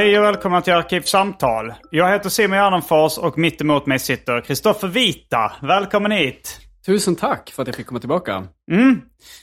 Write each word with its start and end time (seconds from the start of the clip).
Hej 0.00 0.18
och 0.18 0.24
välkomna 0.24 0.60
till 0.60 0.72
Arkivsamtal. 0.72 1.72
Jag 1.90 2.12
heter 2.12 2.28
Simon 2.28 2.58
Gärdenfors 2.58 3.18
och 3.18 3.38
mitt 3.38 3.60
emot 3.60 3.86
mig 3.86 3.98
sitter 3.98 4.40
Kristoffer 4.40 4.88
Vita. 4.88 5.52
Välkommen 5.62 6.10
hit! 6.12 6.60
Tusen 6.86 7.16
tack 7.16 7.50
för 7.50 7.62
att 7.62 7.68
jag 7.68 7.76
fick 7.76 7.86
komma 7.86 8.00
tillbaka. 8.00 8.44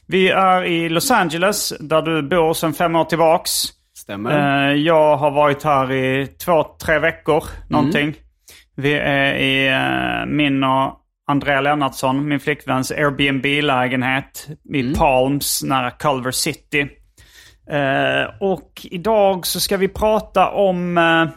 Vi 0.07 0.29
är 0.29 0.63
i 0.63 0.89
Los 0.89 1.11
Angeles 1.11 1.73
där 1.79 2.01
du 2.01 2.21
bor 2.21 2.53
sedan 2.53 2.73
fem 2.73 2.95
år 2.95 3.03
tillbaks. 3.05 3.51
Stämmer. 3.97 4.69
Eh, 4.69 4.75
Jag 4.75 5.17
har 5.17 5.31
varit 5.31 5.63
här 5.63 5.91
i 5.91 6.27
två, 6.27 6.63
tre 6.85 6.99
veckor 6.99 7.43
någonting. 7.69 8.15
Vi 8.75 8.93
är 8.93 9.33
i 9.33 9.67
eh, 9.67 10.25
min 10.25 10.63
och 10.63 11.01
Andrea 11.27 11.61
Lennartsson, 11.61 12.27
min 12.27 12.39
flickväns 12.39 12.91
Airbnb-lägenhet 12.91 14.47
i 14.73 14.93
Palms 14.95 15.63
nära 15.63 15.91
Culver 15.91 16.31
City. 16.31 16.87
Eh, 17.69 18.29
och 18.39 18.87
idag 18.91 19.47
så 19.47 19.59
ska 19.59 19.77
vi 19.77 19.87
prata 19.87 20.49
om 20.49 20.97
eh, 20.97 21.27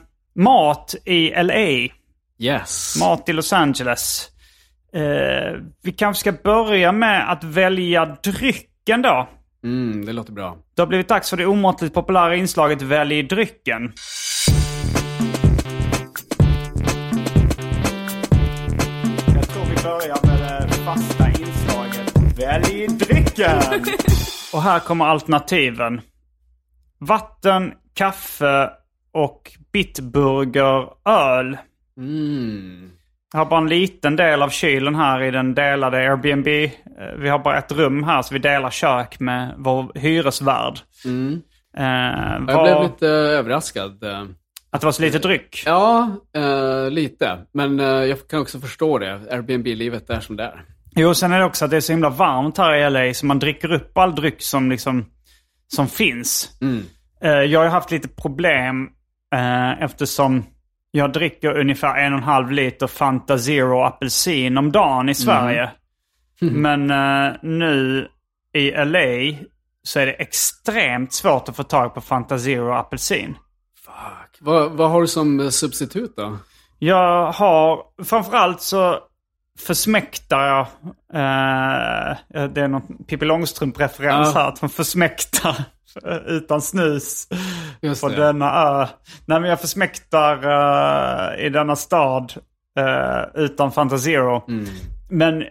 mat 0.43 0.95
i 1.05 1.31
LA. 1.43 1.89
Yes. 2.39 2.97
Mat 3.01 3.29
i 3.29 3.33
Los 3.33 3.53
Angeles. 3.53 4.29
Eh, 4.95 5.61
vi 5.83 5.93
kanske 5.93 6.21
ska 6.21 6.33
börja 6.33 6.93
med 6.93 7.33
att 7.33 7.45
välja 7.45 8.05
drycken 8.05 9.03
då. 9.03 9.29
Mm, 9.65 10.07
det 10.07 10.13
låter 10.13 10.33
bra. 10.33 10.57
Det 10.75 10.83
har 10.83 10.87
blivit 10.87 11.09
dags 11.09 11.31
för 11.31 11.37
det 11.37 11.47
omåttligt 11.47 11.95
populära 11.95 12.37
inslaget 12.37 12.83
Välj 12.83 13.23
drycken. 13.23 13.93
Jag 19.35 19.49
tror 19.49 19.65
vi 19.65 19.83
börjar 19.83 20.27
med 20.27 20.69
det 20.69 20.75
fasta 20.75 21.29
inslaget 21.29 22.39
Välj 22.39 22.87
drycken! 22.87 23.63
Och 24.53 24.63
här 24.63 24.79
kommer 24.79 25.05
alternativen. 25.05 26.01
Vatten, 27.01 27.73
kaffe 27.95 28.71
och 29.13 29.53
Bitburger 29.73 30.87
öl. 31.09 31.57
Mm. 31.97 32.91
Jag 33.33 33.41
har 33.41 33.47
bara 33.47 33.61
en 33.61 33.69
liten 33.69 34.17
del 34.17 34.43
av 34.43 34.49
kylen 34.49 34.95
här 34.95 35.23
i 35.23 35.31
den 35.31 35.55
delade 35.55 35.97
Airbnb. 35.97 36.47
Eh, 36.49 36.71
Vi 37.19 37.29
har 37.29 37.39
bara 37.39 37.59
ett 37.59 37.73
rum 37.73 38.05
här 38.05 38.23
så 38.23 38.35
vi 38.35 38.41
delar 38.41 38.71
kök 38.71 39.21
med 39.21 39.55
vår 39.59 39.93
hyresvärd. 39.95 40.79
Eh, 41.77 41.85
Jag 41.85 42.41
var, 42.57 42.63
blev 42.63 42.83
lite 42.83 43.07
överraskad. 43.09 44.05
eh. 44.05 44.23
Att 44.73 44.81
det 44.81 44.85
var 44.87 44.93
så 44.93 45.03
lite 45.03 45.19
dryck. 45.19 45.63
Ja, 45.67 46.11
eh, 46.37 46.91
lite. 46.91 47.39
Men 47.53 47.81
eh, 47.81 47.87
jag 47.87 48.29
kan 48.29 48.41
också 48.41 48.61
förstå 48.61 48.99
det. 48.99 49.21
Airbnb-livet 49.31 50.11
är 50.11 50.21
som 50.21 50.37
det 50.37 50.45
är. 50.45 50.63
Jo, 50.97 51.15
sen 51.15 51.33
är 51.33 51.39
det 51.39 51.45
också 51.45 51.65
att 51.65 51.71
det 51.71 51.77
är 51.77 51.81
så 51.81 51.93
himla 51.93 52.11
varmt 52.11 52.59
här 52.59 52.75
i 52.75 52.91
LA 52.91 53.15
så 53.15 53.27
man 53.27 53.39
dricker 53.39 53.73
upp 53.73 53.99
all 53.99 54.15
dryck 54.15 54.43
som, 54.43 54.71
liksom, 54.71 55.05
som 55.75 55.89
finns. 55.89 56.51
Eh, 57.23 57.31
jag 57.31 57.61
har 57.61 57.69
haft 57.69 57.91
lite 57.91 58.09
problem 58.09 58.89
eh, 59.35 59.83
eftersom 59.83 60.45
jag 60.91 61.13
dricker 61.13 61.59
ungefär 61.59 61.97
en 61.97 62.13
och 62.13 62.19
en 62.19 62.25
halv 62.25 62.51
liter 62.51 62.87
Fanta 62.87 63.39
Zero 63.39 63.83
apelsin 63.83 64.59
om 64.59 64.73
dagen 64.73 65.09
i 65.09 65.15
Sverige. 65.15 65.71
Men 66.41 66.91
eh, 66.91 67.33
nu 67.43 68.09
i 68.53 68.71
LA 68.71 69.39
så 69.83 70.01
är 70.01 70.07
det 70.07 70.13
extremt 70.13 71.13
svårt 71.13 71.49
att 71.49 71.57
få 71.57 71.63
tag 71.63 71.95
på 71.95 72.01
Fanta 72.01 72.39
Zero 72.39 72.73
apelsin. 72.73 73.37
Fuck. 73.85 74.39
Vad, 74.41 74.73
vad 74.73 74.91
har 74.91 75.01
du 75.01 75.07
som 75.07 75.53
substitut 75.53 76.17
då? 76.17 76.39
Jag 76.79 77.33
har, 77.33 77.83
framförallt 78.05 78.61
så 78.61 78.99
försmäktar 79.67 80.47
jag, 80.47 80.61
eh, 81.15 82.17
det 82.49 82.61
är 82.61 82.69
någon 82.69 83.05
Pippi 83.09 83.25
Långstrump-referens 83.25 84.33
Ja. 84.35 84.41
här, 84.41 84.49
att 84.49 84.63
man 84.63 84.71
försmäktar 84.71 85.57
utan 86.27 86.63
snus 86.63 87.29
Just 87.83 88.03
på 88.03 88.09
det. 88.09 88.17
denna 88.17 88.55
ö. 88.55 88.87
Nej 89.27 89.41
men 89.41 89.51
jag 89.51 89.61
försmäktar 89.61 90.35
eh, 91.39 91.47
i 91.47 91.49
denna 91.49 91.77
stad 91.77 92.33
eh, 92.79 93.43
utan 93.43 93.73
Fanta 93.73 93.99
Zero. 93.99 94.45
Mm. 94.49 94.67
Men 95.11 95.43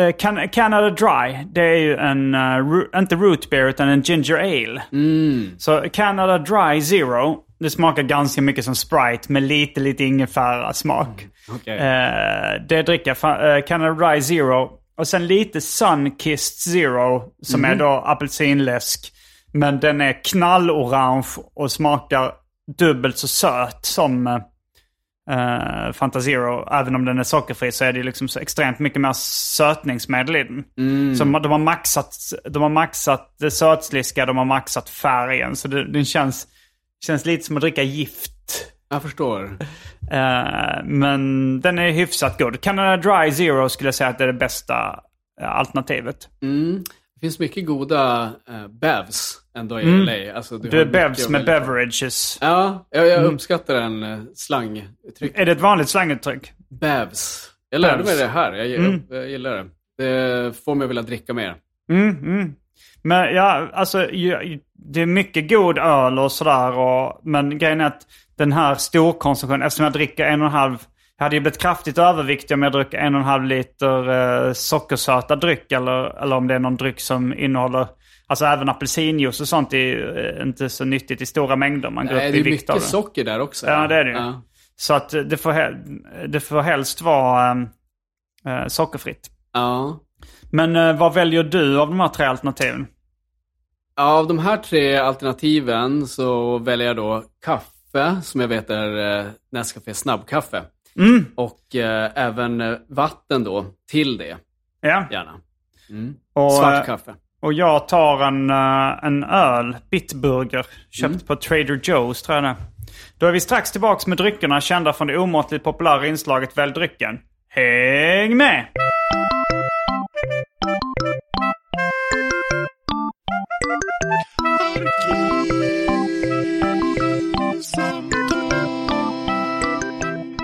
eh, 0.00 0.14
Can- 0.18 0.48
Canada 0.48 0.90
Dry, 0.90 1.44
det 1.52 1.60
är 1.62 1.76
ju 1.78 1.96
en, 1.96 2.34
eh, 2.34 2.38
ru- 2.38 2.98
inte 2.98 3.14
root 3.16 3.50
beer 3.50 3.68
utan 3.68 3.88
en 3.88 4.00
ginger 4.02 4.34
ale. 4.38 4.82
Mm. 4.92 5.50
Så 5.58 5.84
Canada 5.92 6.38
Dry 6.38 6.82
Zero, 6.82 7.38
det 7.58 7.70
smakar 7.70 8.02
ganska 8.02 8.42
mycket 8.42 8.64
som 8.64 8.74
Sprite 8.74 9.32
med 9.32 9.42
lite, 9.42 9.80
lite 9.80 10.04
ingefära 10.04 10.72
smak. 10.72 11.08
Okej. 11.14 11.30
Eh, 11.48 12.62
det 12.68 12.82
dricker 12.82 13.10
eh, 13.10 13.64
Canada 13.64 13.94
Dry 13.94 14.22
Zero. 14.22 14.70
Och 14.96 15.08
sen 15.08 15.26
lite 15.26 15.60
Sunkissed 15.60 16.72
Zero 16.72 17.32
som 17.42 17.64
är 17.64 17.74
då 17.74 17.88
apelsinläsk. 17.88 19.12
Men 19.52 19.80
den 19.80 20.00
är 20.00 20.24
knallorange 20.24 21.26
och 21.54 21.72
smakar 21.72 22.32
dubbelt 22.78 23.18
så 23.18 23.28
söt 23.28 23.78
som 23.86 24.26
uh, 24.26 25.92
Fanta 25.92 26.20
Zero. 26.20 26.68
Även 26.70 26.94
om 26.94 27.04
den 27.04 27.18
är 27.18 27.22
sockerfri 27.22 27.72
så 27.72 27.84
är 27.84 27.92
det 27.92 28.02
liksom 28.02 28.28
så 28.28 28.40
extremt 28.40 28.78
mycket 28.78 29.00
mer 29.00 29.12
sötningsmedel 29.56 30.36
i 30.36 30.44
den. 30.44 30.64
Så 31.16 31.24
de, 31.24 31.42
de, 31.42 31.52
har 31.52 31.58
maxat, 31.58 32.16
de 32.50 32.62
har 32.62 32.68
maxat 32.68 33.34
det 33.38 33.50
sötsliska, 33.50 34.26
de 34.26 34.36
har 34.36 34.44
maxat 34.44 34.88
färgen. 34.88 35.56
Så 35.56 35.68
det, 35.68 35.92
den 35.92 36.04
känns, 36.04 36.46
känns 37.06 37.26
lite 37.26 37.44
som 37.44 37.56
att 37.56 37.60
dricka 37.60 37.82
gift. 37.82 38.32
Jag 38.96 39.02
förstår. 39.02 39.58
Eh, 40.10 40.84
men 40.84 41.60
den 41.60 41.78
är 41.78 41.90
hyfsat 41.90 42.38
god. 42.38 42.60
Canada 42.60 42.96
Dry 42.96 43.32
Zero 43.32 43.68
skulle 43.68 43.88
jag 43.88 43.94
säga 43.94 44.10
att 44.10 44.18
det 44.18 44.24
är 44.24 44.28
det 44.28 44.32
bästa 44.32 45.00
eh, 45.40 45.50
alternativet. 45.50 46.28
Mm. 46.42 46.84
Det 47.14 47.20
finns 47.20 47.38
mycket 47.38 47.66
goda 47.66 48.32
uh, 48.50 48.68
bevs 48.68 49.38
ändå 49.56 49.80
i 49.80 49.84
LA. 49.84 50.34
Alltså, 50.34 50.58
Du 50.58 50.78
har 50.78 50.84
är 50.84 50.90
bevs 50.90 51.28
med 51.28 51.44
beverages. 51.44 52.38
Ja, 52.40 52.86
jag, 52.90 53.06
jag 53.06 53.24
uppskattar 53.24 53.74
den 53.74 54.02
uh, 54.02 54.22
slanguttryck. 54.34 55.32
Är 55.38 55.46
det 55.46 55.52
ett 55.52 55.60
vanligt 55.60 55.88
slanguttryck? 55.88 56.52
Bevs. 56.80 57.50
Jag 57.70 57.80
lärde 57.80 57.96
Bevs. 57.96 58.06
mig 58.06 58.16
det 58.16 58.26
här. 58.26 58.52
Jag, 58.52 58.68
jag, 58.68 59.02
jag 59.10 59.30
gillar 59.30 59.56
det. 59.56 59.66
Det 59.98 60.64
får 60.64 60.74
mig 60.74 60.84
att 60.84 60.90
vilja 60.90 61.02
dricka 61.02 61.34
mer. 61.34 61.56
Mm, 61.90 62.16
mm. 62.18 62.54
Men 63.02 63.34
ja, 63.34 63.68
alltså 63.72 63.98
det 64.74 65.00
är 65.00 65.06
mycket 65.06 65.48
god 65.48 65.78
öl 65.78 66.18
och 66.18 66.32
sådär. 66.32 66.78
Och, 66.78 67.20
men 67.24 67.58
grejen 67.58 67.80
är 67.80 67.84
att 67.84 68.06
den 68.38 68.52
här 68.52 68.74
storkonsumtionen, 68.74 69.62
eftersom 69.62 69.84
jag 69.84 69.92
dricker 69.92 70.24
en 70.24 70.40
och 70.42 70.46
en 70.46 70.52
halv 70.52 70.78
jag 71.18 71.24
hade 71.24 71.36
ju 71.36 71.40
blivit 71.40 71.58
kraftigt 71.60 71.98
överviktig 71.98 72.54
om 72.54 72.62
jag 72.62 72.72
drack 72.72 72.94
en 72.94 73.14
och 73.14 73.20
en 73.20 73.26
halv 73.26 73.44
liter 73.44 74.08
eh, 74.46 74.52
sockersöta 74.52 75.36
dryck 75.36 75.72
eller, 75.72 76.22
eller 76.22 76.36
om 76.36 76.46
det 76.46 76.54
är 76.54 76.58
någon 76.58 76.76
dryck 76.76 77.00
som 77.00 77.34
innehåller, 77.38 77.86
alltså 78.26 78.44
även 78.44 78.68
apelsinjuice 78.68 79.40
och 79.40 79.48
sånt 79.48 79.72
är 79.72 80.18
eh, 80.36 80.46
inte 80.46 80.68
så 80.68 80.84
nyttigt 80.84 81.20
i 81.20 81.26
stora 81.26 81.56
mängder. 81.56 81.90
Man 81.90 82.06
går 82.06 82.14
Nej, 82.14 82.26
upp 82.26 82.32
det 82.32 82.38
i 82.38 82.40
är 82.40 82.44
vikt 82.44 82.70
av 82.70 82.76
mycket 82.76 82.86
det. 82.86 82.90
socker 82.90 83.24
där 83.24 83.40
också. 83.40 83.66
Ja, 83.66 83.86
det 83.86 83.94
är 83.94 84.04
det 84.04 84.10
ju. 84.10 84.16
Ja. 84.16 84.42
Så 84.76 84.94
att 84.94 85.08
det 85.10 85.36
får, 85.36 85.76
det 86.28 86.40
får 86.40 86.60
helst 86.60 87.00
vara 87.02 87.50
eh, 88.46 88.52
eh, 88.62 88.66
sockerfritt. 88.66 89.30
ja. 89.52 90.00
Men 90.52 90.76
eh, 90.76 90.96
vad 90.98 91.14
väljer 91.14 91.42
du 91.44 91.80
av 91.80 91.88
de 91.88 92.00
här 92.00 92.08
tre 92.08 92.26
alternativen? 92.26 92.86
Av 93.96 94.26
de 94.26 94.38
här 94.38 94.56
tre 94.56 94.96
alternativen 94.96 96.06
så 96.06 96.58
väljer 96.58 96.86
jag 96.86 96.96
då 96.96 97.24
kaffe, 97.44 97.66
som 98.22 98.40
jag 98.40 98.48
vet 98.48 98.70
är 98.70 99.18
eh, 99.18 99.26
Nescafé 99.52 99.94
snabbkaffe. 99.94 100.62
Och 101.34 101.74
eh, 101.76 102.10
även 102.14 102.60
eh, 102.60 102.76
vatten 102.88 103.44
då 103.44 103.66
till 103.90 104.16
det, 104.18 104.36
Ja. 104.80 105.04
gärna. 105.10 105.32
Och, 106.34 106.52
Svart 106.52 106.74
eh, 106.74 106.84
kaffe. 106.86 107.14
Och 107.40 107.52
jag 107.52 107.88
tar 107.88 108.22
en, 108.22 108.50
eh, 108.50 109.04
en 109.04 109.24
öl, 109.24 109.76
Bitburger, 109.90 110.66
köpt 110.90 111.14
Mm. 111.14 111.20
på 111.26 111.36
Trader 111.36 111.76
Joe's 111.82 112.24
tror 112.24 112.34
jag 112.34 112.44
det 112.44 112.48
är. 112.48 112.56
Då 113.18 113.26
är 113.26 113.32
vi 113.32 113.40
strax 113.40 113.72
tillbaks 113.72 114.06
med 114.06 114.18
dryckerna 114.18 114.60
kända 114.60 114.92
från 114.92 115.06
det 115.06 115.18
omåttligt 115.18 115.64
populära 115.64 116.06
inslaget 116.06 116.58
Välj 116.58 116.72
drycken. 116.72 117.18
Häng 117.48 118.36
med! 118.36 118.66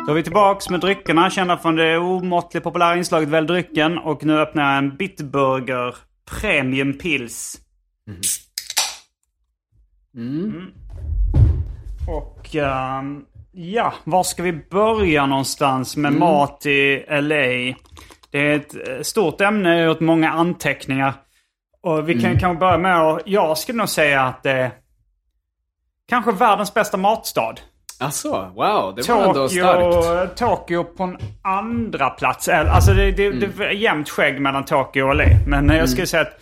Då 0.06 0.10
är 0.10 0.14
vi 0.14 0.22
tillbaks 0.22 0.70
med 0.70 0.80
dryckerna 0.80 1.30
kända 1.30 1.58
från 1.58 1.76
det 1.76 1.98
omåttligt 1.98 2.64
populära 2.64 2.96
inslaget 2.96 3.28
Välj 3.28 3.46
drycken. 3.46 3.98
Och 3.98 4.24
nu 4.24 4.40
öppnar 4.40 4.70
jag 4.70 4.78
en 4.78 4.96
Bitburger 4.96 5.94
Premium 6.30 6.98
Pils. 6.98 7.60
Mm. 10.14 10.66
Och 12.08 12.56
ehm, 12.56 13.24
ja, 13.52 13.94
var 14.04 14.22
ska 14.22 14.42
vi 14.42 14.52
börja 14.52 15.26
någonstans 15.26 15.96
med 15.96 16.12
mat 16.12 16.66
i 16.66 17.04
LA? 17.08 17.76
Det 18.30 18.38
är 18.38 18.56
ett 18.56 18.88
eh, 18.88 19.02
stort 19.02 19.40
ämne, 19.40 19.68
jag 19.68 19.78
har 19.78 19.86
gjort 19.86 20.00
många 20.00 20.30
anteckningar. 20.30 21.14
Och 21.82 22.08
vi 22.08 22.20
kan 22.20 22.38
kanske 22.38 22.60
börja 22.60 22.78
med 22.78 23.00
att, 23.00 23.22
jag 23.26 23.58
skulle 23.58 23.78
nog 23.78 23.88
säga 23.88 24.22
att 24.22 24.42
det 24.42 24.50
är 24.50 24.70
kanske 26.08 26.32
världens 26.32 26.74
bästa 26.74 26.96
matstad. 26.96 27.54
Alltså, 27.98 28.52
wow, 28.54 28.94
det 28.94 29.08
var 29.08 29.24
ändå 29.24 29.48
starkt. 29.48 30.36
Tokyo, 30.38 30.48
Tokyo 30.56 30.84
på 30.84 31.02
en 31.02 31.18
andra 31.42 32.10
plats. 32.10 32.48
Alltså 32.48 32.94
det, 32.94 33.10
det, 33.12 33.30
det 33.30 33.64
är 33.64 33.70
jämnt 33.70 34.08
skägg 34.10 34.40
mellan 34.40 34.64
Tokyo 34.64 35.08
och 35.08 35.16
LA. 35.16 35.24
Men 35.46 35.68
jag 35.68 35.88
skulle 35.88 36.06
säga 36.06 36.22
att 36.22 36.38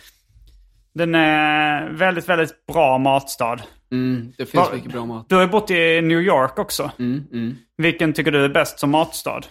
den 0.93 1.15
är 1.15 1.89
väldigt, 1.89 2.29
väldigt 2.29 2.65
bra 2.65 2.97
matstad. 2.97 3.57
Mm, 3.91 4.33
det 4.37 4.45
finns 4.45 4.71
mycket 4.73 4.91
bra 4.91 5.05
mat. 5.05 5.29
Du 5.29 5.35
har 5.35 5.47
bott 5.47 5.71
i 5.71 6.01
New 6.01 6.21
York 6.21 6.59
också. 6.59 6.91
Mm, 6.99 7.23
mm. 7.31 7.57
Vilken 7.77 8.13
tycker 8.13 8.31
du 8.31 8.45
är 8.45 8.49
bäst 8.49 8.79
som 8.79 8.89
matstad? 8.89 9.41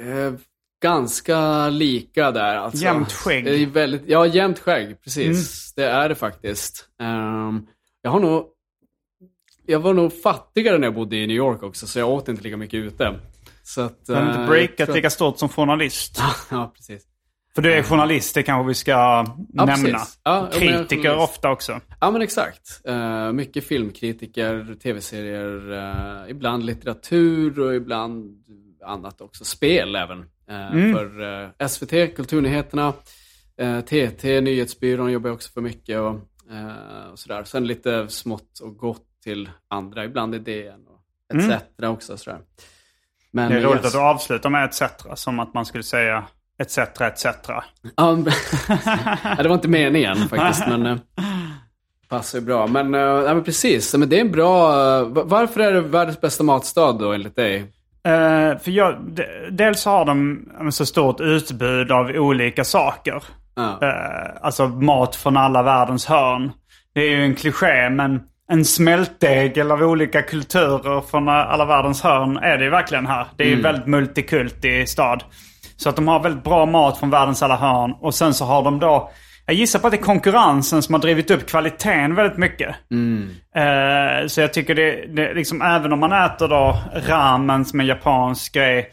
Eh, 0.00 0.32
ganska 0.82 1.68
lika 1.68 2.30
där 2.30 2.56
alltså. 2.56 2.84
Jämnt 2.84 3.12
skägg. 3.12 3.44
Det 3.44 3.62
är 3.62 3.66
väldigt, 3.66 4.02
ja, 4.06 4.26
jämnt 4.26 4.58
skägg, 4.58 5.02
precis. 5.02 5.72
Det 5.74 5.84
är 5.84 6.08
det 6.08 6.14
faktiskt. 6.14 6.88
Ehm, 7.00 7.66
jag 8.06 8.10
har 8.10 8.20
nog... 8.20 8.46
Jag 9.66 9.80
var 9.80 9.94
nog 9.94 10.22
fattigare 10.22 10.78
när 10.78 10.86
jag 10.86 10.94
bodde 10.94 11.16
i 11.16 11.26
New 11.26 11.36
York 11.36 11.62
också, 11.62 11.86
så 11.86 11.98
jag 11.98 12.08
åt 12.08 12.28
inte 12.28 12.42
lika 12.42 12.56
mycket 12.56 12.78
ute. 12.78 13.20
Så 13.62 13.80
att... 13.80 14.06
Du 14.06 14.14
har 14.14 14.22
eh, 14.22 14.28
inte 14.28 14.46
breakat 14.46 14.88
lika 14.94 15.10
stort 15.10 15.38
som 15.38 15.48
journalist. 15.48 16.20
Ja, 16.50 16.72
precis. 16.76 17.02
För 17.54 17.62
du 17.62 17.72
är 17.72 17.82
journalist, 17.82 18.34
det 18.34 18.42
kanske 18.42 18.68
vi 18.68 18.74
ska 18.74 19.26
nämna. 19.48 19.88
Ja, 19.88 20.06
ja, 20.24 20.48
jag 20.52 20.62
är 20.62 20.78
Kritiker 20.78 21.16
ofta 21.18 21.50
också. 21.50 21.80
Ja, 22.00 22.10
men 22.10 22.22
exakt. 22.22 22.80
Eh, 22.84 23.32
mycket 23.32 23.64
filmkritiker, 23.64 24.76
tv-serier, 24.82 25.72
eh, 25.72 26.30
ibland 26.30 26.64
litteratur 26.64 27.60
och 27.60 27.74
ibland 27.74 28.44
annat 28.84 29.20
också. 29.20 29.44
Spel 29.44 29.96
även. 29.96 30.18
eh, 30.50 30.72
Mm. 30.72 30.94
För 30.94 31.42
eh, 31.60 31.66
SVT, 31.68 32.16
Kulturnyheterna, 32.16 32.92
eh, 33.60 33.80
TT, 33.80 34.40
Nyhetsbyrån 34.40 35.12
jobbar 35.12 35.28
jag 35.30 35.34
också 35.34 35.52
för 35.52 35.60
mycket 35.60 36.00
och, 36.00 36.14
eh, 36.50 37.10
och 37.12 37.18
sådär. 37.18 37.44
Sen 37.44 37.66
lite 37.66 38.08
smått 38.08 38.58
och 38.62 38.76
gott 38.76 39.02
till 39.24 39.50
andra, 39.68 40.04
ibland 40.04 40.34
i 40.34 40.38
DN 40.38 40.80
och 40.86 41.36
etc. 41.36 41.62
också. 41.82 42.16
Sådär. 42.16 42.38
Men, 43.30 43.46
Mm. 43.46 43.54
Det 43.62 43.62
är 43.62 43.70
roligt 43.70 43.84
yes. 43.84 43.86
att 43.94 44.00
du 44.00 44.06
avslutar 44.06 44.50
med 44.50 44.64
etc. 44.64 44.82
Som 45.14 45.40
att 45.40 45.54
man 45.54 45.66
skulle 45.66 45.84
säga 45.84 46.24
etc. 46.58 46.78
etc. 46.78 47.26
Ja, 47.96 48.16
det 49.42 49.48
var 49.48 49.54
inte 49.54 49.68
meningen 49.68 50.16
faktiskt, 50.28 50.66
men 50.68 50.86
eh, 50.86 50.96
passar 52.08 52.38
ju 52.38 52.44
bra. 52.44 52.66
Men, 52.66 52.94
eh, 52.94 53.00
ja, 53.00 53.34
men 53.34 53.44
precis, 53.44 53.94
men 53.94 54.08
det 54.08 54.16
är 54.16 54.20
en 54.20 54.30
bra... 54.32 54.70
eh, 54.72 55.04
va- 55.08 55.22
varför 55.24 55.60
är 55.60 55.72
det 55.72 55.80
världens 55.80 56.20
bästa 56.20 56.44
matstad 56.44 56.92
då, 56.92 57.12
enligt 57.12 57.36
dig? 57.36 57.56
Eh, 58.04 58.58
för 58.58 58.70
jag, 58.70 59.00
de, 59.06 59.24
dels 59.50 59.84
har 59.84 60.04
de 60.04 60.72
så 60.72 60.86
stort 60.86 61.20
utbud 61.20 61.92
av 61.92 62.06
olika 62.10 62.64
saker. 62.64 63.22
Ja. 63.56 63.78
Eh, 63.82 64.30
alltså 64.42 64.66
mat 64.68 65.16
från 65.16 65.36
alla 65.36 65.62
världens 65.62 66.06
hörn. 66.06 66.52
Det 66.94 67.00
är 67.00 67.10
ju 67.10 67.24
en 67.24 67.34
kliché 67.34 67.90
men 67.90 68.20
en 68.48 68.64
smältdegel 68.64 69.70
av 69.72 69.82
olika 69.82 70.22
kulturer 70.22 71.00
från 71.00 71.28
alla 71.28 71.64
världens 71.64 72.02
hörn 72.02 72.36
är 72.36 72.58
det 72.58 72.64
ju 72.64 72.70
verkligen 72.70 73.06
här. 73.06 73.26
Det 73.36 73.44
är 73.44 73.48
ju 73.48 73.62
väldigt 73.62 73.86
multikulti 73.86 74.86
stad. 74.86 75.24
Så 75.76 75.88
att 75.88 75.96
de 75.96 76.08
har 76.08 76.20
väldigt 76.22 76.44
bra 76.44 76.66
mat 76.66 76.98
från 76.98 77.10
världens 77.10 77.42
alla 77.42 77.56
hörn. 77.56 77.94
Och 78.00 78.14
sen 78.14 78.34
så 78.34 78.44
har 78.44 78.62
de 78.62 78.78
då, 78.78 79.10
jag 79.46 79.54
gissar 79.54 79.78
på 79.78 79.86
att 79.86 79.90
det 79.90 79.98
är 79.98 80.02
konkurrensen 80.02 80.82
som 80.82 80.94
har 80.94 81.00
drivit 81.00 81.30
upp 81.30 81.46
kvaliteten 81.46 82.14
väldigt 82.14 82.38
mycket. 82.38 82.76
Eh, 83.54 84.26
så 84.26 84.40
jag 84.40 84.52
tycker 84.52 84.74
det, 84.74 85.06
det 85.16 85.34
liksom, 85.34 85.62
även 85.62 85.92
om 85.92 86.00
man 86.00 86.12
äter 86.12 86.48
då 86.48 86.78
ramen 87.08 87.64
som 87.64 87.80
en 87.80 87.86
japansk 87.86 88.54
grej 88.54 88.90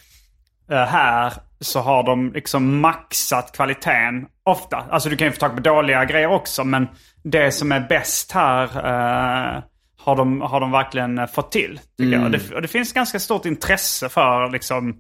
eh, 0.72 0.84
här 0.84 1.34
så 1.60 1.80
har 1.80 2.04
de 2.04 2.32
liksom 2.34 2.80
maxat 2.82 3.56
kvaliteten 3.56 4.26
ofta. 4.44 4.78
Alltså 4.78 5.10
du 5.10 5.18
kan 5.18 5.28
ju 5.28 5.32
få 5.32 5.40
tag 5.40 5.56
på 5.56 5.62
dåliga 5.62 6.06
grejer 6.06 6.28
också 6.28 6.64
men 6.64 6.88
det 7.24 7.52
som 7.52 7.72
är 7.72 7.80
bäst 7.80 8.32
här 8.32 8.64
eh, 8.64 9.64
har, 9.98 10.16
de, 10.16 10.42
har 10.42 10.60
de 10.60 10.72
verkligen 10.72 11.18
eh, 11.18 11.26
fått 11.26 11.52
till. 11.52 11.80
Tycker 11.98 12.12
jag. 12.14 12.24
Och, 12.24 12.32
det, 12.32 12.52
och 12.56 12.62
det 12.62 12.68
finns 12.68 12.94
ganska 12.94 13.20
stort 13.20 13.46
intresse 13.46 14.10
för 14.10 14.50
liksom, 14.50 14.96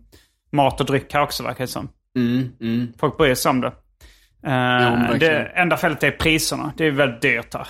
mat 0.51 0.79
och 0.79 0.85
dryck 0.85 1.13
här 1.13 1.21
också 1.21 1.43
verkar 1.43 1.63
det 1.63 1.67
som. 1.67 1.89
Mm, 2.17 2.49
mm. 2.61 2.93
Folk 2.99 3.17
bryr 3.17 3.35
sig 3.35 3.49
om 3.49 3.61
det. 3.61 3.67
Eh, 3.67 4.51
verkligen. 4.51 5.19
det 5.19 5.51
enda 5.55 5.77
felet 5.77 6.03
är 6.03 6.11
priserna. 6.11 6.73
Det 6.77 6.85
är 6.85 6.91
väldigt 6.91 7.21
dyrt 7.21 7.53
här. 7.53 7.67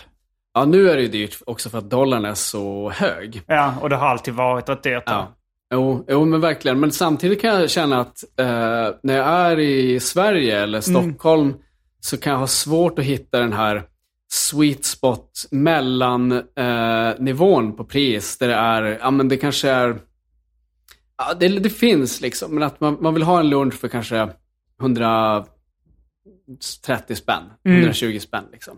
ja, 0.54 0.66
nu 0.66 0.90
är 0.90 0.96
det 0.96 1.02
ju 1.02 1.08
dyrt 1.08 1.38
också 1.46 1.70
för 1.70 1.78
att 1.78 1.90
dollarn 1.90 2.26
är 2.26 2.34
så 2.34 2.92
hög. 2.96 3.42
Ja, 3.48 3.76
och 3.82 3.90
det 3.90 3.96
har 3.96 4.08
alltid 4.08 4.34
varit 4.34 4.70
rätt 4.70 4.84
dyrt. 4.84 5.04
Ja. 5.06 5.36
Jo, 5.74 6.06
jo, 6.08 6.26
men 6.26 6.42
verkligen. 6.42 6.80
Men 6.80 6.92
samtidigt 6.92 7.42
kan 7.42 7.60
jag 7.60 7.70
känna 7.70 8.02
att 8.02 8.24
eh, 8.40 8.90
när 9.04 9.18
jag 9.18 9.28
är 9.28 9.60
i 9.60 10.00
Sverige 10.00 10.64
eller 10.64 10.82
Stockholm 10.82 11.54
så 12.00 12.18
kan 12.18 12.32
jag 12.32 12.40
ha 12.40 12.48
svårt 12.48 13.00
att 13.00 13.06
hitta 13.06 13.40
den 13.40 13.54
här 13.54 13.84
sweet 14.32 14.86
spot 14.86 15.48
mellan 15.52 16.32
eh, 16.32 17.12
nivån 17.20 17.76
på 17.76 17.84
pris. 17.84 18.38
Där 18.38 18.48
det 18.48 18.54
är, 18.54 18.98
ja 19.02 19.12
men 19.12 19.28
det 19.28 19.38
kanske 19.38 19.70
är, 19.70 20.00
ja, 21.18 21.34
det, 21.40 21.48
det 21.48 21.70
finns 21.70 22.22
liksom, 22.22 22.54
men 22.54 22.64
att 22.64 22.80
man, 22.80 22.98
man 23.02 23.14
vill 23.14 23.24
ha 23.24 23.40
en 23.40 23.50
lunch 23.50 23.74
för 23.74 23.88
kanske 23.88 24.30
130 24.82 27.16
spänn, 27.16 27.44
120 27.68 28.20
spänn 28.20 28.46
liksom. 28.52 28.78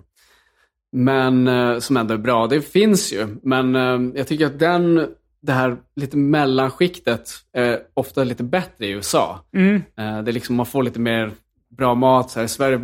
Men 0.92 1.48
eh, 1.48 1.80
som 1.80 1.98
ändå 1.98 2.14
är 2.14 2.18
bra. 2.18 2.48
Det 2.48 2.62
finns 2.62 3.14
ju, 3.14 3.28
men 3.44 3.76
eh, 3.76 4.00
jag 4.16 4.28
tycker 4.28 4.46
att 4.46 4.60
den, 4.60 5.08
det 5.46 5.54
här 5.54 5.78
lite 5.96 6.18
mellanskiktet 6.18 7.30
är 7.58 7.80
ofta 7.94 8.24
lite 8.24 8.44
bättre 8.44 8.86
i 8.86 8.92
USA. 8.92 9.40
Mm. 9.56 9.76
Eh, 9.76 10.22
det 10.22 10.32
är 10.32 10.34
liksom, 10.34 10.56
man 10.56 10.66
får 10.66 10.84
lite 10.84 11.00
mer 11.00 11.32
bra 11.78 11.96
mat 11.96 12.30
så 12.30 12.40
här 12.40 12.46
i 12.46 12.50
Sverige. 12.50 12.80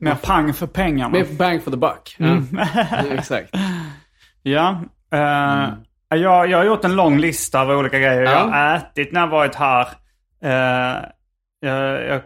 Mer 0.00 0.14
pang 0.14 0.54
för 0.54 0.66
pengarna. 0.66 1.08
Mer 1.08 1.26
bang 1.38 1.62
for 1.62 1.70
the 1.70 1.76
buck. 1.76 2.16
Ja. 2.18 2.38
Ja, 2.52 2.96
exakt. 3.10 3.50
Ja. 4.42 4.80
eh, 5.12 5.68
jag, 6.08 6.50
jag 6.50 6.58
har 6.58 6.64
gjort 6.64 6.84
en 6.84 6.96
lång 6.96 7.18
lista 7.18 7.60
av 7.60 7.70
olika 7.70 7.98
grejer 7.98 8.22
jag 8.22 8.32
Ja. 8.32 8.50
har 8.50 8.76
ätit 8.76 9.12
när 9.12 9.20
jag 9.20 9.28
varit 9.28 9.54
här. 9.54 9.88
Eh, 10.42 11.02
jag, 11.60 12.04
jag 12.06 12.20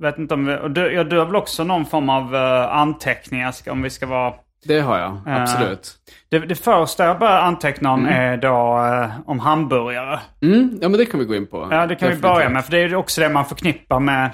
vet 0.00 0.18
inte 0.18 0.34
om 0.34 0.46
vi, 0.46 0.56
du, 0.68 0.92
ja, 0.92 1.04
du 1.04 1.18
har 1.18 1.26
väl 1.26 1.36
också 1.36 1.64
någon 1.64 1.86
form 1.86 2.08
av 2.08 2.34
uh, 2.34 2.76
anteckningar 2.76 3.54
om 3.70 3.82
vi 3.82 3.90
ska 3.90 4.06
vara... 4.06 4.34
Det 4.64 4.80
har 4.80 4.98
jag, 4.98 5.20
absolut. 5.26 5.92
Det, 6.28 6.38
det 6.38 6.54
första 6.54 7.04
jag 7.04 7.18
börjar 7.18 7.38
anteckna 7.38 7.92
om 7.92 8.06
är 8.06 8.36
då 8.36 8.84
eh, 8.84 9.10
om 9.26 9.40
hamburgare. 9.40 10.20
Mm, 10.42 10.78
ja, 10.82 10.88
men 10.88 10.98
det 10.98 11.06
kan 11.06 11.20
vi 11.20 11.26
gå 11.26 11.34
in 11.34 11.46
på. 11.46 11.68
Ja, 11.70 11.86
det 11.86 11.94
kan 11.94 12.08
vi 12.08 12.14
Definitivt. 12.14 12.22
börja 12.22 12.48
med. 12.48 12.64
För 12.64 12.70
det 12.70 12.78
är 12.78 12.94
också 12.94 13.20
det 13.20 13.28
man 13.28 13.44
förknippar 13.44 14.00
med 14.00 14.30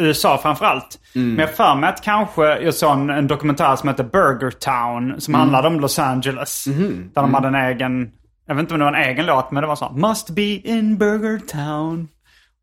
USA 0.00 0.38
framförallt. 0.38 0.98
Men 1.12 1.38
jag 1.38 1.54
för 1.54 1.74
mig 1.74 1.88
att 1.88 2.02
kanske 2.02 2.42
jag 2.58 2.74
såg 2.74 2.92
en, 2.92 3.10
en 3.10 3.26
dokumentär 3.26 3.76
som 3.76 3.88
heter 3.88 4.04
Burger 4.04 4.50
Town. 4.50 5.20
Som 5.20 5.34
handlade 5.34 5.68
om 5.68 5.80
Los 5.80 5.98
Angeles. 5.98 6.64
Där 6.64 7.22
de 7.22 7.34
hade 7.34 7.48
en 7.48 7.54
egen, 7.54 8.10
jag 8.46 8.54
vet 8.54 8.60
inte 8.60 8.74
om 8.74 8.80
det 8.80 8.84
var 8.84 8.92
en 8.92 9.08
egen 9.08 9.26
låt, 9.26 9.50
men 9.50 9.60
det 9.62 9.66
var 9.66 9.76
så. 9.76 9.90
Must 9.90 10.30
be 10.30 10.42
in 10.42 10.98
Burger 10.98 11.38
Town. 11.38 12.08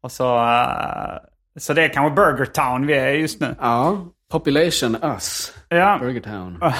Och 0.04 0.12
så, 0.12 0.38
eh, 0.46 1.18
så 1.60 1.74
det 1.74 1.84
är 1.84 1.90
kanske 1.94 2.16
Burger 2.16 2.46
Town 2.46 2.86
vi 2.88 2.94
är 2.94 3.10
just 3.10 3.42
nu. 3.42 3.56
Ja, 3.62 3.98
Population 4.32 4.98
Us. 5.04 5.54
Ja. 5.70 5.98
Burger 6.02 6.22
Town. 6.22 6.62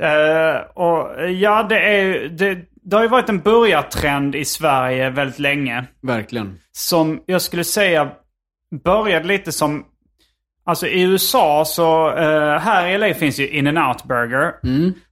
Eh, 0.00 0.60
och 0.74 1.30
ja, 1.30 1.62
det 1.62 1.78
är 1.80 2.28
det, 2.28 2.58
det 2.82 2.96
har 2.96 3.02
ju 3.02 3.08
varit 3.08 3.28
en 3.28 3.40
burgartrend 3.40 4.34
i 4.34 4.44
Sverige 4.44 5.10
väldigt 5.10 5.38
länge. 5.38 5.84
Verkligen. 6.02 6.58
som 6.72 7.22
jag 7.26 7.42
skulle 7.42 7.64
säga 7.64 8.10
började 8.84 9.28
lite 9.28 9.52
som 9.52 9.84
Alltså 10.64 10.86
i 10.86 11.02
USA 11.02 11.64
så, 11.66 12.16
eh, 12.16 12.58
här 12.58 12.88
i 12.88 12.98
LA 12.98 13.14
finns 13.14 13.38
ju 13.38 13.48
In-N-Out 13.48 14.04
Burger. 14.04 14.52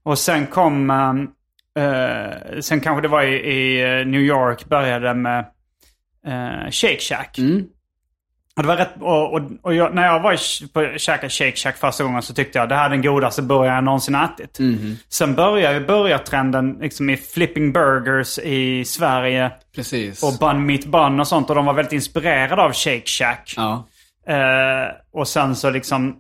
Och 0.03 0.19
sen 0.19 0.47
kom, 0.47 0.91
eh, 0.91 1.85
eh, 1.85 2.61
sen 2.61 2.81
kanske 2.81 3.03
det 3.03 3.09
var 3.09 3.23
i, 3.23 3.35
i 3.35 4.05
New 4.05 4.21
York 4.21 4.65
började 4.65 5.15
med 5.15 5.39
eh, 6.27 6.71
Shake 6.71 6.99
Shack. 7.01 7.39
Och 8.57 8.63
det 8.63 8.69
var 8.69 8.77
rätt, 8.77 8.91
och, 9.01 9.35
och, 9.35 9.41
och 9.63 9.75
jag, 9.75 9.95
när 9.95 10.07
jag 10.07 10.21
var 10.21 10.33
i- 10.33 10.69
på 10.73 10.99
käka 10.99 11.29
Shake 11.29 11.57
Shack 11.57 11.77
första 11.77 12.05
gången 12.05 12.23
så 12.23 12.35
tyckte 12.35 12.59
jag 12.59 12.69
det 12.69 12.75
här 12.75 12.85
är 12.87 12.91
den 12.91 13.03
godaste 13.03 13.43
burgaren 13.43 13.75
jag 13.75 13.85
någonsin 13.85 14.15
ätit. 14.15 14.59
Sen 15.09 15.35
började 15.35 15.79
ju 15.79 15.87
burgartrenden 15.87 16.79
liksom 16.81 17.11
i 17.11 17.17
flipping 17.17 17.73
burgers 17.73 18.39
i 18.39 18.85
Sverige. 18.85 19.51
Precis. 19.75 20.23
Och 20.23 20.33
bun 20.41 20.67
meat 20.67 20.85
bun 20.85 21.21
och 21.21 21.29
sånt. 21.29 21.51
Och 21.51 21.57
de 21.57 21.65
var 21.65 21.73
väldigt 21.75 21.93
inspirerade 21.93 22.63
av 22.63 22.73
Shake 22.73 23.07
Shack. 23.07 23.55
ja. 23.57 23.87
Eh, 24.29 24.91
och 25.13 25.29
sen 25.29 25.57
så 25.57 25.71
liksom 25.71 26.17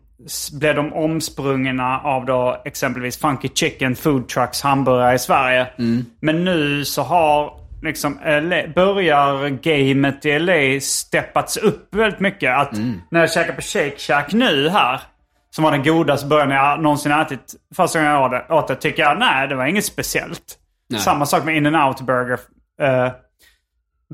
blev 0.52 0.75
de 0.76 0.93
omsprungna 0.93 2.00
av 2.00 2.25
då 2.26 2.62
exempelvis 2.64 3.16
Funky 3.19 3.49
Chicken 3.55 3.97
Food 3.97 4.28
Trucks 4.28 4.62
hamburgare 4.62 5.14
i 5.14 5.19
Sverige. 5.19 5.66
Men 6.21 6.45
nu 6.45 6.85
så 6.85 7.02
har 7.02 7.52
liksom 7.83 8.18
LA, 8.25 8.62
burgargamet 8.75 10.26
i 10.26 10.38
LA 10.38 10.80
steppats 10.80 11.56
upp 11.56 11.95
väldigt 11.95 12.21
mycket. 12.21 12.59
Att 12.59 12.73
när 13.11 13.21
jag 13.21 13.33
käkar 13.33 13.52
på 13.52 13.61
Shake 13.61 13.99
Shack 13.99 14.33
nu 14.33 14.68
här, 14.68 15.00
som 15.50 15.64
var 15.64 15.73
den 15.73 15.83
godaste 15.83 16.26
burgaren 16.26 16.50
jag 16.50 16.83
någonsin 16.83 17.12
ätit 17.12 17.54
första 17.76 17.99
gången 17.99 18.12
jag 18.12 18.50
åt 18.50 18.68
det, 18.68 18.75
tycker 18.75 19.02
jag 19.02 19.18
nej, 19.18 19.49
det 19.49 19.54
var 19.54 19.66
inget 19.66 19.85
speciellt. 19.85 20.59
Nej. 20.88 21.00
Samma 21.00 21.26
sak 21.26 21.45
med 21.45 21.56
In-N-Out 21.56 22.00
Burger. 22.00 22.38
Eh, 22.80 23.12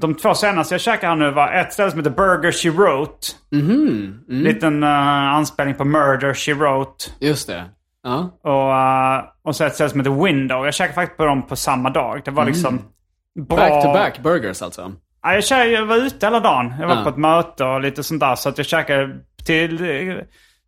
de 0.01 0.15
två 0.15 0.35
senaste 0.35 0.75
jag 0.75 0.81
käkade 0.81 1.07
här 1.07 1.17
nu 1.17 1.31
var 1.31 1.53
ett 1.53 1.73
ställe 1.73 1.91
som 1.91 2.01
heter 2.01 2.11
Burger 2.11 2.53
She 2.53 2.71
Wrote. 2.71 3.27
Mhm. 3.51 4.23
Liten 4.29 4.83
uh, 4.83 4.89
anspelning 5.35 5.75
på 5.75 5.85
Murder 5.85 6.35
She 6.35 6.55
Wrote. 6.55 7.05
Just 7.21 7.47
det. 7.47 7.65
Ja. 8.03 8.39
Och, 8.43 8.75
eh, 8.75 9.25
och 9.43 9.57
så 9.57 9.65
ett 9.65 9.75
ställe 9.75 9.91
som 9.91 10.01
heter 10.01 10.25
Window. 10.25 10.65
Jag 10.65 10.75
käkade 10.75 10.95
faktiskt 10.95 11.17
på 11.17 11.25
dem 11.25 11.43
på 11.43 11.57
samma 11.57 11.91
dag. 11.91 12.23
Det 12.25 12.31
var 12.31 12.45
liksom 12.45 12.83
bra. 13.41 13.57
Back-to-back 13.57 14.19
burgers 14.23 14.63
alltså. 14.63 14.93
Ja, 15.23 15.35
jag, 15.35 15.45
käkade, 15.45 15.71
jag 15.71 15.87
var 15.87 15.97
ute 15.97 16.27
hela 16.27 16.41
dagen. 16.41 16.75
Jag 16.81 16.89
var 16.89 16.97
Ja. 16.97 17.03
på 17.03 17.09
ett 17.09 17.17
möte 17.17 17.65
och 17.65 17.81
lite 17.81 18.03
sånt 18.03 18.21
där. 18.21 18.35
Så 18.35 18.49
att 18.49 18.59
jag 18.59 18.67
käkade 18.67 19.11
till, 19.47 19.79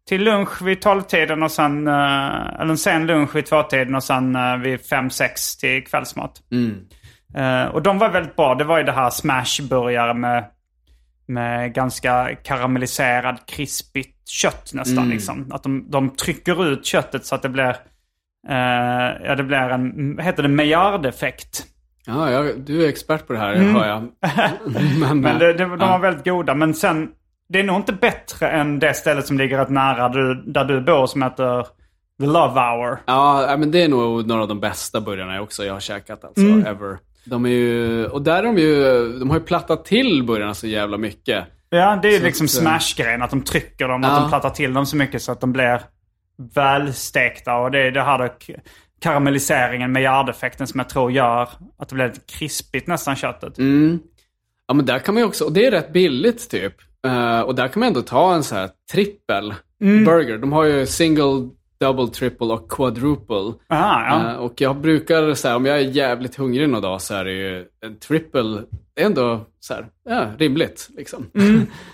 till 0.08 0.24
lunch 0.24 0.62
vid 0.62 0.80
tolvtiden 0.82 1.42
och 1.42 1.50
sen... 1.50 1.86
eh, 1.88 2.54
eller 2.60 2.70
en 2.70 2.78
sen 2.78 3.06
lunch 3.06 3.34
vid 3.34 3.46
tvåtiden 3.46 3.94
och 3.94 4.04
sen 4.04 4.36
uh, 4.36 4.56
vid 4.56 4.80
fem, 4.86 5.10
sex 5.10 5.56
till 5.56 5.84
kvällsmat. 5.86 6.42
Eh, 7.36 7.64
och 7.64 7.82
de 7.82 7.98
var 7.98 8.08
väldigt 8.08 8.36
bra. 8.36 8.54
Det 8.54 8.64
var 8.64 8.78
ju 8.78 8.84
det 8.84 8.92
här 8.92 9.10
smashburgare 9.10 10.14
med, 10.14 10.44
med 11.26 11.74
ganska 11.74 12.34
karamelliserad, 12.44 13.38
krispigt 13.46 14.28
kött 14.28 14.70
nästan. 14.74 15.08
Liksom. 15.10 15.52
Att 15.52 15.62
de, 15.62 15.90
de 15.90 16.10
trycker 16.16 16.66
ut 16.66 16.86
köttet 16.86 17.26
så 17.26 17.34
att 17.34 17.42
det 17.42 17.48
blir... 17.48 17.76
eh, 18.48 19.12
ja, 19.24 19.34
det 19.36 19.42
blir 19.44 19.58
en... 19.58 20.18
Heter 20.22 20.42
det? 20.42 20.48
Maillard-effekt. 20.48 21.66
Ja, 22.06 22.30
jag, 22.30 22.60
du 22.60 22.84
är 22.84 22.88
expert 22.88 23.26
på 23.26 23.32
det 23.32 23.38
här, 23.38 23.54
hör 23.56 23.86
jag. 23.88 24.02
men, 24.66 25.04
Mm. 25.04 25.20
Men 25.20 25.38
det, 25.38 25.52
det, 25.52 25.64
de 25.64 25.70
ja. 25.80 25.86
var 25.86 25.98
väldigt 25.98 26.24
goda. 26.24 26.54
Men 26.54 26.74
sen, 26.74 27.08
det 27.48 27.58
är 27.60 27.64
nog 27.64 27.76
inte 27.76 27.92
bättre 27.92 28.48
än 28.48 28.78
det 28.78 28.94
stället 28.94 29.26
som 29.26 29.38
ligger 29.38 29.58
rätt 29.58 29.70
nära 29.70 30.08
du, 30.08 30.34
där 30.46 30.64
du 30.64 30.80
bor 30.80 31.06
som 31.06 31.22
heter 31.22 31.62
The 32.20 32.26
Love 32.26 32.60
Hour. 32.60 32.98
Ja, 33.06 33.46
ja, 33.50 33.56
men 33.56 33.70
det 33.70 33.82
är 33.82 33.88
nog 33.88 34.26
några 34.26 34.42
av 34.42 34.48
de 34.48 34.60
bästa 34.60 35.00
burgarna 35.00 35.40
också 35.40 35.64
jag 35.64 35.72
har 35.72 35.80
käkat 35.80 36.24
alltså, 36.24 36.40
Mm. 36.44 36.66
ever. 36.66 36.98
De 37.26 37.44
är 37.46 37.50
ju, 37.50 38.06
och 38.06 38.22
där 38.22 38.38
är 38.38 38.42
de 38.42 38.58
ju, 38.58 38.82
de 39.18 39.30
har 39.30 39.38
ju 39.38 39.44
plattat 39.44 39.84
till 39.84 40.24
burgarna 40.26 40.54
så 40.54 40.66
jävla 40.66 40.98
mycket. 40.98 41.44
Ja, 41.70 41.98
det 42.02 42.08
är 42.14 42.18
Så 42.18 42.24
liksom 42.24 42.44
att, 42.46 42.54
eh, 42.56 42.60
smash-grejen. 42.60 43.22
Att 43.22 43.30
de 43.30 43.42
trycker 43.42 43.88
dem, 43.88 44.02
Ja. 44.02 44.08
att 44.10 44.20
de 44.22 44.28
plattar 44.28 44.50
till 44.50 44.74
dem 44.74 44.86
så 44.86 44.96
mycket 44.96 45.22
så 45.22 45.32
att 45.32 45.40
de 45.40 45.52
blir 45.52 45.80
välstekta. 46.54 47.54
Och 47.56 47.70
det 47.70 47.78
är 47.86 47.90
det 47.90 48.02
här 48.02 48.18
karamelliseringen 49.04 49.92
med 49.92 50.28
effekten 50.28 50.66
som 50.66 50.80
jag 50.80 50.88
tror 50.88 51.12
gör 51.12 51.48
att 51.78 51.88
det 51.88 51.94
blir 51.94 52.06
lite 52.06 52.20
krispigt 52.20 52.86
nästan 52.86 53.16
köttet. 53.16 53.58
Mm. 53.58 53.98
Ja, 54.66 54.74
men 54.74 54.86
där 54.86 54.98
kan 54.98 55.14
man 55.14 55.22
ju 55.22 55.26
också, 55.26 55.44
och 55.44 55.52
det 55.52 55.66
är 55.66 55.70
rätt 55.70 55.92
billigt 55.92 56.50
typ. 56.50 56.74
Eh, 57.06 57.40
och 57.40 57.54
där 57.54 57.68
kan 57.68 57.80
man 57.80 57.86
ändå 57.86 58.02
ta 58.02 58.34
en 58.34 58.42
så 58.44 58.54
här 58.54 58.70
trippel 58.92 59.54
Mm. 59.80 60.04
burger. 60.04 60.38
De 60.38 60.52
har 60.52 60.64
ju 60.64 60.86
single, 60.86 61.48
double, 61.80 62.06
triple 62.08 62.46
och 62.46 62.70
quadruple. 62.70 63.52
Aha, 63.68 64.06
ja. 64.08 64.30
Eh, 64.30 64.36
och 64.36 64.60
jag 64.60 64.76
brukar 64.76 65.34
säga, 65.34 65.56
om 65.56 65.66
jag 65.66 65.76
är 65.76 65.82
jävligt 65.82 66.36
hungrig 66.36 66.68
någon 66.68 66.82
dag 66.82 67.02
så 67.02 67.14
är 67.14 67.24
det 67.24 67.32
ju 67.32 67.64
en 67.86 67.98
triple, 67.98 68.62
det 68.94 69.02
är 69.02 69.06
ändå 69.06 69.46
så 69.60 69.74
här, 69.74 69.86
ja, 70.08 70.26
rimligt 70.38 70.88
liksom. 70.96 71.30
Mm. 71.34 71.66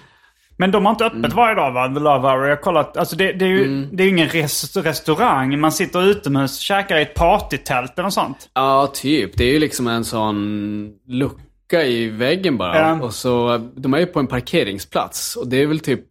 Men 0.61 0.71
de 0.71 0.85
har 0.87 0.93
inte 0.93 1.05
öppet 1.05 1.19
Mm. 1.25 1.37
varje 1.37 1.55
dag 1.55 1.73
va? 1.73 1.89
The 1.89 2.01
Love 2.01 2.29
Hour. 2.29 2.43
Jag 2.45 2.57
har 2.57 2.63
kollat. 2.63 2.97
Alltså 2.97 3.17
det, 3.17 3.33
det 3.33 3.45
är 3.45 3.49
ju 3.49 3.85
det 3.93 4.03
är 4.05 4.09
ingen 4.09 4.29
res 4.29 4.77
restaurang. 4.77 5.61
Man 5.61 5.73
sitter 5.73 6.03
utomhus 6.11 6.59
och 6.59 6.63
käkar 6.63 6.99
i 6.99 7.03
ett 7.03 7.15
partytält 7.15 7.93
eller 7.93 8.03
något 8.03 8.13
sånt. 8.15 8.51
Ja, 8.55 8.91
typ. 8.95 9.37
Det 9.37 9.45
är 9.45 9.53
ju 9.53 9.59
liksom 9.59 9.87
en 9.87 10.05
sån 10.05 10.93
lucka 11.09 11.85
i 11.85 12.09
väggen 12.09 12.57
bara. 12.57 12.79
Ja. 12.79 13.03
Och 13.03 13.15
så, 13.15 13.59
de 13.75 13.95
är 13.95 13.99
ju 13.99 14.07
på 14.07 14.21
en 14.21 14.27
parkeringsplats. 14.27 15.37
Och 15.37 15.49
det 15.49 15.63
är 15.63 15.67
väl 15.67 15.81
typ, 15.81 16.05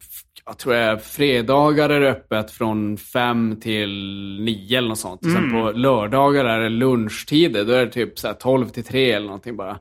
jag 0.46 0.58
tror 0.58 0.74
jag, 0.74 1.02
fredagar 1.02 1.90
är 1.90 2.00
det 2.00 2.10
öppet 2.10 2.50
från 2.50 2.96
fem 2.96 3.56
till 3.60 3.90
nio 4.40 4.78
eller 4.78 4.88
något 4.88 4.98
sånt. 4.98 5.24
Och 5.24 5.30
sen 5.30 5.50
på 5.52 5.72
lördagar 5.78 6.44
är 6.44 6.60
det 6.60 6.68
lunchtider. 6.68 7.64
Då 7.64 7.72
är 7.72 7.86
det 7.86 7.92
typ 7.92 8.18
så 8.18 8.26
här 8.26 8.34
12 8.34 8.68
till 8.68 8.84
3 8.84 9.12
eller 9.12 9.26
någonting 9.26 9.56
bara. 9.56 9.78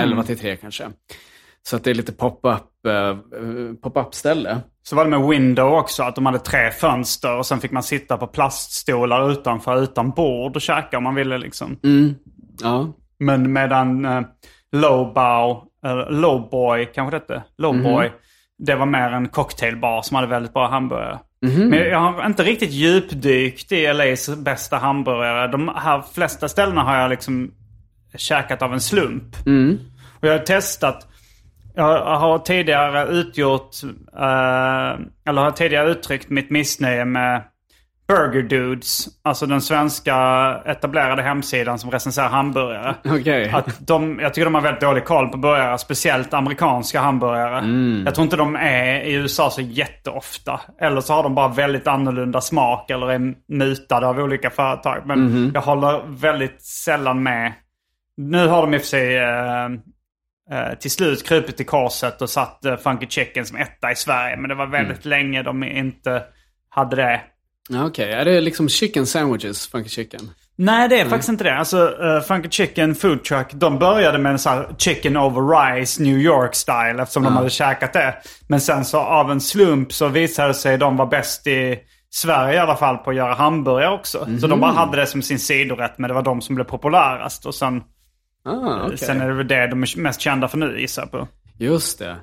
11 0.00 0.22
till 0.22 0.38
3 0.38 0.56
kanske. 0.56 0.84
Så 1.68 1.76
att 1.76 1.84
det 1.84 1.90
är 1.90 1.94
lite 1.94 2.12
pop-up 2.12 2.86
eh, 2.88 3.90
pop 3.90 4.14
ställe. 4.14 4.60
Så 4.82 4.96
var 4.96 5.04
det 5.04 5.10
med 5.10 5.28
Window 5.28 5.72
också. 5.72 6.02
Att 6.02 6.14
de 6.14 6.26
hade 6.26 6.38
tre 6.38 6.70
fönster 6.70 7.36
och 7.38 7.46
sen 7.46 7.60
fick 7.60 7.70
man 7.70 7.82
sitta 7.82 8.16
på 8.16 8.26
plaststolar 8.26 9.30
utanför 9.32 9.82
utan 9.82 10.10
bord 10.10 10.56
och 10.56 10.62
käka 10.62 10.96
om 10.98 11.04
man 11.04 11.14
ville 11.14 11.38
liksom. 11.38 11.78
Ja. 12.62 12.92
Men 13.18 13.52
medan 13.52 14.04
uh, 14.06 14.22
Lowbow, 14.72 15.64
eller 15.86 16.10
Lowboy 16.10 16.86
kanske 16.94 17.18
det 17.18 17.20
hette. 17.20 17.42
Lowboy. 17.58 18.12
Det 18.58 18.74
var 18.74 18.86
mer 18.86 19.12
en 19.12 19.28
cocktailbar 19.28 20.02
som 20.02 20.14
hade 20.14 20.28
väldigt 20.28 20.52
bra 20.52 20.68
hamburgare. 20.68 21.18
Men 21.68 21.78
jag 21.78 21.98
har 21.98 22.26
inte 22.26 22.42
riktigt 22.42 22.70
djupdykt 22.70 23.72
i 23.72 23.92
LAs 23.92 24.36
bästa 24.36 24.76
hamburgare. 24.76 25.48
De 25.48 25.68
här 25.76 26.02
flesta 26.14 26.48
ställena 26.48 26.82
har 26.82 26.96
jag 26.96 27.10
liksom 27.10 27.50
käkat 28.16 28.62
av 28.62 28.72
en 28.72 28.80
slump. 28.80 29.36
Och 30.20 30.28
jag 30.28 30.32
har 30.32 30.38
testat. 30.38 31.08
Jag 31.74 32.18
har 32.18 32.38
tidigare 32.38 33.06
utgjort, 33.06 33.76
eh, 34.16 35.00
eller 35.26 35.42
har 35.42 35.50
tidigare 35.50 35.90
uttryckt 35.90 36.30
mitt 36.30 36.50
missnöje 36.50 37.04
med 37.04 37.42
Burger 38.08 38.42
Dudes. 38.42 39.08
Alltså 39.22 39.46
den 39.46 39.60
svenska 39.60 40.16
etablerade 40.66 41.22
hemsidan 41.22 41.78
som 41.78 41.90
recenserar 41.90 42.28
hamburgare. 42.28 42.94
Okej. 43.04 43.50
Att 43.50 43.86
de, 43.86 44.18
jag 44.20 44.34
tycker 44.34 44.44
de 44.44 44.54
har 44.54 44.62
väldigt 44.62 44.80
dålig 44.80 45.04
koll 45.04 45.28
på 45.28 45.36
burgare, 45.38 45.78
speciellt 45.78 46.34
amerikanska 46.34 47.00
hamburgare. 47.00 47.60
Jag 48.04 48.14
tror 48.14 48.24
inte 48.24 48.36
de 48.36 48.56
är 48.56 49.00
i 49.00 49.12
USA 49.12 49.50
så 49.50 49.60
jätteofta. 49.60 50.60
Eller 50.80 51.00
så 51.00 51.12
har 51.12 51.22
de 51.22 51.34
bara 51.34 51.48
väldigt 51.48 51.86
annorlunda 51.86 52.40
smak 52.40 52.90
eller 52.90 53.10
är 53.10 53.34
mutade 53.48 54.06
av 54.06 54.18
olika 54.18 54.50
företag. 54.50 55.02
Men 55.06 55.18
jag 55.54 55.60
håller 55.60 56.02
väldigt 56.06 56.62
sällan 56.62 57.22
med. 57.22 57.52
Nu 58.16 58.46
har 58.48 58.60
de 58.62 58.74
i 58.74 58.76
och 58.76 58.80
för 58.80 58.88
sig 58.88 59.16
eh, 59.16 59.68
till 60.80 60.90
slut 60.90 61.26
krupit 61.26 61.60
i 61.60 61.64
korset 61.64 62.22
och 62.22 62.30
satt 62.30 62.64
eh, 62.64 62.76
Funky 62.76 63.06
Chicken 63.06 63.46
som 63.46 63.56
etta 63.56 63.92
i 63.92 63.96
Sverige. 63.96 64.36
Men 64.36 64.48
det 64.48 64.54
var 64.54 64.66
väldigt 64.66 65.04
länge 65.04 65.42
de 65.42 65.64
inte 65.64 66.22
hade 66.68 66.96
det. 66.96 67.20
Okej, 67.86 68.12
är 68.12 68.24
det 68.24 68.40
liksom 68.40 68.68
chicken 68.68 69.06
sandwiches, 69.06 69.66
funky 69.66 69.88
chicken? 69.88 70.30
Nej, 70.56 70.88
det 70.88 71.00
är 71.00 71.04
faktiskt 71.04 71.28
inte 71.28 71.44
det. 71.44 71.58
Alltså, 71.58 71.88
uh, 71.88 72.20
Funky 72.20 72.48
Chicken 72.50 72.94
Food 72.94 73.24
Truck, 73.24 73.52
de 73.52 73.78
började 73.78 74.18
med 74.18 74.32
en 74.32 74.38
sån 74.38 74.52
här 74.52 74.74
chicken 74.78 75.16
over 75.16 75.72
rice 75.72 76.02
New 76.02 76.18
York 76.18 76.54
style 76.54 77.02
eftersom 77.02 77.22
de 77.22 77.36
hade 77.36 77.50
käkat 77.50 77.92
det. 77.92 78.14
Men 78.48 78.60
sen 78.60 78.84
så 78.84 78.98
av 78.98 79.30
en 79.30 79.40
slump 79.40 79.92
så 79.92 80.08
visade 80.08 80.48
det 80.48 80.54
sig 80.54 80.74
att 80.74 80.80
de 80.80 80.96
var 80.96 81.06
bäst 81.06 81.46
i 81.46 81.78
Sverige 82.10 82.54
i 82.54 82.58
alla 82.58 82.76
fall 82.76 82.96
på 82.96 83.10
att 83.10 83.16
göra 83.16 83.34
hamburgare 83.34 83.94
också. 83.94 84.26
Så 84.40 84.46
de 84.46 84.60
bara 84.60 84.72
hade 84.72 84.96
det 84.96 85.06
som 85.06 85.22
sin 85.22 85.38
sidorätt, 85.38 85.98
men 85.98 86.08
det 86.08 86.14
var 86.14 86.22
de 86.22 86.40
som 86.40 86.54
blev 86.54 86.64
populärast. 86.64 87.46
Och 87.46 87.54
sen, 87.54 87.82
Ah, 88.44 88.84
okej. 88.86 88.98
sen 88.98 89.20
är 89.20 89.28
det 89.28 89.34
väl 89.34 89.48
det 89.48 89.66
de 89.66 89.82
är 89.82 89.98
mest 90.00 90.20
kända 90.20 90.48
för 90.48 90.58
nu 90.58 90.80
gissar 90.80 91.02
jag 91.02 91.10
på. 91.10 91.28
Just 91.58 91.98
det. 91.98 92.16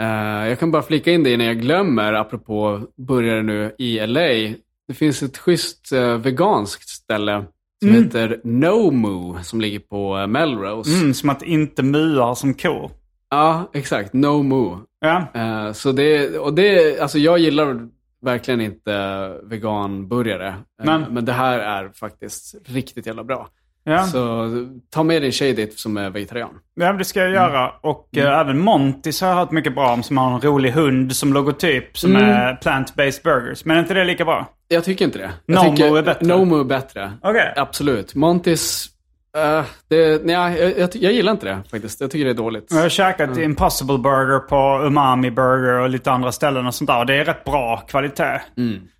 Eh, 0.00 0.48
jag 0.48 0.58
kan 0.58 0.70
bara 0.70 0.82
flika 0.82 1.10
in 1.12 1.22
det 1.22 1.32
innan 1.32 1.46
jag 1.46 1.60
glömmer, 1.60 2.12
apropå 2.12 2.80
burgare 2.96 3.42
nu 3.42 3.74
i 3.78 4.06
LA. 4.06 4.54
Det 4.88 4.94
finns 4.94 5.22
ett 5.22 5.38
schysst 5.38 5.92
uh, 5.92 6.16
veganskt 6.16 6.88
ställe 6.88 7.44
som 7.82 7.94
heter 7.94 8.40
No 8.44 8.90
Moo 8.90 9.42
som 9.42 9.60
ligger 9.60 9.78
på 9.78 10.16
uh, 10.18 10.26
Melrose. 10.26 10.90
Mm, 11.00 11.14
som 11.14 11.30
att 11.30 11.42
inte 11.42 11.82
muar 11.82 12.34
som 12.34 12.54
kor. 12.54 12.90
Ja, 13.30 13.70
exakt. 13.74 14.12
No 14.12 14.42
Moo. 14.42 14.78
Ja. 15.00 15.26
Eh, 15.34 15.72
så 15.72 15.92
det, 15.92 16.38
och 16.38 16.54
det, 16.54 17.00
alltså 17.00 17.18
jag 17.18 17.38
gillar 17.38 17.88
verkligen 18.22 18.60
inte 18.60 19.28
veganburgare. 19.42 20.48
Eh, 20.48 20.86
Men- 20.86 21.02
men 21.14 21.24
det 21.24 21.32
här 21.32 21.58
är 21.58 21.88
faktiskt 21.94 22.54
riktigt 22.64 23.06
jävla 23.06 23.24
bra. 23.24 23.48
Ja. 23.84 24.02
Så 24.02 24.48
ta 24.90 25.02
med 25.02 25.22
din 25.22 25.32
tjej 25.32 25.52
dit 25.52 25.78
som 25.78 25.96
är 25.96 26.10
vegetarian. 26.10 26.50
Ja, 26.74 26.92
det 26.92 27.04
ska 27.04 27.20
jag 27.20 27.30
göra. 27.30 27.70
Och 27.80 28.08
eh, 28.16 28.38
även 28.40 28.58
Montys 28.58 29.20
har 29.20 29.28
jag 29.28 29.36
hört 29.36 29.50
mycket 29.50 29.74
bra 29.74 29.92
om. 29.92 30.02
Som 30.02 30.16
har 30.16 30.34
en 30.34 30.40
rolig 30.40 30.70
hund 30.70 31.16
som 31.16 31.32
logotyp. 31.32 31.98
Som 31.98 32.16
är 32.16 32.58
plant-based 32.62 33.22
burgers. 33.24 33.64
Men 33.64 33.76
är 33.76 33.80
inte 33.80 33.94
det 33.94 34.04
lika 34.04 34.24
bra? 34.24 34.46
Jag 34.68 34.84
tycker 34.84 35.04
inte 35.04 35.18
det. 35.18 35.30
Jag 35.46 35.64
Nomo 35.64 35.76
tycker, 35.76 35.98
är 35.98 36.02
bättre. 36.02 36.26
Nomo 36.26 36.60
är 36.60 36.64
bättre. 36.64 37.12
Okej. 37.22 37.52
Absolut. 37.56 38.14
Montis, 38.14 38.88
eh, 39.36 39.64
det, 39.88 40.24
nej, 40.24 40.34
jag, 40.60 40.78
jag, 40.78 40.96
jag 40.96 41.12
gillar 41.12 41.32
inte 41.32 41.46
det 41.46 41.62
faktiskt. 41.70 42.00
Jag 42.00 42.10
tycker 42.10 42.24
det 42.24 42.30
är 42.30 42.34
dåligt. 42.34 42.66
Jag 42.70 42.78
har 42.82 42.88
käkat 42.88 43.38
Impossible 43.38 43.98
Burger 43.98 44.38
på 44.38 44.86
Umami 44.86 45.30
Burger 45.30 45.80
och 45.80 45.88
lite 45.88 46.12
andra 46.12 46.32
ställen 46.32 46.66
och 46.66 46.74
sånt 46.74 46.88
där. 46.88 46.98
Och 46.98 47.06
det 47.06 47.14
är 47.14 47.24
rätt 47.24 47.44
bra 47.44 47.76
kvalitet. 47.88 48.40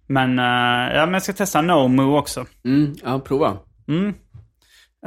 Men, 0.07 0.39
eh, 0.39 0.95
ja, 0.97 1.07
men 1.07 1.13
jag 1.13 1.23
ska 1.23 1.33
testa 1.33 1.61
Nomu 1.61 2.03
också. 2.03 2.45
Mm, 2.65 2.95
ja, 3.05 3.19
prova. 3.19 3.57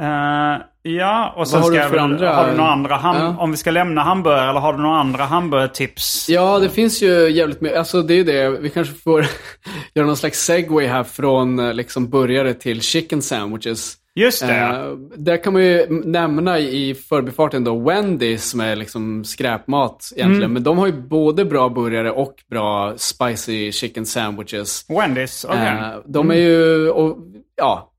Eh, 0.00 0.62
ja, 0.82 1.34
och 1.36 1.48
sen 1.48 1.58
har 1.60 1.66
ska 1.66 1.88
du 1.88 1.96
jag 1.96 1.98
andra- 1.98 2.34
Har 2.34 2.46
du 2.50 2.56
några 2.56 2.70
andra 2.70 2.96
ham- 2.96 3.16
Ja. 3.20 3.36
Om 3.38 3.50
vi 3.50 3.56
ska 3.56 3.70
lämna 3.70 4.00
hamburgare 4.02 4.50
eller 4.50 4.60
har 4.60 4.72
du 4.72 4.78
några 4.82 4.96
andra 5.00 5.24
hamburgertips? 5.24 6.26
Ja, 6.28 6.58
det 6.58 6.68
finns 6.68 7.02
ju 7.02 7.30
jävligt 7.30 7.60
mycket. 7.60 7.78
Alltså 7.78 8.02
det 8.02 8.14
är 8.14 8.24
det. 8.24 8.50
Vi 8.50 8.70
kanske 8.70 8.94
får 8.94 9.26
göra 9.94 10.06
någon 10.06 10.16
slags 10.16 10.38
segway 10.44 10.86
här 10.86 11.04
från 11.04 11.58
eh, 11.58 11.74
liksom 11.74 12.10
burgare 12.10 12.54
till 12.54 12.80
chicken 12.82 13.22
sandwiches. 13.22 13.94
Just 14.14 14.46
det. 14.46 14.54
Eh, 14.54 14.90
där 15.16 15.42
kan 15.44 15.52
man 15.52 15.62
ju 15.62 15.86
nämna 16.04 16.58
i 16.58 16.94
förbifarten 16.94 17.64
då 17.64 17.74
Wendy's 17.76 18.36
som 18.36 18.60
är 18.60 18.76
liksom 18.76 19.24
skräpmat 19.24 20.12
egentligen. 20.16 20.42
Mm. 20.42 20.52
Men 20.52 20.62
de 20.62 20.78
har 20.78 20.86
ju 20.86 20.92
både 20.92 21.44
bra 21.44 21.68
burgare 21.68 22.10
och 22.10 22.34
bra 22.50 22.92
spicy 22.96 23.72
chicken 23.72 24.06
sandwiches. 24.06 24.86
Wendy's, 24.88 25.46
okej. 25.48 25.66
Eh, 25.68 25.98
de 26.06 26.30
är 26.30 26.34
ju, 26.34 26.88
och, 26.90 27.16
ja, 27.56 27.90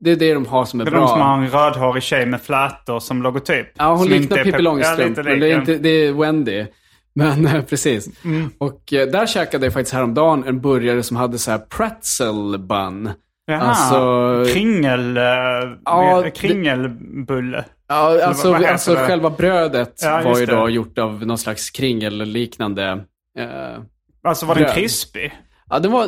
det 0.00 0.10
är 0.10 0.16
det 0.16 0.34
de 0.34 0.46
har 0.46 0.64
som 0.64 0.80
är 0.80 0.84
Det 0.84 0.88
är 0.88 0.92
bra. 0.92 1.00
de 1.00 1.08
som 1.08 1.20
har 1.20 1.38
en 1.38 1.48
rödhårig 1.50 2.02
tjej 2.02 2.26
med 2.26 2.40
flätor 2.42 3.00
som 3.00 3.22
logotyp. 3.22 3.66
Ja, 3.78 3.94
hon 3.94 4.08
liknar 4.08 4.38
är 4.38 4.44
Pippi 4.44 4.62
Långstrump, 4.62 5.16
Ja, 5.16 5.22
men 5.22 5.40
det 5.40 5.52
är, 5.52 5.58
inte, 5.58 5.78
det 5.78 5.88
är 5.88 6.12
Wendy. 6.12 6.66
Men 7.14 7.46
eh, 7.46 7.62
precis. 7.62 8.24
Mm. 8.24 8.50
Och 8.58 8.92
eh, 8.92 9.08
där 9.08 9.26
käkade 9.26 9.66
jag 9.66 9.72
faktiskt 9.72 9.94
häromdagen 9.94 10.44
en 10.46 10.60
burgare 10.60 11.02
som 11.02 11.16
hade 11.16 11.38
så 11.38 11.50
här 11.50 11.58
pretzel 11.58 12.58
bun. 12.58 13.10
Jaha, 13.46 13.60
Alltså- 13.60 14.52
kringel, 14.54 15.16
eh, 15.16 15.22
Ja, 15.84 16.24
kringelbulle. 16.34 17.64
Ja, 17.88 18.24
alltså, 18.24 18.54
alltså 18.54 18.94
det? 18.94 19.00
själva 19.06 19.30
brödet 19.30 19.94
Ja, 20.02 20.20
var 20.24 20.38
ju 20.38 20.46
det. 20.46 20.56
då 20.56 20.68
gjort 20.70 20.98
av 20.98 21.26
någon 21.26 21.38
slags 21.38 21.70
kringelliknande. 21.70 22.84
Eh, 23.38 23.46
Alltså 24.24 24.46
var 24.46 24.54
den 24.54 24.72
krispig? 24.74 25.32
Ja, 25.70 25.78
det 25.78 25.88
var, 25.88 26.06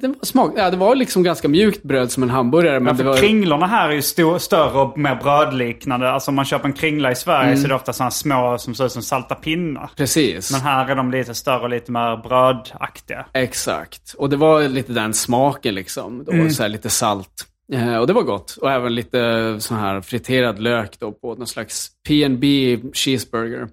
det 0.00 0.08
var 0.08 0.16
smak, 0.22 0.52
ja, 0.56 0.70
det 0.70 0.76
var 0.76 0.94
liksom 0.94 1.22
ganska 1.22 1.48
mjukt 1.48 1.82
bröd 1.82 2.10
som 2.10 2.22
en 2.22 2.30
hamburgare. 2.30 2.80
Men 2.80 2.86
Ja, 2.86 2.92
det 2.92 2.96
för 2.98 3.04
var, 3.04 3.16
kringlorna 3.16 3.66
här 3.66 3.88
är 3.88 3.92
ju 3.92 4.02
stor, 4.02 4.38
större 4.38 4.78
och 4.80 4.98
mer 4.98 5.14
brödliknande. 5.14 6.10
Alltså 6.10 6.30
om 6.30 6.34
man 6.34 6.44
köper 6.44 6.68
en 6.68 6.72
kringla 6.72 7.10
i 7.12 7.14
Sverige 7.16 7.46
Mm. 7.48 7.58
så 7.58 7.64
är 7.64 7.68
det 7.68 7.74
ofta 7.74 7.92
sådana 7.92 8.10
små 8.10 8.58
som 8.58 8.74
ser 8.74 8.86
ut 8.86 8.92
som 8.92 9.02
salta 9.02 9.34
pinnar. 9.34 9.90
precis. 9.96 10.52
Men 10.52 10.60
här 10.60 10.88
är 10.90 10.94
de 10.96 11.10
lite 11.10 11.34
större 11.34 11.60
och 11.60 11.70
lite 11.70 11.92
mer 11.92 12.16
brödaktiga. 12.16 13.26
Exakt. 13.34 14.14
Och 14.18 14.30
det 14.30 14.36
var 14.36 14.62
lite 14.68 14.92
den 14.92 15.14
smaken 15.14 15.74
liksom. 15.74 16.24
Då, 16.24 16.32
Mm. 16.32 16.50
så 16.50 16.68
lite 16.68 16.90
salt. 16.90 17.46
Eh, 17.72 17.96
och 17.96 18.06
det 18.06 18.12
var 18.12 18.22
gott. 18.22 18.56
Och 18.60 18.70
även 18.70 18.94
lite 18.94 19.56
sån 19.58 19.76
här 19.76 20.00
friterad 20.00 20.58
lök 20.58 20.98
då 21.00 21.12
på 21.12 21.34
någon 21.34 21.46
slags 21.46 21.88
P&B 22.08 22.78
cheeseburger. 22.92 23.68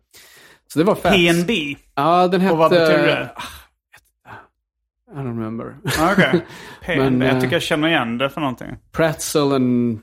Så 0.74 0.79
det 0.79 0.86
var 0.86 0.96
fett. 0.96 1.13
PNB. 1.13 1.75
Ja, 1.96 2.27
den 2.27 2.41
hette... 2.41 2.51
Och 2.53 2.58
vad 2.60 2.72
betyder 2.72 3.05
det? 3.08 3.29
I 5.13 5.16
don't 5.16 5.25
remember. 5.38 5.78
Ah, 6.00 6.12
Okej. 6.13 6.46
PNB. 6.86 7.12
Men, 7.12 7.22
jag 7.28 7.36
eh, 7.36 7.42
tycker 7.42 7.56
jag 7.56 7.62
känner 7.63 7.88
igen 7.88 8.18
det 8.18 8.30
för 8.30 8.42
någonting. 8.42 8.78
Pretzel 8.92 9.51
and 9.51 10.00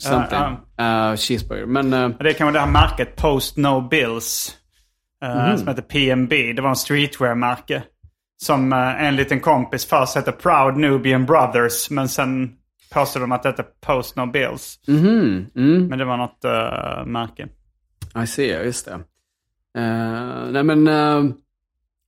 something. 0.00 0.38
Ja, 0.76 1.10
Eh, 1.10 1.16
cheeseburger. 1.16 1.66
Men 1.66 1.92
eh, 1.92 2.08
Det 2.08 2.28
är 2.30 2.32
kanske 2.32 2.52
det 2.58 2.60
här 2.60 2.70
märket 2.72 3.16
Post 3.16 3.56
No 3.56 3.80
Bills. 3.88 4.56
eh, 5.24 5.46
Mhm. 5.48 5.58
Som 5.58 5.68
heter 5.68 5.82
PNB. 5.82 6.52
Det 6.52 6.62
var 6.62 6.68
en 6.70 6.76
streetwear-märke. 6.76 7.82
Som 8.42 8.72
uh, 8.72 9.02
en 9.04 9.16
liten 9.16 9.40
kompis 9.40 9.86
först 9.86 10.14
hette 10.14 10.32
Proud 10.32 10.76
Nubian 10.76 11.26
Brothers. 11.26 11.90
Men 11.90 12.08
sen 12.08 12.52
påstod 12.94 13.22
de 13.22 13.32
att 13.32 13.42
det 13.42 13.48
hette 13.48 13.64
Post 13.86 14.16
No 14.16 14.26
Bills. 14.26 14.78
mhm, 14.88 15.46
mm, 15.56 15.86
Men 15.86 15.98
det 15.98 16.04
var 16.04 16.16
något 16.16 16.44
uh, 16.44 17.06
märke. 17.06 17.48
I 18.22 18.26
see, 18.26 18.46
just 18.64 18.84
det. 18.86 18.94
Uh, 19.78 20.50
nej 20.52 20.62
men, 20.62 20.88
uh, 20.88 21.30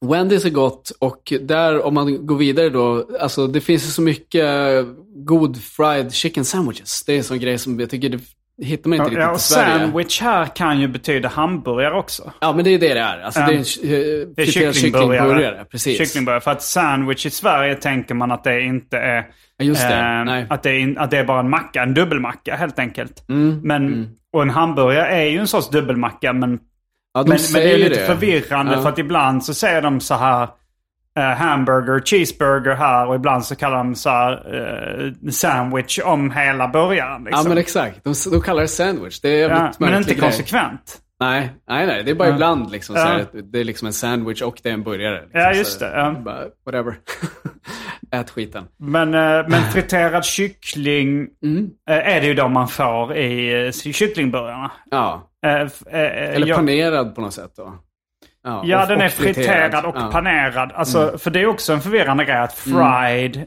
Wendy's 0.05 0.47
är 0.47 0.51
gott 0.51 0.93
och 0.99 1.33
där 1.41 1.87
om 1.87 1.95
man 1.95 2.27
går 2.27 2.37
vidare 2.37 2.69
då, 2.71 3.07
alltså 3.21 3.47
det 3.47 3.61
finns 3.61 3.83
ju 3.85 3.89
så 3.91 4.03
mycket 4.03 4.45
eh, 4.45 4.85
god 5.17 5.63
fried 5.63 6.13
chicken 6.13 6.45
sandwiches. 6.45 7.05
Det 7.07 7.13
är 7.13 7.17
en 7.17 7.25
sån 7.25 7.39
grej 7.39 7.59
som 7.59 7.81
jag 7.81 7.91
tycker 7.91 8.09
det 8.09 8.19
hittar 8.67 8.89
man 8.91 8.97
inte 8.99 9.05
riktigt 9.11 9.23
Ja, 9.23 9.33
i 9.33 9.37
och 9.37 9.41
Sverige. 9.41 9.79
sandwich 9.79 10.21
här 10.21 10.47
kan 10.47 10.81
ju 10.81 10.89
betyda 10.89 11.29
hamburgare 11.29 11.95
också. 11.99 12.33
Ja, 12.41 12.53
men 12.53 12.65
det 12.65 12.71
är 12.71 12.79
det 12.79 12.95
det 12.95 13.01
är. 13.01 13.21
Alltså, 13.23 13.41
Ja. 13.41 13.47
det 13.47 13.53
är 13.53 13.57
en 13.57 13.61
uh, 13.61 14.27
Det 14.37 14.43
är 14.43 14.47
kycklingburgare. 14.47 14.73
kycklingburgare. 14.75 15.65
Precis. 15.71 15.99
Kycklingburgare. 15.99 16.41
För 16.41 16.51
att 16.51 16.63
sandwich 16.63 17.27
i 17.27 17.31
Sverige 17.31 17.75
tänker 17.75 18.15
man 18.15 18.31
att 18.33 18.45
det 18.45 18.61
inte 18.63 18.99
är... 18.99 19.27
Ja, 19.57 19.65
just 19.65 19.83
det. 19.89 19.95
eh, 19.95 20.45
att, 20.55 20.63
det 20.63 20.71
är 20.71 20.99
att 20.99 21.11
det 21.11 21.19
är 21.19 21.25
bara 21.25 21.41
en 21.41 21.51
macka, 21.51 21.83
en 21.83 21.95
dubbelmacka 21.95 22.57
helt 22.57 22.79
enkelt. 22.79 23.29
Mm, 23.29 23.61
Men, 23.63 24.09
Och 24.33 24.43
en 24.43 24.51
hamburgare 24.51 25.07
är 25.07 25.25
ju 25.27 25.39
en 25.39 25.47
sorts 25.49 25.71
dubbelmacka 25.71 26.33
men, 26.33 26.59
Ja, 27.15 27.23
de 27.23 27.29
men, 27.29 27.39
men 27.53 27.63
det 27.63 27.73
är 27.73 27.79
lite 27.79 28.07
förvirrande 28.07 28.73
Ja. 28.75 28.83
för 28.83 28.89
att 28.89 28.99
ibland 28.99 29.45
så 29.45 29.55
säger 29.55 29.83
de 29.83 30.01
så 30.01 30.15
här 30.15 30.49
eh, 31.19 31.25
hamburger, 31.25 32.01
cheeseburger 32.05 32.75
här 32.75 33.07
och 33.07 33.15
ibland 33.15 33.45
så 33.45 33.57
kallar 33.57 33.77
de 33.77 33.95
så 33.95 34.11
här 34.11 34.33
eh, 35.23 35.31
sandwich 35.31 35.99
om 36.05 36.31
hela 36.31 36.69
burgaren. 36.69 37.25
Liksom. 37.25 37.43
Ja, 37.45 37.49
men 37.49 37.59
exakt. 37.59 38.05
De, 38.05 38.15
de 38.31 38.41
kallar 38.41 38.63
det 38.63 38.69
sandwich. 38.69 39.21
Det 39.21 39.41
är 39.43 39.51
Ja, 39.51 39.73
men 39.79 39.95
inte 39.97 40.11
grej. 40.15 40.21
konsekvent. 40.21 40.99
Nej, 41.21 41.51
nej, 41.69 41.87
nej. 41.87 42.05
Det 42.05 42.11
är 42.11 42.15
bara 42.15 42.29
ibland 42.29 42.71
liksom 42.71 42.95
så 42.97 43.01
här, 43.03 43.27
det 43.53 43.61
är 43.61 43.65
liksom 43.65 43.87
en 43.87 43.93
sandwich 43.93 44.43
och 44.43 44.61
det 44.63 44.69
är 44.69 44.73
en 44.73 44.83
burgare. 44.83 45.21
Liksom, 45.23 45.41
Ja, 45.41 45.53
just 45.53 45.81
det, 45.81 45.93
ja. 45.95 46.11
Bara, 46.25 46.45
whatever. 46.67 46.95
Ät 48.13 48.31
skiten. 48.31 48.65
Men, 48.79 49.15
eh, 49.15 49.49
men 49.49 49.63
friterad 49.73 50.25
kyckling 50.25 51.27
Mm. 51.45 51.71
eh, 51.91 52.15
är 52.17 52.21
det 52.21 52.27
ju 52.27 52.35
då 52.35 52.49
man 52.49 52.69
får 52.69 53.17
i 53.17 53.65
eh, 53.67 53.73
kycklingburgarna. 53.73 54.71
Ja. 54.91 55.31
Eh, 55.47 55.69
Eller 55.93 56.47
jag- 56.47 56.57
panerad 56.57 57.15
på 57.15 57.21
något 57.21 57.35
sätt 57.35 57.53
då. 57.57 57.75
Ja, 58.45 58.63
Ja, 58.67 58.87
den 58.87 59.01
är 59.01 59.09
friterad 59.09 59.85
och 59.85 59.97
Ja. 59.97 60.01
Mm. 60.01 60.13
panerad. 60.13 60.73
Alltså, 60.73 61.19
För 61.19 61.31
det 61.31 61.41
är 61.41 61.47
också 61.47 61.73
en 61.73 61.81
förvirrande 61.81 62.25
grej 62.25 62.37
att 62.37 62.53
fried, 62.53 63.37
i, 63.37 63.47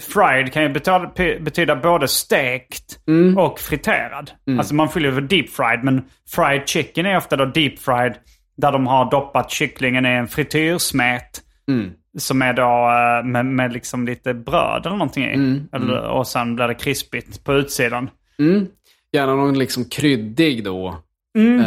fried 0.00 0.52
kan 0.52 0.62
ju 0.62 0.68
betyda, 0.68 1.10
betyda 1.40 1.76
både 1.76 2.08
stekt 2.08 2.98
Mm. 3.08 3.38
och 3.38 3.58
friterad. 3.58 4.30
Alltså 4.58 4.74
man 4.74 4.88
fyller 4.88 5.08
över 5.08 5.20
deep 5.20 5.50
fried, 5.50 5.84
men 5.84 6.02
fried 6.30 6.68
chicken 6.68 7.06
är 7.06 7.16
ofta 7.16 7.36
då 7.36 7.44
deep 7.44 7.78
fried. 7.78 8.14
Där 8.56 8.72
de 8.72 8.86
har 8.86 9.10
doppat 9.10 9.50
kycklingen 9.50 10.06
i 10.06 10.08
en 10.08 10.28
frityrsmet. 10.28 11.40
Mm. 11.68 11.90
Som 12.18 12.42
är 12.42 12.52
då 12.52 12.62
eh, 12.62 13.24
med, 13.30 13.46
med 13.46 13.72
liksom 13.72 14.06
lite 14.06 14.34
bröd 14.34 14.86
eller 14.86 14.96
någonting 14.96 15.24
i. 15.24 15.34
Mm, 15.34 15.68
Eller, 15.72 16.00
och 16.08 16.26
sen 16.26 16.56
blir 16.56 16.68
det 16.68 16.74
krispigt 16.74 17.44
på 17.44 17.54
utsidan. 17.54 18.10
Mm. 18.38 18.66
Gärna 19.12 19.34
någon 19.34 19.58
liksom 19.58 19.84
kryddig 19.84 20.64
då. 20.64 20.96
Mm. 21.38 21.64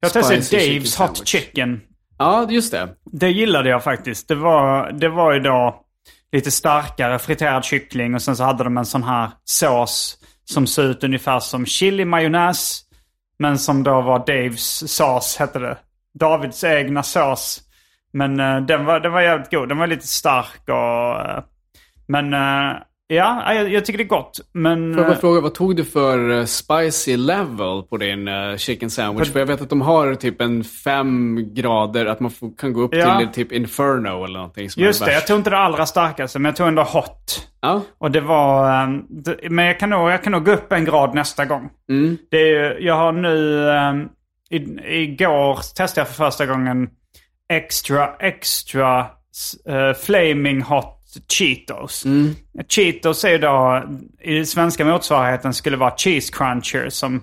Jag 0.00 0.12
testade 0.12 0.40
Dave's 0.40 1.02
Hot. 1.02 1.26
Chicken. 1.28 1.80
Ja, 2.18 2.46
just 2.50 2.72
det. 2.72 2.88
Det 3.12 3.28
gillade 3.30 3.68
jag 3.68 3.84
faktiskt. 3.84 4.28
Det 4.28 4.34
var, 4.34 4.92
det 4.92 5.08
var 5.08 5.32
ju 5.32 5.40
då 5.40 5.84
lite 6.32 6.50
starkare 6.50 7.18
friterad 7.18 7.64
kyckling 7.64 8.14
och 8.14 8.22
sen 8.22 8.36
så 8.36 8.44
hade 8.44 8.64
de 8.64 8.78
en 8.78 8.86
sån 8.86 9.02
här 9.02 9.30
sås 9.44 10.18
som 10.44 10.66
såg 10.66 10.84
ut 10.84 11.04
ungefär 11.04 11.40
som 11.40 11.66
chili 11.66 12.04
majonnäs. 12.04 12.84
Men 13.38 13.58
som 13.58 13.82
då 13.82 14.00
var 14.00 14.18
Daves 14.18 14.94
sås 14.94 15.36
hette 15.36 15.58
det. 15.58 15.78
Davids 16.14 16.64
egna 16.64 17.02
sås. 17.02 17.60
Men 18.12 18.40
uh, 18.40 18.60
den, 18.60 18.84
var, 18.84 19.00
den 19.00 19.12
var 19.12 19.20
jävligt 19.20 19.50
god. 19.50 19.68
Den 19.68 19.78
var 19.78 19.86
lite 19.86 20.06
stark 20.06 20.68
och... 20.68 21.20
Uh, 21.20 21.44
men 22.08 22.34
eh, 22.34 22.76
ja, 23.08 23.54
jag, 23.54 23.72
jag 23.72 23.84
tycker 23.84 23.98
det 23.98 24.04
är 24.04 24.08
gott. 24.08 24.40
Men... 24.52 24.94
Får 24.94 25.00
jag 25.02 25.06
bara 25.08 25.14
eh, 25.14 25.20
fråga, 25.20 25.40
vad 25.40 25.54
tog 25.54 25.76
du 25.76 25.84
för 25.84 26.30
eh, 26.30 26.44
spicy 26.44 27.16
level 27.16 27.82
på 27.90 27.96
din 27.96 28.28
eh, 28.28 28.56
chicken 28.56 28.90
sandwich? 28.90 29.32
För 29.32 29.38
jag 29.38 29.46
vet 29.46 29.60
att 29.60 29.70
de 29.70 29.80
har 29.80 30.14
typ 30.14 30.40
en 30.40 30.64
fem 30.64 31.48
grader, 31.54 32.06
att 32.06 32.20
man 32.20 32.30
får, 32.30 32.56
kan 32.58 32.72
gå 32.72 32.80
upp 32.82 32.94
Ja. 32.94 33.18
till 33.18 33.28
typ 33.28 33.52
inferno 33.52 34.24
eller 34.24 34.38
någonting. 34.38 34.70
Som 34.70 34.82
just 34.82 35.04
det, 35.04 35.12
jag 35.12 35.26
tog 35.26 35.36
inte 35.38 35.50
det 35.50 35.58
allra 35.58 35.86
starkaste, 35.86 36.38
men 36.38 36.44
jag 36.48 36.56
tog 36.56 36.68
ändå 36.68 36.82
hot. 36.82 37.48
Ja, 37.60 37.82
Och 37.98 38.10
det 38.10 38.20
var... 38.20 38.82
ehm, 38.82 39.02
men 39.50 39.64
jag 39.64 39.80
kan, 39.80 39.90
nog, 39.90 40.10
jag 40.10 40.22
kan 40.24 40.32
nog 40.32 40.44
gå 40.44 40.52
upp 40.52 40.72
en 40.72 40.84
grad 40.84 41.14
nästa 41.14 41.44
gång. 41.44 41.70
Mm. 41.90 42.18
Det 42.30 42.56
är, 42.56 42.78
jag 42.80 42.94
har 42.94 43.12
nu... 43.12 43.68
ehm, 43.70 44.08
i, 44.50 44.56
igår 45.02 45.54
testade 45.76 46.00
jag 46.00 46.08
för 46.08 46.24
första 46.24 46.46
gången 46.46 46.88
extra, 47.52 48.10
extra 48.20 49.00
uh, 49.68 49.92
flaming 50.04 50.62
hot 50.62 50.97
Cheetos. 51.32 52.04
Cheetos 52.68 53.24
är 53.24 53.28
ju 53.30 53.38
då, 53.38 53.82
i 54.20 54.34
den 54.34 54.46
svenska 54.46 54.84
motsvarigheten 54.84 55.54
skulle 55.54 55.76
vara 55.76 55.92
cheese 55.96 56.32
cruncher 56.32 56.88
som, 56.90 57.22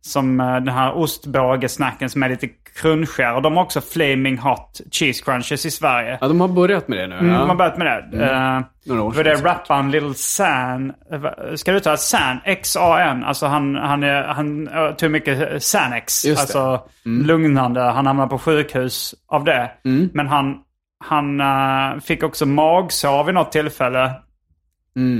som 0.00 0.40
eh, 0.40 0.46
den 0.54 0.68
här 0.68 0.96
ostbågesnacken 0.96 2.10
som 2.10 2.22
är 2.22 2.28
lite 2.28 2.48
crunchigare. 2.82 3.34
Och 3.36 3.42
de 3.42 3.56
har 3.56 3.62
också 3.64 3.80
flaming 3.80 4.38
hot 4.38 4.80
cheese 4.92 5.24
crunchers 5.24 5.66
i 5.66 5.70
Sverige. 5.70 6.18
Ja, 6.20 6.28
de 6.28 6.40
har 6.40 6.48
börjat 6.48 6.88
med 6.88 6.98
det 6.98 7.06
nu. 7.06 7.14
Mm, 7.18 7.32
ja. 7.32 7.38
de 7.38 7.48
har 7.48 7.56
börjat 7.56 7.78
med 7.78 7.86
det. 7.86 8.24
Mm. 8.24 9.12
För 9.12 9.24
det 9.24 9.30
är 9.32 9.36
rapparen 9.36 9.90
Little 9.90 10.14
San. 10.14 10.92
eh, 11.12 11.54
Ska 11.54 11.72
du 11.72 11.80
ta 11.80 11.96
San? 11.96 12.36
X-A-N. 12.44 13.24
Alltså 13.24 13.46
han, 13.46 13.74
han, 13.74 14.02
är, 14.02 14.22
han 14.22 14.68
tog 14.96 15.10
mycket 15.10 15.62
Xanax. 15.62 16.24
Just 16.24 16.40
alltså 16.40 16.80
lugnande. 17.04 17.80
Han 17.80 18.06
hamnade 18.06 18.28
på 18.30 18.38
sjukhus 18.38 19.14
av 19.28 19.44
det. 19.44 19.70
Men 20.12 20.26
han, 20.28 20.54
han 21.04 21.40
eh, 21.40 22.00
fick 22.00 22.22
också 22.22 22.46
magsår 22.46 23.24
vid 23.24 23.34
något 23.34 23.52
tillfälle. 23.52 24.10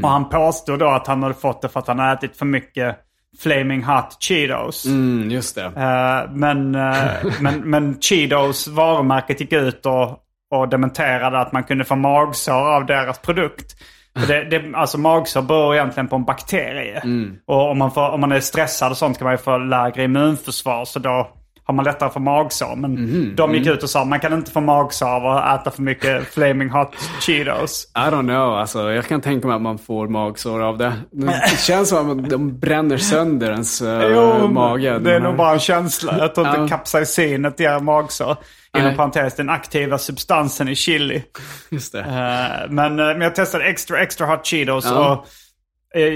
Och 0.02 0.10
han 0.10 0.28
påstod 0.28 0.78
då 0.78 0.88
att 0.88 1.06
han 1.06 1.22
hade 1.22 1.34
fått 1.34 1.62
det 1.62 1.68
för 1.68 1.80
att 1.80 1.86
han 1.86 1.98
hade 1.98 2.12
ätit 2.12 2.36
för 2.36 2.46
mycket 2.46 2.96
Flaming 3.38 3.84
Hot 3.84 4.16
Cheetos. 4.20 4.86
Mm, 4.86 5.30
just 5.30 5.54
det. 5.54 5.64
Eh, 5.64 6.32
men, 6.32 6.74
eh, 6.74 7.08
men, 7.40 7.70
men 7.70 8.00
Cheetos 8.00 8.68
varumärket 8.68 9.40
gick 9.40 9.52
ut 9.52 9.86
och, 9.86 10.18
och 10.50 10.68
dementerade 10.68 11.38
att 11.38 11.52
man 11.52 11.64
kunde 11.64 11.84
få 11.84 11.96
magsår 11.96 12.74
av 12.74 12.86
deras 12.86 13.18
produkt. 13.18 13.76
Det, 14.28 14.44
det, 14.44 14.74
alltså 14.74 14.98
magsår 14.98 15.42
beror 15.42 15.74
egentligen 15.74 16.08
på 16.08 16.16
en 16.16 16.24
bakterie. 16.24 17.02
Och 17.46 17.70
om 17.70 17.78
man, 17.78 17.90
får, 17.90 18.10
om 18.10 18.20
man 18.20 18.32
är 18.32 18.40
stressad 18.40 18.90
och 18.90 18.96
sånt 18.96 19.18
kan 19.18 19.24
man 19.24 19.34
ju 19.34 19.38
få 19.38 19.58
lägre 19.58 20.04
immunförsvar. 20.04 20.84
Så 20.84 20.98
då 20.98 21.30
har 21.66 21.74
man 21.74 21.84
lättare 21.84 22.10
för 22.10 22.20
magsår. 22.20 22.76
Men 22.76 23.36
de 23.36 23.54
gick 23.54 23.66
ut 23.66 23.82
och 23.82 23.90
sa 23.90 24.04
man 24.04 24.20
kan 24.20 24.32
inte 24.32 24.50
få 24.50 24.60
magsår 24.60 25.06
av 25.06 25.26
att 25.26 25.60
äta 25.60 25.70
för 25.70 25.82
mycket 25.82 26.34
Flaming 26.34 26.70
Hot 26.70 26.94
Cheetos. 27.20 27.84
I 27.94 27.98
don't 27.98 28.22
know, 28.22 28.54
alltså, 28.54 28.92
jag 28.92 29.04
kan 29.06 29.20
tänka 29.20 29.46
mig 29.46 29.56
att 29.56 29.62
man 29.62 29.78
får 29.78 30.08
magsår 30.08 30.62
av 30.62 30.78
det. 30.78 30.92
Det 31.10 31.58
känns 31.58 31.88
som 31.88 32.10
att 32.24 32.30
de 32.30 32.58
bränner 32.58 32.96
sönder 32.96 33.50
ens 33.50 33.82
uh, 33.82 34.48
mage. 34.50 34.98
det 34.98 35.14
är 35.14 35.20
nog 35.20 35.36
bara 35.36 35.52
en 35.52 35.58
känsla. 35.58 36.18
Jag 36.18 36.34
tror 36.34 36.46
inte 36.48 36.60
Ja. 36.60 36.68
kapsaicinet 36.68 37.60
ger 37.60 37.80
magsår. 37.80 38.36
Inom 38.78 38.96
parentes, 38.96 39.34
den 39.36 39.50
aktiva 39.50 39.98
substansen 39.98 40.68
i 40.68 40.74
chili. 40.74 41.22
Just 41.70 41.92
det. 41.92 42.00
Eh, 42.00 42.70
men, 42.70 42.98
eh, 42.98 43.06
men 43.06 43.20
jag 43.20 43.34
testade 43.34 43.64
extra 43.64 44.02
extra 44.02 44.26
hot 44.26 44.46
Cheetos 44.46 44.84
Ja. 44.84 44.90
Mm, 44.90 45.02
och 45.02 45.12
eh, 45.12 45.22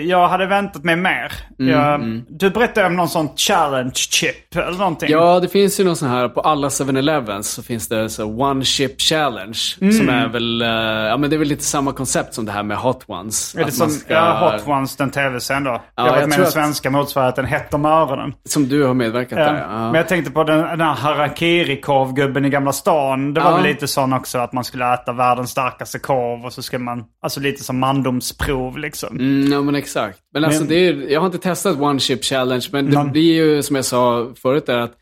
jag 0.06 0.28
hade 0.28 0.46
väntat 0.46 0.84
mig 0.84 0.96
mer. 0.96 1.32
jag, 1.56 2.00
Du 2.28 2.50
berättade 2.50 2.86
om 2.86 2.96
någon 2.96 3.08
sån 3.08 3.28
challenge 3.36 3.92
chip 3.94 4.56
eller 4.56 4.78
någonting. 4.78 5.10
Ja, 5.10 5.40
det 5.40 5.48
finns 5.48 5.80
ju 5.80 5.84
någon 5.84 5.96
sån 5.96 6.08
här, 6.08 6.28
på 6.28 6.40
alla 6.40 6.68
7-Elevens 6.68 7.42
så 7.42 7.62
finns 7.62 7.88
det 7.88 8.08
så 8.10 8.24
One 8.24 8.64
Chip 8.64 9.00
Challenge. 9.00 9.58
Mm. 9.80 9.92
Som 9.92 10.08
är 10.08 10.28
väl, 10.28 10.62
eh, 10.62 10.68
ja 11.08 11.16
men 11.16 11.30
det 11.30 11.36
är 11.36 11.38
väl 11.38 11.48
lite 11.48 11.64
samma 11.64 11.92
koncept 11.92 12.34
som 12.34 12.44
det 12.46 12.52
här 12.52 12.62
med 12.62 12.76
Hot 12.76 13.04
Ones. 13.06 13.54
är 13.54 13.64
det 13.64 13.72
som 13.72 13.90
ska- 13.90 14.14
ja, 14.14 14.52
Hot 14.58 14.68
Ones, 14.68 14.96
den 14.96 15.10
tv-serien 15.10 15.64
då? 15.64 15.82
jag 15.96 16.02
har 16.02 16.10
varit 16.10 16.28
med 16.28 16.38
den 16.38 16.46
att- 16.46 16.52
svenska 16.52 16.90
motsvarigheten 16.90 17.44
Hett 17.44 17.74
om 17.74 17.84
öronen. 17.84 18.34
Som 18.48 18.68
du 18.68 18.84
har 18.84 18.94
medverkat 18.94 19.38
Ja. 19.38 19.44
där, 19.44 19.54
ja. 19.60 19.78
Men 19.78 19.94
jag 19.94 20.08
tänkte 20.08 20.30
på 20.30 20.44
den, 20.44 20.58
den 20.60 20.80
här 20.80 20.94
harakiri-korvgubben 20.94 22.44
i 22.44 22.50
Gamla 22.50 22.72
stan. 22.72 23.34
Det 23.34 23.40
var 23.40 23.50
Ja. 23.50 23.56
väl 23.56 23.64
lite 23.66 23.88
sån 23.88 24.12
också 24.12 24.38
att 24.38 24.52
man 24.52 24.64
skulle 24.64 24.94
äta 24.94 25.12
världens 25.12 25.50
starkaste 25.50 25.98
korv 25.98 26.44
och 26.44 26.52
så 26.52 26.62
ska 26.62 26.78
man, 26.78 27.04
alltså 27.22 27.40
lite 27.40 27.64
som 27.64 27.78
mandomsprov 27.78 28.78
liksom. 28.78 29.16
Mm, 29.18 29.52
ja 29.52 29.60
men 29.70 29.78
exakt. 29.80 30.18
Men 30.34 30.44
alltså 30.44 30.60
Men- 30.60 30.68
det 30.68 30.74
är, 30.88 31.10
jag 31.12 31.20
har 31.20 31.26
inte 31.26 31.38
testat 31.38 31.80
One 31.80 32.00
Chip 32.00 32.24
Challenge, 32.24 32.66
men 32.72 32.86
det 32.86 32.92
Man- 32.92 33.12
blir 33.12 33.34
ju 33.34 33.62
som 33.62 33.76
jag 33.76 33.84
sa 33.84 34.32
förut 34.42 34.66
där 34.66 34.78
att 34.78 34.92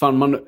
fan 0.00 0.16
man, 0.18 0.38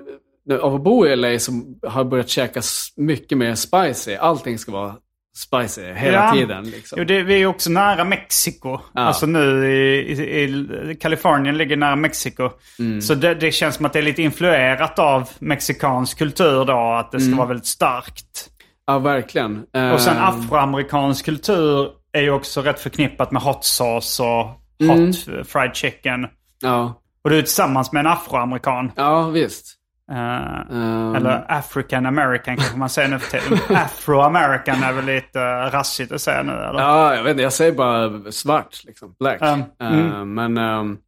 av 0.60 0.74
att 0.74 0.82
bo 0.84 1.06
i 1.06 1.16
LA 1.16 1.38
som 1.38 1.78
har 1.86 2.04
börjat 2.04 2.28
käka 2.28 2.60
mycket 2.96 3.38
mer 3.38 3.54
spicy. 3.54 4.14
Allting 4.14 4.58
ska 4.58 4.72
vara 4.72 4.94
spicy 5.36 5.82
hela 5.92 6.16
Ja. 6.26 6.32
tiden. 6.32 6.64
Liksom. 6.70 6.98
Jo, 6.98 7.04
det, 7.04 7.22
vi 7.22 7.42
är 7.42 7.46
också 7.46 7.70
nära 7.70 8.04
Mexiko. 8.04 8.78
Alltså 8.94 9.26
nu 9.26 9.66
i, 9.72 10.12
i, 10.12 10.44
i 10.90 10.94
Kalifornien 11.00 11.56
ligger 11.58 11.76
nära 11.76 11.96
Mexiko. 11.96 12.50
Mm. 12.78 13.02
Så 13.02 13.14
det, 13.14 13.34
det 13.34 13.52
känns 13.52 13.74
som 13.74 13.86
att 13.86 13.92
det 13.92 13.98
är 13.98 14.02
lite 14.02 14.22
influerat 14.22 14.98
av 14.98 15.28
mexikansk 15.38 16.18
kultur 16.18 16.64
då. 16.64 16.92
Att 16.92 17.12
det 17.12 17.18
ska 17.20 17.26
Mm. 17.26 17.38
vara 17.38 17.48
väldigt 17.48 17.66
starkt. 17.66 18.50
Ja, 18.86 18.98
verkligen. 18.98 19.56
Och 19.94 20.00
sen 20.00 20.16
Ehm, 20.16 20.22
afroamerikansk 20.24 21.24
kultur 21.24 21.88
är 22.14 22.22
ju 22.22 22.30
också 22.30 22.62
rätt 22.62 22.80
förknippat 22.80 23.30
med 23.32 23.42
hot 23.42 23.64
sauce 23.64 24.22
och 24.22 24.44
hot 24.88 25.26
Mm. 25.28 25.44
fried 25.44 25.74
chicken. 25.76 26.26
Ja, 26.62 27.00
Och 27.24 27.30
du 27.30 27.38
är 27.38 27.42
tillsammans 27.42 27.92
med 27.92 28.00
en 28.00 28.06
afroamerikan. 28.06 28.92
ja 28.96 29.28
visst. 29.28 29.66
Eh, 30.10 30.16
Ehm, 30.16 31.14
Eller 31.14 31.44
African 31.48 32.06
American 32.06 32.56
kanske 32.56 32.76
man 32.76 32.88
säger 32.88 33.08
nu 33.08 33.18
för 33.18 33.38
tiden. 33.38 33.58
Afro-American 33.76 34.82
är 34.84 34.92
väl 34.92 35.04
lite 35.04 35.38
uh, 35.38 35.70
rassigt 35.72 36.12
att 36.12 36.20
säga 36.20 36.42
nu 36.42 36.52
eller? 36.52 36.80
Ja, 36.80 37.14
jag 37.16 37.22
vet 37.22 37.30
inte. 37.30 37.42
Jag 37.42 37.52
säger 37.52 37.72
bara 37.72 38.32
svart, 38.32 38.84
liksom. 38.84 39.14
Black. 39.18 39.42
Um, 39.42 39.62
Ehm, 39.80 40.34
Men 40.34 40.56
ehm, 40.58 40.98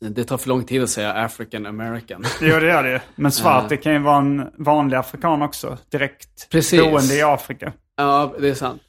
det 0.00 0.24
tar 0.24 0.38
för 0.38 0.48
lång 0.48 0.64
tid 0.64 0.82
att 0.82 0.90
säga 0.90 1.12
African 1.12 1.66
American. 1.66 2.24
Jo, 2.40 2.60
det 2.60 2.66
gör 2.66 2.82
det 2.82 2.90
ju. 2.90 3.00
Men 3.14 3.32
svart, 3.32 3.68
det 3.68 3.76
kan 3.76 3.92
ju 3.92 3.98
vara 3.98 4.16
en 4.18 4.50
vanlig 4.58 4.96
afrikan 4.96 5.42
också. 5.42 5.78
Direkt 5.92 6.50
Precis. 6.50 6.80
boende 6.82 7.14
i 7.14 7.22
Afrika. 7.22 7.72
ja, 7.96 8.34
det 8.40 8.48
är 8.48 8.54
sant. 8.54 8.82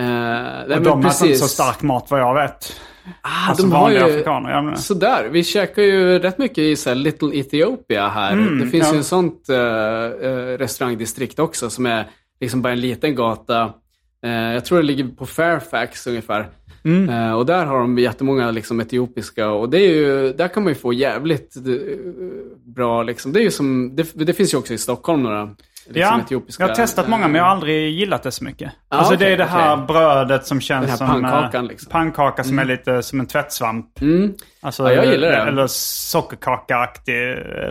Uh, 0.00 0.76
Och 0.76 0.82
de 0.82 1.00
äter 1.00 1.02
precis. 1.02 1.22
inte 1.22 1.38
så 1.38 1.48
stark 1.48 1.82
mat 1.82 2.10
vad 2.10 2.20
jag 2.20 2.34
vet. 2.34 2.80
Ah, 3.20 3.48
Alltså 3.48 3.66
de 3.66 3.72
har 3.72 3.90
ju... 3.90 3.98
afrikaner. 3.98 4.74
Sådär, 4.74 5.28
vi 5.32 5.44
käkar 5.44 5.82
ju 5.82 6.18
rätt 6.18 6.38
mycket 6.38 6.58
i 6.58 6.76
så 6.76 6.90
här 6.90 6.96
Little 6.96 7.38
Ethiopia 7.38 8.08
här. 8.08 8.32
Mm, 8.32 8.58
det 8.58 8.66
finns 8.66 8.86
ja. 8.86 8.92
ju 8.92 8.98
en 8.98 9.04
sånt 9.04 9.46
uh, 9.50 9.56
restaurangdistrikt 10.58 11.38
också 11.38 11.70
som 11.70 11.86
är 11.86 12.06
liksom 12.40 12.62
bara 12.62 12.72
en 12.72 12.80
liten 12.80 13.14
gata. 13.14 13.72
Eh, 14.24 14.52
jag 14.52 14.64
tror 14.64 14.78
det 14.78 14.84
ligger 14.84 15.08
på 15.08 15.26
Fairfax 15.26 16.06
ungefär. 16.06 16.48
Mm. 16.84 17.08
Eh, 17.08 17.32
och 17.32 17.46
där 17.46 17.66
har 17.66 17.78
de 17.78 17.98
jättemånga 17.98 18.50
liksom, 18.50 18.80
etiopiska 18.80 19.50
och 19.50 19.70
det 19.70 19.78
är 19.78 19.94
ju, 19.94 20.32
där 20.32 20.48
kan 20.48 20.62
man 20.62 20.72
ju 20.72 20.78
få 20.78 20.92
jävligt 20.92 21.54
bra, 22.64 23.02
liksom. 23.02 23.32
det 23.32 23.40
är 23.40 23.42
ju 23.42 23.50
som, 23.50 23.96
det, 23.96 24.12
det 24.14 24.32
finns 24.32 24.54
ju 24.54 24.58
också 24.58 24.74
i 24.74 24.78
Stockholm 24.78 25.22
några 25.22 25.54
liksom, 25.86 26.00
Ja, 26.18 26.20
etiopiska. 26.24 26.62
jag 26.62 26.68
har 26.68 26.74
testat 26.74 27.08
många 27.08 27.28
men 27.28 27.34
jag 27.34 27.44
har 27.44 27.50
aldrig 27.50 27.90
gillat 27.92 28.22
det 28.22 28.32
så 28.32 28.44
mycket. 28.44 28.72
Ah, 28.88 28.96
alltså 28.96 29.10
det 29.12 29.16
okej, 29.16 29.32
är 29.32 29.36
det 29.38 29.44
här 29.44 29.76
brödet 29.76 30.46
som 30.46 30.60
känns 30.60 30.80
Den 30.82 30.90
här 30.90 30.96
som... 30.96 31.06
pannkakan, 31.22 31.64
eh, 31.64 31.68
liksom. 31.70 31.90
Pannkaka 31.90 32.44
som 32.44 32.58
är 32.58 32.64
lite 32.64 33.02
som 33.02 33.20
en 33.20 33.26
tvättsvamp. 33.26 34.00
Mm. 34.00 34.32
Alltså, 34.62 34.82
Ja, 34.82 34.92
jag 34.92 35.06
gillar 35.06 35.28
det. 35.28 35.36
Eller 35.36 35.66
sockerkakaaktig, 35.66 37.14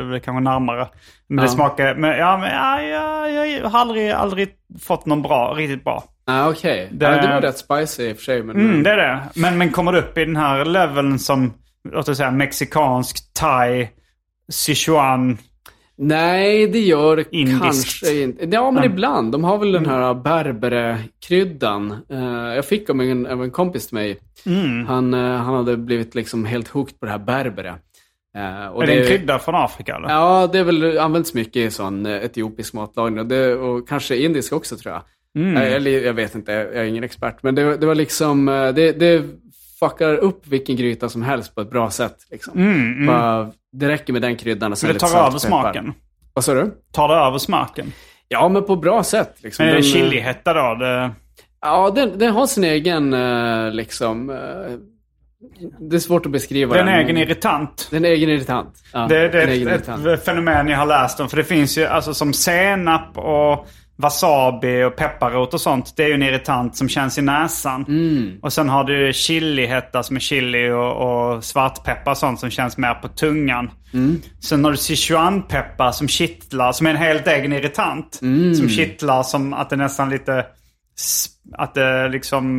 väl 0.10 0.20
kanske 0.20 0.44
närmare. 0.44 0.88
Men 1.28 1.38
det 1.38 1.44
Ja. 1.44 1.48
smakar... 1.50 1.96
Men, 1.96 2.18
ja, 2.18 2.38
men, 2.38 2.50
ja, 2.52 2.82
ja, 2.82 3.46
jag 3.46 3.70
har 3.70 3.80
aldrig, 3.80 4.12
aldrig 4.12 4.50
fått 4.82 5.06
någon 5.06 5.22
bra, 5.22 5.54
riktigt 5.58 5.84
bra. 5.84 6.04
Ah, 6.26 6.50
Okej, 6.50 6.88
Det- 6.92 7.06
ja, 7.06 7.22
det 7.22 7.28
var 7.34 7.42
rätt 7.42 7.58
spicy 7.58 8.04
i 8.10 8.14
och 8.14 8.18
för 8.18 8.24
sig. 8.24 8.44
Men, 8.44 8.56
Mm, 8.56 8.84
det 8.84 8.90
är 8.92 8.98
det. 8.98 9.20
Men, 9.36 9.58
men 9.58 9.72
kommer 9.72 9.92
du 9.92 10.00
upp 10.00 10.18
i 10.18 10.26
den 10.26 10.36
här 10.36 10.66
leveln 10.66 11.20
som, 11.20 11.54
låt 11.92 12.10
oss 12.10 12.18
säga, 12.18 12.32
mexikansk, 12.32 13.34
thai, 13.34 13.90
sichuan. 14.52 15.38
Nej, 15.98 16.68
det 16.68 16.80
gör 16.80 17.16
det 17.16 17.26
Indiskt. 17.32 17.62
kanske 17.62 18.22
inte. 18.22 18.46
Ja, 18.52 18.72
men 18.72 18.84
Mm. 18.84 18.92
ibland. 18.94 19.32
De 19.32 19.44
har 19.44 19.58
väl 19.58 19.72
den 19.72 19.86
här 19.86 20.14
berbere-kryddan. 20.14 21.92
Eh, 22.10 22.56
jag 22.56 22.66
fick 22.66 22.90
av 22.90 23.02
en, 23.02 23.26
av 23.28 23.44
en 23.44 23.52
kompis 23.52 23.88
till 23.88 23.96
mig. 23.96 24.18
Mm. 24.46 24.86
Han, 24.86 25.14
eh, 25.14 25.20
han 25.20 25.56
hade 25.56 25.78
blivit 25.78 26.16
liksom 26.16 26.46
helt 26.46 26.68
hooked 26.68 27.00
på 27.00 27.06
det 27.06 27.12
här 27.12 27.20
berbere. 27.20 27.76
Eh, 28.38 28.68
och 28.68 28.84
är 28.84 28.88
det 28.88 29.02
en 29.02 29.08
krydda 29.08 29.40
från 29.40 29.56
Afrika 29.56 29.96
eller? 29.96 30.10
Ja, 30.10 30.50
det 30.52 30.60
är 30.60 30.64
väl 30.64 30.98
används 31.00 31.34
mycket 31.34 31.56
i 31.56 31.72
sån 31.72 32.06
eh, 32.06 32.12
etiopisk 32.24 32.74
matlagning. 32.74 33.20
Och, 33.20 33.26
det, 33.26 33.56
och 33.56 33.88
kanske 33.88 34.18
indisk 34.18 34.54
också 34.54 34.78
tror 34.78 34.94
jag. 34.94 35.02
Mm. 35.44 35.58
Eller 35.58 35.92
jag 36.06 36.14
vet 36.14 36.36
inte, 36.36 36.52
jag 36.52 36.76
är 36.76 36.84
ingen 36.84 37.04
expert. 37.04 37.36
Men 37.44 37.56
det, 37.56 37.78
det 37.78 37.86
var 37.86 37.96
liksom, 37.96 38.46
det, 38.46 38.92
det 39.00 39.24
fuckar 39.90 40.14
upp 40.16 40.48
vilken 40.48 40.76
gryta 40.76 41.10
som 41.10 41.24
helst 41.24 41.56
på 41.56 41.62
ett 41.62 41.70
bra 41.70 41.90
sätt. 41.92 42.16
Liksom. 42.32 42.58
Mm, 42.60 42.92
mm. 42.94 43.06
Bara, 43.08 43.52
det 43.72 43.88
räcker 43.88 44.14
med 44.14 44.22
den 44.22 44.36
kryddan 44.36 44.72
och 44.72 44.78
sen 44.78 44.88
Men 44.88 44.94
det 44.94 44.94
lite 44.94 45.06
tar 45.06 45.20
salt 45.20 45.28
över 45.30 45.40
smaken. 45.40 45.94
Vad 46.34 46.44
sa 46.46 46.54
du? 46.54 46.72
Tar 46.94 47.08
det 47.08 47.14
över 47.16 47.38
smaken? 47.38 47.92
Ja, 48.28 48.50
men 48.50 48.64
på 48.66 48.76
bra 48.76 49.04
sätt. 49.04 49.36
Liksom. 49.38 49.66
Men 49.66 49.76
är 49.76 49.78
det 49.82 49.88
Den, 49.94 50.02
eh, 50.02 50.10
chilihetta 50.10 50.54
då? 50.54 50.76
Det, 50.86 51.12
Ja, 51.62 51.92
den, 51.96 52.18
den 52.20 52.32
har 52.34 52.46
sin 52.48 52.64
egen, 52.64 53.14
eh, 53.14 53.72
liksom... 53.72 54.30
eh, 54.30 54.36
det 55.80 55.96
är 55.96 56.00
svårt 56.00 56.26
att 56.26 56.32
beskriva 56.32 56.74
det 56.74 56.80
är 56.80 56.84
en 56.84 56.92
den. 56.92 57.00
egen 57.06 57.18
irritant. 57.18 57.88
Den 57.92 58.06
är 58.06 58.10
egen 58.10 58.30
irritant. 58.30 58.74
Ja, 58.94 59.00
Det, 59.10 59.30
det 59.30 59.44
är 59.44 59.48
ett, 59.48 59.58
irritant. 59.58 60.06
ett 60.08 60.26
fenomen 60.26 60.68
jag 60.68 60.78
har 60.78 60.86
läst 60.86 61.20
om. 61.20 61.30
För 61.30 61.38
det 61.38 61.44
finns 61.44 61.78
ju 61.78 61.86
alltså 61.86 62.14
som 62.14 62.34
senap 62.34 63.18
och 63.18 63.68
wasabi 63.96 64.84
och 64.84 64.96
pepparrot 64.96 65.54
och 65.54 65.62
sånt. 65.62 65.94
Det 65.98 66.04
är 66.04 66.08
ju 66.08 66.14
en 66.14 66.24
irritant 66.24 66.76
som 66.76 66.90
känns 66.90 67.18
i 67.18 67.22
näsan. 67.22 67.86
Mm. 67.88 68.40
Och 68.42 68.54
sen 68.54 68.70
har 68.70 68.84
du 68.84 69.14
chilihetta 69.14 70.04
som 70.04 70.16
är 70.16 70.20
chili 70.20 70.70
och, 70.70 70.94
och 71.36 71.44
svartpeppar 71.44 72.12
och 72.12 72.18
sånt 72.18 72.40
som 72.40 72.50
känns 72.50 72.78
mer 72.78 72.94
på 72.94 73.08
tungan. 73.08 73.72
Mm. 73.94 74.22
Sen 74.40 74.64
har 74.64 74.72
du 74.72 74.78
sichuanpeppar 74.78 75.92
som 75.92 76.08
kittlar, 76.08 76.72
som 76.72 76.88
är 76.88 76.92
en 76.92 76.98
helt 76.98 77.28
egen 77.28 77.54
irritant. 77.54 78.20
Mm. 78.22 78.56
Som 78.56 78.70
kittlar 78.70 79.24
som 79.24 79.54
att 79.54 79.70
det 79.70 79.76
nästan 79.76 80.10
lite... 80.10 80.46
Att 81.58 81.74
det 81.74 82.10
liksom... 82.10 82.58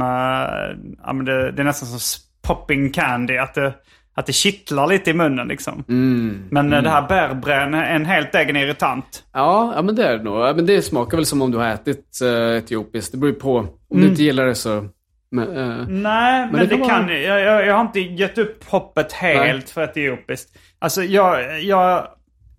men 1.06 1.24
det, 1.24 1.52
det 1.52 1.62
är 1.62 1.64
nästan 1.64 1.88
som 1.88 2.20
popping 2.42 2.92
candy. 2.92 3.36
Att 3.36 3.54
det, 3.54 3.74
att 4.14 4.26
det 4.26 4.32
kittlar 4.32 4.86
lite 4.86 5.10
i 5.10 5.14
munnen 5.14 5.48
liksom. 5.48 5.84
Mm. 5.88 6.44
Men 6.50 6.72
eh, 6.72 6.82
det 6.82 6.90
här 6.90 7.08
berbren 7.08 7.74
är 7.74 7.94
en 7.94 8.06
helt 8.06 8.34
egen 8.34 8.56
irritant. 8.56 9.24
Ja, 9.32 9.72
ja, 9.76 9.82
men 9.82 9.94
det 9.94 10.06
är 10.06 10.18
det 10.18 10.24
nog. 10.24 10.40
Ja, 10.40 10.52
men 10.54 10.66
det 10.66 10.82
smakar 10.82 11.16
väl 11.16 11.26
som 11.26 11.42
om 11.42 11.50
du 11.50 11.58
har 11.58 11.68
ätit 11.68 12.18
uh, 12.22 12.56
etiopiskt. 12.56 13.12
Det 13.12 13.18
beror 13.18 13.32
ju 13.32 13.38
på 13.40 13.58
Om 13.88 14.00
du 14.00 14.06
inte 14.08 14.22
gillar 14.22 14.46
det 14.46 14.54
så... 14.54 14.88
Men, 15.30 15.56
eh, 15.56 15.86
Nej, 15.88 16.48
men, 16.52 16.60
det 16.60 16.66
det 16.66 16.76
kan 16.76 17.06
vara- 17.06 17.18
jag, 17.18 17.40
jag, 17.40 17.66
jag 17.66 17.74
har 17.74 17.80
inte 17.80 18.00
gett 18.00 18.38
upp 18.38 18.64
hoppet 18.64 19.12
helt 19.12 19.44
Nej. 19.46 19.62
för 19.66 19.82
etiopiskt. 19.82 20.56
Alltså 20.78 21.02
jag, 21.02 21.62
jag, 21.62 22.06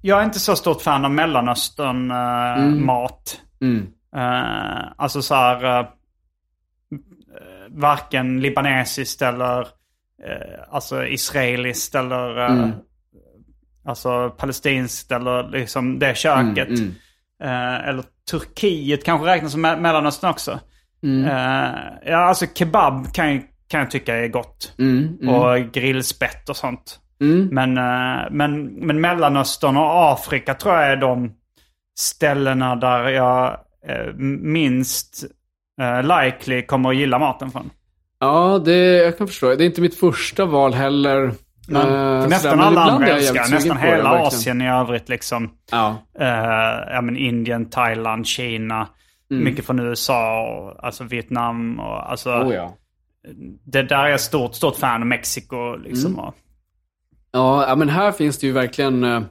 jag 0.02 0.20
är 0.20 0.24
inte 0.24 0.40
så 0.40 0.56
stort 0.56 0.82
fan 0.82 1.06
av 1.06 1.12
Mellanöstern-mat. 1.12 3.42
mm. 3.62 3.88
alltså 4.98 5.22
så 5.22 5.36
här... 5.36 5.88
varken 7.70 8.42
libanesiskt 8.42 9.22
eller 9.22 9.68
eh, 10.24 10.64
alltså 10.70 11.06
israeliskt 11.08 11.96
eller 11.96 12.38
eh, 12.40 12.52
Mm. 12.52 12.72
alltså 13.86 14.30
palestinskt 14.30 15.12
eller 15.12 15.50
liksom 15.50 16.00
det 16.00 16.18
köket. 16.18 16.68
Mm, 16.70 16.82
mm. 16.82 16.94
Eh, 17.44 17.88
eller 17.90 18.04
Turkiet 18.32 19.04
kanske 19.04 19.28
räknas 19.28 19.52
som 19.52 19.66
Me- 19.66 19.80
Mellanöstern 19.80 20.30
också. 20.32 20.60
Mm. 21.04 21.26
Eh, 21.26 21.80
ja, 22.06 22.18
alltså 22.18 22.46
kebab 22.54 23.14
kan, 23.14 23.32
jag- 23.34 23.44
kan 23.68 23.80
jag 23.80 23.92
tycka 23.92 24.16
är 24.16 24.28
gott. 24.28 24.74
Mm, 24.80 25.18
mm. 25.22 25.36
Och 25.36 25.74
grillspett 25.74 26.50
och 26.50 26.58
sånt. 26.58 27.00
Mm. 27.22 27.48
Men, 27.52 27.78
eh, 27.78 28.24
men, 28.32 28.66
men 28.66 29.02
Mellanöstern 29.02 29.78
och 29.78 30.12
Afrika 30.14 30.54
tror 30.54 30.76
jag 30.76 30.92
är 30.92 30.96
de 30.98 31.34
ställena 32.00 32.76
där 32.76 33.10
jag 33.10 33.58
eh, 33.88 34.14
minst 34.42 35.26
likely 36.04 36.62
kommer 36.62 36.90
att 36.90 36.96
gilla 36.96 37.20
maten 37.20 37.52
från. 37.52 37.70
Ja, 38.26 38.62
det, 38.66 39.04
jag 39.04 39.18
kan 39.18 39.28
förstå. 39.28 39.56
Det 39.56 39.64
är 39.64 39.66
inte 39.66 39.82
mitt 39.82 39.96
första 39.96 40.46
val 40.46 40.74
heller. 40.74 41.32
Men, 41.68 41.82
sådär, 41.82 42.28
nästan 42.28 42.60
alla 42.60 42.82
andra 42.82 43.08
jag 43.08 43.18
älskar 43.18 43.50
nästan 43.52 43.78
det, 43.78 43.82
hela 43.82 44.04
verkligen. 44.04 44.28
Asien 44.28 44.62
i 44.62 44.70
övrigt 44.70 45.10
liksom. 45.10 45.50
Ja. 45.72 45.96
Eh, 46.20 46.28
ja, 46.94 47.02
men 47.02 47.18
Indien, 47.18 47.70
Thailand, 47.70 48.28
Kina. 48.28 48.88
Mycket 49.30 49.66
från 49.66 49.80
USA 49.80 50.48
och 50.48 50.86
alltså 50.86 51.04
Vietnam 51.04 51.80
och 51.80 52.12
alltså. 52.12 52.32
Mm. 52.32 52.48
Oh, 52.48 52.54
ja. 52.54 52.74
Det 53.66 53.84
där 53.84 54.04
är 54.04 54.10
jag 54.10 54.20
stort, 54.20 54.56
stort 54.56 54.76
fan 54.76 55.02
av 55.02 55.08
Mexiko 55.08 55.76
liksom. 55.76 56.14
Mm. 56.14 56.26
Och, 56.26 56.36
Ja, 57.36 57.68
ja, 57.68 57.76
men 57.76 57.90
här 57.90 58.12
finns 58.12 58.38
det 58.40 58.48
ju 58.48 58.54
verkligen 58.54 59.04
eh, 59.04 59.22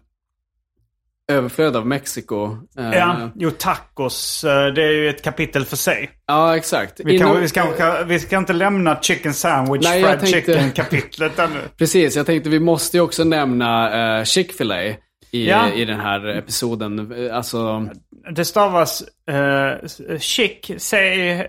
överflöd 1.32 1.76
av 1.76 1.87
Mexiko. 1.87 2.56
Eh, 2.78 2.90
ja, 2.98 3.30
jo 3.34 3.50
tacos, 3.50 4.44
eh, 4.44 4.66
det 4.66 4.82
är 4.84 4.92
ju 4.92 5.08
ett 5.08 5.22
kapitel 5.24 5.64
för 5.64 5.76
sig. 5.76 6.10
ja, 6.26 6.56
exakt. 6.56 7.00
Vi, 7.04 7.18
kan, 7.18 7.28
Innan- 7.28 7.40
vi, 7.42 7.48
ska, 7.48 8.04
vi 8.06 8.20
ska 8.20 8.37
inte 8.38 8.52
lämna 8.52 9.00
chicken 9.02 9.34
sandwich, 9.34 9.84
Nej, 9.84 10.02
fried 10.02 10.20
tänkte- 10.20 10.52
chicken-kapitlet 10.52 11.38
ännu. 11.38 11.60
Precis, 11.78 12.16
jag 12.16 12.26
tänkte 12.26 12.50
vi 12.50 12.60
måste 12.60 12.96
ju 12.96 13.00
också 13.00 13.24
nämna 13.24 14.18
uh, 14.18 14.24
Chick-fil-A 14.24 14.82
i, 15.30 15.48
Ja. 15.48 15.72
i 15.72 15.84
den 15.84 16.00
här 16.00 16.26
episoden. 16.38 17.12
Eh, 17.26 17.37
Alltså, 17.37 17.88
Det 18.37 18.44
stavas 18.44 19.02
uh, 19.30 19.88
chic, 20.18 20.70
säg 20.78 21.46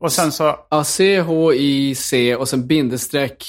och 0.00 0.12
sen 0.12 0.32
så 0.32 0.56
ja, 0.70 0.84
C-H-I-C 0.84 2.36
och 2.36 2.48
sen 2.48 2.66
bindestreck 2.66 3.44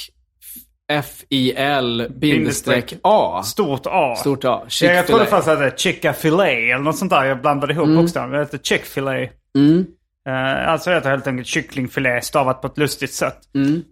F-I-L 0.91 2.07
bindestreck 2.15 2.93
A. 3.03 3.43
stort 3.43 3.85
A. 3.85 4.15
Stort 4.15 4.45
A. 4.45 4.61
Ja, 4.81 4.91
jag 4.91 5.07
trodde 5.07 5.25
först 5.25 5.47
att 5.47 5.59
det 5.59 5.65
är 5.65 5.77
chicka 5.77 6.13
filet 6.13 6.73
eller 6.73 6.79
något 6.79 6.97
sånt 6.97 7.11
där. 7.11 7.25
Jag 7.25 7.41
blandade 7.41 7.73
ihop 7.73 7.87
bokstäverna. 7.87 8.33
Det 8.33 8.39
heter 8.39 8.57
chick-filet. 8.57 9.31
Mm. 9.55 9.85
Uh, 10.29 10.69
alltså 10.69 10.91
heter 10.91 11.09
helt 11.09 11.27
enkelt 11.27 11.47
kycklingfilé 11.47 12.21
stavat 12.21 12.61
på 12.61 12.67
ett 12.67 12.77
lustigt 12.77 13.13
sätt. 13.13 13.37
Mm. 13.55 13.83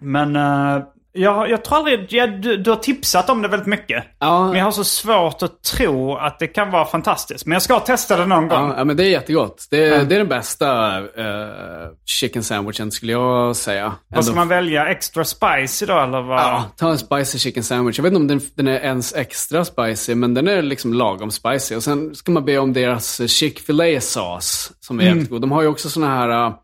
Men 0.00 0.36
uh, 0.36 0.82
jag, 1.16 1.50
jag 1.50 1.64
tror 1.64 1.78
aldrig... 1.78 2.06
Jag, 2.12 2.42
du, 2.42 2.56
du 2.56 2.70
har 2.70 2.76
tipsat 2.76 3.30
om 3.30 3.42
det 3.42 3.48
väldigt 3.48 3.66
mycket. 3.66 4.04
Ja, 4.18 4.46
Men 4.46 4.58
jag 4.58 4.64
har 4.64 4.72
så 4.72 4.84
svårt 4.84 5.42
att 5.42 5.62
tro 5.62 6.16
att 6.16 6.38
det 6.38 6.46
kan 6.46 6.70
vara 6.70 6.84
fantastiskt. 6.84 7.46
Men 7.46 7.52
jag 7.52 7.62
ska 7.62 7.80
testa 7.80 8.16
det 8.16 8.26
någon 8.26 8.48
gång. 8.48 8.74
Ja, 8.76 8.84
men 8.84 8.96
det 8.96 9.04
är 9.04 9.08
jättegott. 9.08 9.66
Det, 9.70 9.78
det 10.04 10.14
är 10.14 10.18
den 10.18 10.28
bästa 10.28 10.98
eh, 10.98 11.88
chicken 12.04 12.42
sandwichen 12.42 12.90
skulle 12.90 13.12
jag 13.12 13.56
säga. 13.56 13.92
Vad 14.08 14.24
ska 14.24 14.34
man 14.34 14.48
välja? 14.48 14.86
Extra 14.86 15.24
spicy 15.24 15.86
då 15.86 15.98
eller 15.98 16.22
vad? 16.22 16.38
Ja, 16.38 16.64
ta 16.76 16.90
en 16.90 16.98
spicy 16.98 17.38
chicken 17.38 17.64
sandwich. 17.64 17.98
Jag 17.98 18.02
vet 18.02 18.12
inte 18.12 18.20
om 18.20 18.28
den, 18.28 18.40
den 18.54 18.68
är 18.68 18.80
ens 18.80 19.14
extra 19.14 19.64
spicy, 19.64 20.14
men 20.14 20.34
den 20.34 20.48
är 20.48 20.62
liksom 20.62 20.94
lagom 20.94 21.30
spicy. 21.30 21.76
Och 21.76 21.82
sen 21.82 22.14
ska 22.14 22.32
man 22.32 22.44
be 22.44 22.58
om 22.58 22.72
deras 22.72 23.28
Chick-fil-A 23.30 24.00
sås, 24.00 24.72
som 24.80 25.00
är 25.00 25.04
jävligt 25.04 25.30
god. 25.30 25.40
De 25.40 25.52
har 25.52 25.62
ju 25.62 25.68
också 25.68 25.90
såna 25.90 26.08
här 26.08 26.46
uh, 26.46 26.54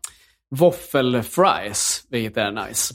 våffelfries, 0.55 2.03
vilket 2.09 2.37
är 2.37 2.51
nice. 2.51 2.93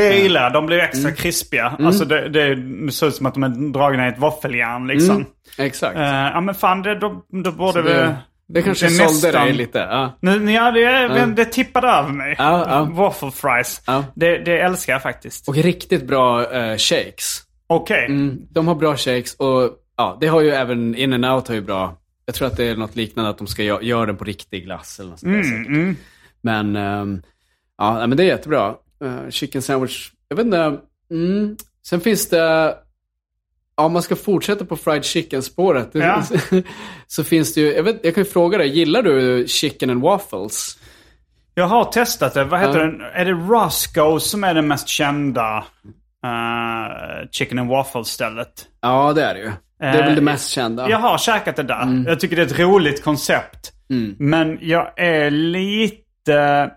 Det 0.00 0.16
gillar 0.18 0.42
jag. 0.42 0.52
De 0.52 0.66
blir 0.66 0.78
extra 0.78 1.08
Mm. 1.08 1.16
krispiga. 1.16 1.76
Alltså 1.78 2.04
det, 2.04 2.28
det 2.28 2.92
ser 2.92 3.06
ut 3.06 3.14
som 3.14 3.26
att 3.26 3.34
de 3.34 3.42
är 3.42 3.72
dragna 3.72 4.06
i 4.06 4.08
ett 4.08 4.18
våffeljärn 4.18 4.86
liksom. 4.86 5.24
Exakt. 5.58 5.96
Eh, 5.96 6.02
ja 6.04 6.40
men 6.40 6.54
fan, 6.54 6.82
det, 6.82 6.94
då, 6.98 7.24
då 7.44 7.52
borde 7.52 7.82
vi... 7.82 7.88
det, 7.88 8.16
det 8.48 8.62
kanske 8.62 8.86
det 8.86 8.92
är 8.92 9.06
sålde 9.08 9.26
nästan- 9.28 9.46
dig 9.46 9.52
lite. 9.56 9.78
Ja. 9.78 10.18
Nu, 10.20 10.52
ja, 10.52 10.70
det, 10.70 11.26
det 11.36 11.44
tippade 11.44 11.88
över 11.88 12.10
mig. 12.12 12.34
Ja, 12.38 12.64
ja. 12.68 12.88
Waffle 12.92 13.30
fries. 13.30 13.82
Ja. 13.86 14.04
Det, 14.14 14.38
det 14.38 14.58
älskar 14.60 14.92
jag 14.92 15.02
faktiskt. 15.02 15.48
Och 15.48 15.54
riktigt 15.56 16.06
bra 16.06 16.52
eh, 16.52 16.76
shakes. 16.76 17.42
Okej. 17.66 18.06
Mm, 18.06 18.38
de 18.50 18.68
har 18.68 18.74
bra 18.74 18.96
shakes 18.96 19.34
och 19.34 19.70
ja, 19.96 20.18
det 20.20 20.26
har 20.26 20.40
ju 20.40 20.50
även 20.50 20.94
in 20.94 21.12
and 21.12 21.24
out 21.26 21.48
har 21.48 21.54
ju 21.54 21.60
bra. 21.60 21.96
Jag 22.26 22.34
tror 22.34 22.48
att 22.48 22.56
det 22.56 22.64
är 22.64 22.76
något 22.76 22.96
liknande 22.96 23.30
att 23.30 23.38
de 23.38 23.46
ska 23.46 23.62
gö- 23.62 23.82
göra 23.82 24.06
den 24.06 24.16
på 24.16 24.24
riktig 24.24 24.64
glass 24.64 25.00
eller 25.00 25.10
något 25.10 25.20
sånt 25.20 25.32
där 25.32 25.42
säkert. 25.42 25.66
Mm, 25.66 25.96
Men 26.40 26.76
ehm, 26.76 27.22
ja, 27.78 28.06
men 28.06 28.16
det 28.16 28.22
är 28.22 28.26
jättebra. 28.26 28.74
Eh, 29.04 29.30
chicken 29.30 29.62
sandwich, 29.62 30.10
jag 30.28 30.36
vet 30.36 30.46
inte. 30.46 30.78
Mm. 31.10 31.56
Sen 31.86 32.00
finns 32.00 32.28
det, 32.28 32.38
ja, 33.76 33.84
om 33.84 33.92
man 33.92 34.02
ska 34.02 34.16
fortsätta 34.16 34.64
på 34.64 34.76
fried 34.76 35.04
chicken-spåret. 35.04 35.88
Ja. 35.92 36.22
så 37.06 37.24
finns 37.24 37.54
det 37.54 37.60
ju, 37.60 37.72
jag, 37.74 37.82
vet, 37.82 38.00
jag 38.04 38.14
kan 38.14 38.24
ju 38.24 38.30
fråga 38.30 38.58
dig, 38.58 38.68
gillar 38.78 39.02
du 39.02 39.44
chicken 39.48 39.90
and 39.90 40.02
waffles? 40.02 40.78
Jag 41.54 41.66
har 41.66 41.84
testat 41.84 42.34
det. 42.34 42.44
Vad 42.44 42.60
heter 42.60 42.78
Ja. 42.80 42.84
den? 42.86 43.00
Är 43.00 43.24
det 43.24 43.32
Roscoe 43.32 44.20
som 44.20 44.44
är 44.44 44.54
det 44.54 44.62
mest 44.62 44.88
kända 44.88 45.64
eh, 46.24 47.28
chicken 47.32 47.58
and 47.58 47.70
waffle-stället? 47.70 48.66
Ja, 48.80 49.12
det 49.12 49.22
är 49.24 49.34
det 49.34 49.40
ju. 49.40 49.52
Det 49.78 49.86
är 49.86 49.92
väl 50.02 50.14
det 50.14 50.20
Eh, 50.20 50.24
mest 50.24 50.50
kända. 50.50 50.90
Jag 50.90 50.98
har 50.98 51.18
käkat 51.18 51.56
det 51.56 51.62
där. 51.62 52.04
Jag 52.06 52.20
tycker 52.20 52.36
det 52.36 52.42
är 52.42 52.46
ett 52.46 52.58
roligt 52.58 53.04
koncept. 53.04 53.72
Men 54.18 54.58
jag 54.60 54.92
är 54.96 55.30
lite 55.30 56.70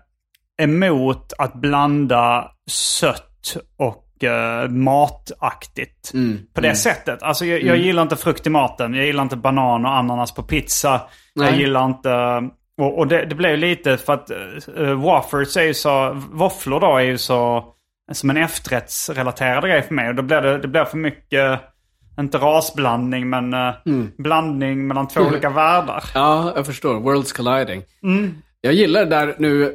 emot 0.60 1.32
att 1.38 1.54
blanda 1.54 2.50
sött 2.70 3.56
och 3.76 4.24
eh, 4.24 4.68
mataktigt. 4.68 6.12
På 6.54 6.60
det 6.60 6.74
sättet. 6.74 7.22
Alltså 7.22 7.44
jag, 7.44 7.62
jag 7.62 7.76
gillar 7.76 8.02
inte 8.02 8.16
frukt 8.16 8.46
i 8.46 8.50
maten. 8.50 8.94
Jag 8.94 9.06
gillar 9.06 9.22
inte 9.22 9.36
banan 9.36 9.84
och 9.84 9.96
ananas 9.96 10.34
på 10.34 10.42
pizza. 10.42 11.00
Jag 11.34 11.44
Nej. 11.44 11.60
gillar 11.60 11.86
inte... 11.86 12.42
Och, 12.78 12.98
och 12.98 13.06
det, 13.06 13.24
det 13.24 13.34
blev 13.34 13.58
lite 13.58 13.96
för 13.96 14.12
att 14.12 14.30
uh, 14.78 15.04
waffles 15.04 15.56
är 15.56 15.62
ju 15.62 15.74
så... 15.74 16.12
Våfflor 16.32 16.80
då 16.80 16.96
är 16.96 17.00
ju 17.00 17.18
så... 17.18 17.64
Som 18.12 18.30
en 18.30 18.36
efterrättsrelaterad 18.36 19.64
grej 19.64 19.82
för 19.82 19.94
mig. 19.94 20.08
Och 20.08 20.14
då 20.14 20.22
blir 20.22 20.40
det, 20.40 20.58
det 20.58 20.68
blir 20.68 20.84
för 20.84 20.96
mycket... 20.96 21.60
Inte 22.20 22.38
rasblandning 22.38 23.30
men 23.30 23.54
eh, 23.54 23.74
blandning 24.18 24.86
mellan 24.86 25.08
två 25.08 25.20
olika 25.20 25.50
världar. 25.50 26.04
Ja, 26.14 26.52
jag 26.56 26.66
förstår. 26.66 27.00
Worlds 27.00 27.32
colliding. 27.32 27.82
Jag 28.62 28.74
gillar 28.74 29.00
det 29.04 29.10
där 29.10 29.34
nu. 29.38 29.62
eh, 29.64 29.68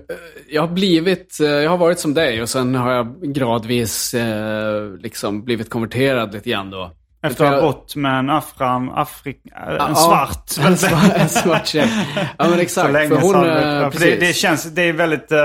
Jag 0.49 0.61
har 0.61 0.67
blivit, 0.67 1.39
eh, 1.41 1.47
jag 1.47 1.69
har 1.69 1.77
varit 1.77 1.99
som 1.99 2.13
dig 2.13 2.41
och 2.41 2.49
sen 2.49 2.75
har 2.75 2.91
jag 2.91 3.15
gradvis 3.21 4.13
eh, 4.13 4.83
liksom 4.99 5.43
blivit 5.45 5.69
konverterad 5.69 6.33
lite 6.33 6.49
grann 6.49 6.69
då. 6.69 6.91
Efter 7.23 7.45
att 7.45 7.53
ha 7.53 7.61
bott 7.61 7.95
med 7.95 8.19
en 8.19 8.29
afram, 8.29 8.89
afrik, 8.89 9.37
en 9.45 9.75
Ja, 9.75 9.95
svart. 9.95 10.51
En 10.67 10.77
svart, 10.77 11.11
en 11.15 11.29
svart 11.29 11.67
tjej. 11.67 11.89
Ja, 12.37 12.49
men 12.49 12.59
exakt. 12.59 12.87
Så 12.87 12.91
länge 12.93 13.09
för 13.09 13.15
hon, 13.21 13.33
sedan. 13.33 13.81
eh, 13.83 13.89
För 13.91 13.99
det, 13.99 14.15
det 14.15 14.35
känns, 14.35 14.63
det 14.63 14.81
är 14.81 14.93
väldigt 14.93 15.31
uh, 15.31 15.37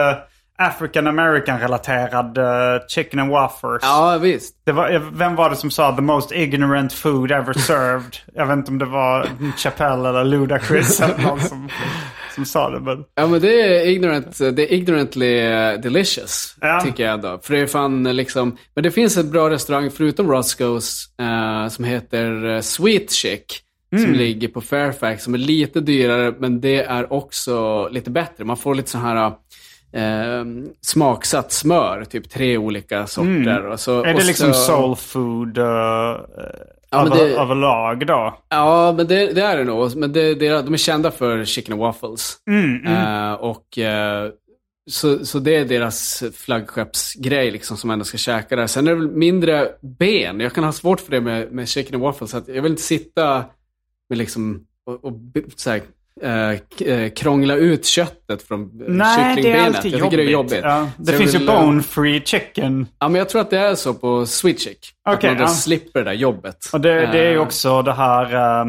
African 0.59 1.07
American 1.07 1.59
relaterad 1.61 2.39
uh, 2.39 2.45
chicken 2.89 3.19
and 3.21 3.31
waffles. 3.31 3.83
Ja, 3.83 4.19
visst. 4.21 4.55
Det 4.65 4.73
var, 4.73 5.11
vem 5.13 5.37
var 5.37 5.51
det 5.51 5.57
som 5.57 5.71
sa 5.71 5.97
the 5.97 6.03
most 6.03 6.33
ignorant 6.33 6.93
food 6.93 7.33
ever 7.33 7.53
served? 7.53 8.17
Jag 8.35 8.47
vet 8.47 8.57
inte 8.57 8.71
om 8.71 8.79
det 8.79 8.85
var 8.87 9.27
Chappelle 9.57 10.09
eller 10.09 10.25
Ludacris 10.25 11.01
eller 11.01 11.19
någon 11.19 11.41
som, 11.41 11.69
som 12.35 12.45
sa 12.45 12.71
det. 12.71 12.81
Men... 12.81 13.05
Ja, 13.15 13.27
men 13.27 13.41
det 13.41 13.61
är 13.63 13.87
ignorant, 13.87 14.39
det 14.39 14.73
är 14.73 14.73
ignorantly 14.73 15.39
eh, 15.39 15.81
delicious, 15.81 16.55
Ja. 16.61 16.81
tycker 16.85 17.05
jag 17.05 17.13
ändå. 17.15 17.39
För 17.43 17.55
det 17.55 17.61
är 17.61 17.67
fan 17.67 18.07
eh, 18.07 18.15
liksom, 18.15 18.57
men 18.75 18.85
det 18.85 18.91
finns 18.91 19.17
en 19.17 19.31
bra 19.31 19.51
restaurang 19.51 19.91
förutom 19.91 20.33
Roscoe's 20.33 20.95
eh, 21.21 21.69
som 21.69 21.85
heter 21.85 22.61
Sweet 22.61 23.11
Chick. 23.11 23.61
Mm. 23.93 24.05
Som 24.05 24.15
ligger 24.15 24.49
på 24.49 24.61
Fairfax, 24.61 25.25
som 25.25 25.35
är 25.35 25.39
lite 25.39 25.81
dyrare, 25.81 26.35
men 26.39 26.61
det 26.61 26.83
är 26.83 27.13
också 27.13 27.89
lite 27.89 28.11
bättre. 28.11 28.45
Man 28.45 28.57
får 28.57 28.75
lite 28.75 28.91
så 28.91 28.99
här 28.99 29.27
eh, 29.93 30.45
smaksatt 30.81 31.53
smör, 31.53 32.05
typ 32.05 32.31
tre 32.31 32.59
olika 32.59 33.07
sorter. 33.07 33.67
Och 33.67 33.81
så, 33.81 33.99
Mm. 33.99 34.11
Är 34.11 34.15
det 34.21 34.27
liksom 34.27 34.53
så, 34.55 34.61
soul 34.61 34.97
food 34.97 35.59
uh, 35.59 35.65
men 36.93 37.13
över, 37.13 37.17
det- 37.29 37.37
överlag 37.37 38.07
då? 38.07 38.39
Ja, 38.49 38.95
men 38.97 39.07
det, 39.07 39.33
det 39.33 39.43
är 39.43 39.57
det 39.57 39.65
nog. 39.65 39.97
Men 39.97 40.13
det, 40.13 40.35
det, 40.35 40.63
de 40.63 40.73
är 40.75 40.79
kända 40.79 41.11
för 41.11 41.45
chicken 41.45 41.73
and 41.73 41.81
waffles. 41.83 42.37
Eh, 42.87 43.33
och 43.33 43.79
eh, 43.79 44.31
så, 44.91 45.27
så 45.27 45.39
det 45.39 45.57
är 45.57 45.65
deras 45.65 46.23
flaggskeppsgrej 46.35 47.51
liksom, 47.51 47.77
som 47.77 47.91
ändå 47.91 48.05
ska 48.05 48.19
käka 48.19 48.57
där. 48.57 48.67
Sen 48.67 48.87
är 48.87 48.91
det 48.91 48.97
väl 49.01 49.11
mindre 49.11 49.69
ben. 49.99 50.41
Jag 50.41 50.53
kan 50.53 50.65
ha 50.65 50.73
svårt 50.73 51.01
för 51.01 51.11
det 51.11 51.21
med, 51.21 51.53
med 51.53 51.69
chicken 51.69 51.95
and 51.95 52.03
waffles. 52.05 52.35
Att 52.35 52.49
jag 52.49 52.63
vill 52.63 52.73
inte 52.73 52.83
sitta 52.83 53.45
med 54.09 54.19
liksom 54.19 54.67
och, 54.87 55.05
och 55.05 55.13
så 55.57 55.71
här, 55.71 55.83
eh, 56.23 56.89
eh, 56.89 57.11
krångla 57.11 57.55
ut 57.55 57.87
köttet 57.87 58.43
från 58.43 58.61
eh, 58.61 58.67
Nej, 58.89 59.17
det 59.17 59.23
är 59.23 59.35
kycklingbenet. 59.35 59.77
alltid 59.77 59.93
jag 59.93 59.99
jobbigt. 60.01 60.11
tycker 60.11 60.17
det 60.25 60.31
är 60.31 60.33
jobbigt. 60.33 60.61
Ja, 60.63 60.91
det 60.97 61.13
Så 61.13 61.19
finns 61.19 61.35
ju 61.35 61.39
vill, 61.39 61.49
eh, 61.49 61.61
bone 61.61 61.83
free 61.83 62.21
chicken. 62.25 62.87
Ja, 62.99 63.09
men 63.09 63.19
jag 63.19 63.29
tror 63.29 63.41
att 63.41 63.51
det 63.51 63.59
är 63.59 63.75
så 63.75 63.95
på 63.95 64.27
Switchick. 64.27 64.79
att 65.05 65.15
Okej, 65.17 65.31
man 65.31 65.37
då 65.39 65.45
ja. 65.45 65.49
slipper 65.49 65.99
det 66.01 66.05
där 66.11 66.13
jobbet. 66.17 66.57
Och 66.73 66.81
det, 66.81 66.95
det 67.07 67.19
är 67.19 67.31
ju 67.31 67.37
Eh, 67.37 67.43
också 67.43 67.83
det 67.83 67.93
här, 67.93 68.61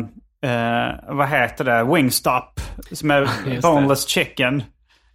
eh, 0.43 0.95
vad 1.15 1.27
heter 1.29 1.63
det, 1.63 1.83
Wingstop. 1.95 2.59
Som 2.91 3.11
är 3.11 3.21
det. 3.45 3.61
boneless 3.61 4.07
chicken. 4.07 4.63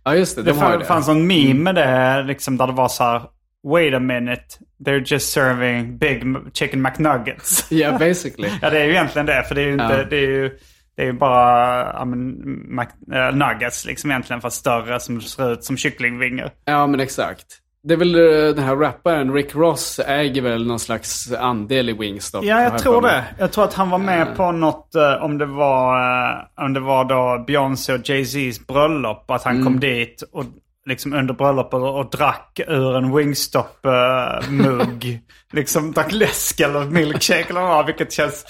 Ja, 0.05 0.15
just 0.15 0.37
det. 0.37 0.43
Det 0.43 0.51
De 0.51 0.57
ju 0.57 0.62
fann- 0.62 0.79
det. 0.79 0.85
fanns 0.85 1.09
en 1.09 1.27
meme 1.27 1.55
med 1.55 1.75
det, 1.75 2.23
liksom, 2.23 2.57
där 2.57 2.67
det 2.67 2.73
var 2.73 2.89
så 2.89 3.05
här, 3.05 3.23
wait 3.69 3.95
a 3.95 3.99
minute, 3.99 4.43
they're 4.85 5.03
just 5.12 5.33
serving 5.33 5.99
big 5.99 6.23
chicken 6.55 6.83
McNuggets. 6.83 7.67
Ja, 7.71 7.99
basically. 7.99 8.49
ja, 8.62 8.71
det 8.71 8.79
är 8.81 8.85
ju 8.85 8.91
egentligen 8.91 9.27
det, 9.27 9.45
för 9.49 9.55
det 9.55 9.61
är 9.61 9.67
ju 9.67 9.73
inte, 9.73 9.85
Ja. 9.85 10.05
det 10.11 10.17
är 10.17 10.21
ju, 10.31 10.59
det 10.97 11.03
är 11.03 11.07
ju 11.07 11.13
bara 11.13 11.79
ja, 11.93 12.05
men, 12.05 12.37
Mac, 12.75 12.87
eh, 13.13 13.35
nuggets 13.37 13.85
liksom 13.85 14.11
egentligen, 14.11 14.41
fast 14.43 14.57
större 14.57 15.01
som 15.01 15.21
ser 15.21 15.53
ut 15.53 15.65
som 15.65 15.77
kycklingvingar. 15.77 16.51
Ja, 16.65 16.87
men 16.87 17.01
exakt. 17.01 17.45
Det 17.83 17.95
är 17.95 17.99
väl 17.99 18.15
eh, 18.15 18.55
den 18.55 18.65
här 18.65 18.77
rapparen 18.77 19.33
Rick 19.33 19.55
Ross 19.55 20.01
äger 20.07 20.43
väl 20.43 20.67
någon 20.67 20.79
slags 20.79 21.33
andel 21.33 21.89
i 21.89 21.93
Wingstop. 21.93 22.45
Ja, 22.45 22.63
jag 22.63 22.79
tror 22.79 23.03
det. 23.03 23.25
Jag 23.39 23.53
tror 23.53 23.65
att 23.65 23.75
han 23.75 23.91
var 23.91 23.99
med 23.99 24.37
på 24.37 24.53
något, 24.53 24.95
om 25.21 25.39
det 25.39 25.47
var, 25.47 26.49
om 26.57 26.73
det 26.73 26.81
var 26.81 27.05
då 27.05 27.45
Beyoncé 27.47 27.93
och 27.93 28.01
Jay-Z's 28.01 28.67
bröllop. 28.67 29.31
Att 29.31 29.43
han 29.43 29.55
Mm. 29.55 29.67
kom 29.67 29.81
dit 29.81 30.23
och 30.33 30.45
liksom 30.87 31.13
under 31.13 31.35
bröllopet 31.35 31.75
och, 31.75 31.99
och 31.99 32.11
drack 32.11 32.61
ur 32.67 32.97
en 32.97 33.17
Wingstop-mugg. 33.17 35.21
liksom 35.53 35.93
drack 35.93 36.13
läsk 36.13 36.61
eller 36.61 36.85
milkshake 36.85 37.47
eller 37.51 37.61
vad, 37.61 37.87
vilket 37.87 38.13
känns 38.13 38.45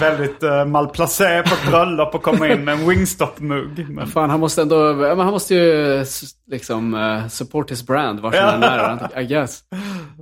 väldigt 0.00 0.42
uh, 0.42 0.64
malplacé 0.64 1.42
på 1.42 1.54
ett 1.54 1.70
bröllop 1.70 2.14
och 2.14 2.22
komma 2.22 2.48
in 2.48 2.64
med 2.64 2.74
en 2.74 2.88
Wingstop-mugg. 2.88 3.86
Men, 3.88 4.06
Fan, 4.06 4.30
han 4.30 4.40
måste 4.40 4.62
ändå, 4.62 4.94
men 4.94 5.18
han 5.18 5.30
måste 5.30 5.54
ju 5.54 6.04
liksom 6.50 6.94
uh, 6.94 7.28
support 7.28 7.70
his 7.70 7.86
brand, 7.86 8.20
var 8.20 8.32
han 8.32 8.62
är, 8.62 9.20
I 9.20 9.26
guess. 9.26 9.60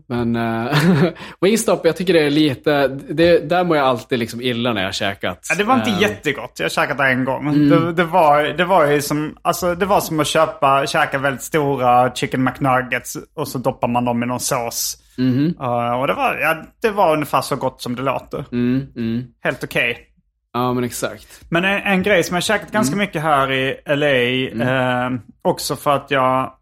Men 0.08 0.36
uh, 0.36 0.76
Wingstop, 1.40 1.86
jag 1.86 1.96
tycker 1.96 2.12
det 2.12 2.22
är 2.22 2.30
lite, 2.30 2.88
det, 2.88 3.38
där 3.38 3.64
mår 3.64 3.76
jag 3.76 3.86
alltid 3.86 4.18
liksom 4.18 4.40
illa 4.40 4.72
när 4.72 4.80
jag 4.80 4.88
har 4.88 4.92
käkat. 4.92 5.46
Ja, 5.48 5.54
det 5.54 5.64
var 5.64 5.74
inte 5.74 5.90
Eh, 5.92 6.00
jättegott. 6.00 6.58
Jag 6.58 6.96
det 6.96 7.04
en 7.04 7.24
gång. 7.24 7.48
Mm. 7.48 7.68
Det, 7.68 7.92
det, 7.92 8.04
var, 8.04 8.42
det 8.42 8.64
var 8.64 8.86
ju 8.86 9.02
som, 9.02 9.36
alltså, 9.42 9.74
det 9.74 9.86
var 9.86 10.00
som 10.00 10.20
att 10.20 10.26
köpa, 10.26 10.86
käka 10.86 11.18
väldigt 11.18 11.42
stora 11.42 12.14
chicken 12.14 12.44
McNuggets 12.44 13.16
och 13.34 13.48
så 13.48 13.58
doppar 13.58 13.88
man 13.88 14.04
dem 14.04 14.22
i 14.22 14.26
någon 14.26 14.40
sås. 14.40 15.01
Mhm. 15.18 15.54
Uh, 15.60 15.92
och 16.00 16.06
det 16.06 16.14
var, 16.14 16.38
ja, 16.38 16.56
det 16.82 16.90
var 16.90 17.12
ungefär 17.12 17.40
så 17.40 17.56
gott 17.56 17.82
som 17.82 17.96
det 17.96 18.02
låter. 18.02 18.44
Mm, 18.52 18.86
mm. 18.96 19.24
Helt 19.40 19.64
okej. 19.64 20.08
Ja, 20.52 20.72
men 20.72 20.84
exakt. 20.84 21.40
Men 21.50 21.64
en, 21.64 21.82
en 21.82 22.02
grej 22.02 22.24
som 22.24 22.34
jag 22.34 22.44
käkat 22.44 22.72
ganska 22.72 22.94
Mm. 22.94 23.06
mycket 23.06 23.22
här 23.22 23.52
i 23.52 23.80
LA, 23.86 24.64
eh, 25.04 25.10
också 25.42 25.76
för 25.76 25.96
att 25.96 26.10
jag 26.10 26.52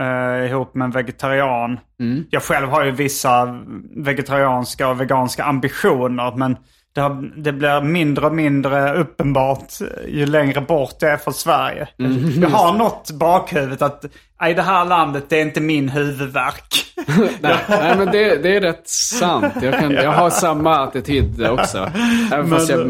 eh, 0.00 0.50
ihop 0.50 0.74
med 0.74 0.84
en 0.84 0.90
vegetarian. 0.90 1.78
Mm. 2.00 2.24
Jag 2.30 2.42
själv 2.42 2.68
har 2.68 2.84
ju 2.84 2.90
vissa 2.90 3.60
vegetarianska 3.96 4.88
och 4.88 5.00
veganska 5.00 5.44
ambitioner, 5.44 6.36
men 6.36 6.56
det, 6.94 7.00
har, 7.00 7.30
det 7.36 7.52
blir 7.52 7.80
mindre 7.80 8.26
och 8.26 8.34
mindre 8.34 8.94
uppenbart 8.94 9.72
ju 10.08 10.26
längre 10.26 10.60
bort 10.60 10.94
jag 11.00 11.12
är 11.12 11.16
från 11.16 11.34
Sverige. 11.34 11.88
Mm. 11.98 12.42
jag 12.42 12.48
har 12.48 12.72
något 12.72 13.10
bakhuvudet 13.10 13.82
att 13.82 14.04
i 14.50 14.54
det 14.54 14.62
här 14.62 14.84
landet, 14.84 15.24
det 15.28 15.36
är 15.36 15.42
inte 15.42 15.60
min 15.60 15.88
huvudvärk. 15.88 16.84
Nej, 17.40 17.56
nej 17.68 17.96
men 17.98 18.06
det, 18.06 18.42
det 18.42 18.56
är 18.56 18.60
rätt 18.60 18.88
sant. 18.88 19.52
Jag, 19.62 19.74
kan, 19.78 19.90
jag 19.92 20.12
har 20.12 20.30
samma 20.30 20.76
attityd 20.84 21.46
också. 21.46 21.90
Även 22.32 22.50
fast 22.50 22.68
jag 22.68 22.86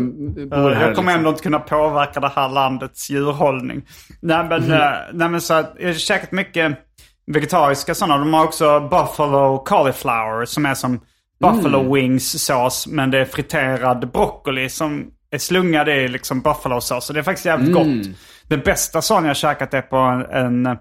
bor 0.48 0.70
här. 0.70 0.70
jag 0.70 0.80
kommer 0.80 0.88
liksom. 0.88 1.08
ändå 1.08 1.30
inte 1.30 1.42
kunna 1.42 1.58
påverka 1.58 2.20
det 2.20 2.32
här 2.36 2.48
landets 2.48 3.10
djurhållning. 3.10 3.82
Nej 4.22 4.44
men, 4.48 4.62
Mhm. 4.62 4.72
eh, 4.72 4.90
nej, 5.12 5.28
men 5.28 5.40
så 5.40 5.54
att 5.54 5.74
jag 5.78 5.86
har 5.88 5.94
käkat 5.94 6.32
mycket 6.32 6.78
vegetariska 7.26 7.94
sådana. 7.94 8.18
De 8.18 8.34
har 8.34 8.44
också 8.44 8.80
buffalo 8.80 9.58
cauliflower 9.58 10.44
som 10.44 10.66
är 10.66 10.74
som 10.74 11.00
buffalo 11.40 11.80
Mm. 11.80 11.92
wings 11.94 12.44
sås. 12.44 12.86
Men 12.86 13.10
det 13.10 13.18
är 13.18 13.24
friterad 13.24 14.10
broccoli 14.12 14.68
som 14.68 15.10
är 15.30 15.38
slungad 15.38 15.88
i 15.88 16.08
liksom 16.08 16.40
buffalo 16.40 16.80
sås. 16.80 17.06
Så 17.06 17.12
det 17.12 17.18
är 17.18 17.22
faktiskt 17.22 17.46
jävligt 17.46 17.76
Mm. 17.76 17.98
gott. 18.02 18.08
Den 18.48 18.60
bästa 18.60 19.02
sån 19.02 19.24
jag 19.24 19.36
käkat 19.36 19.74
är 19.74 19.82
på 19.82 19.96
en, 19.96 20.22
en, 20.66 20.76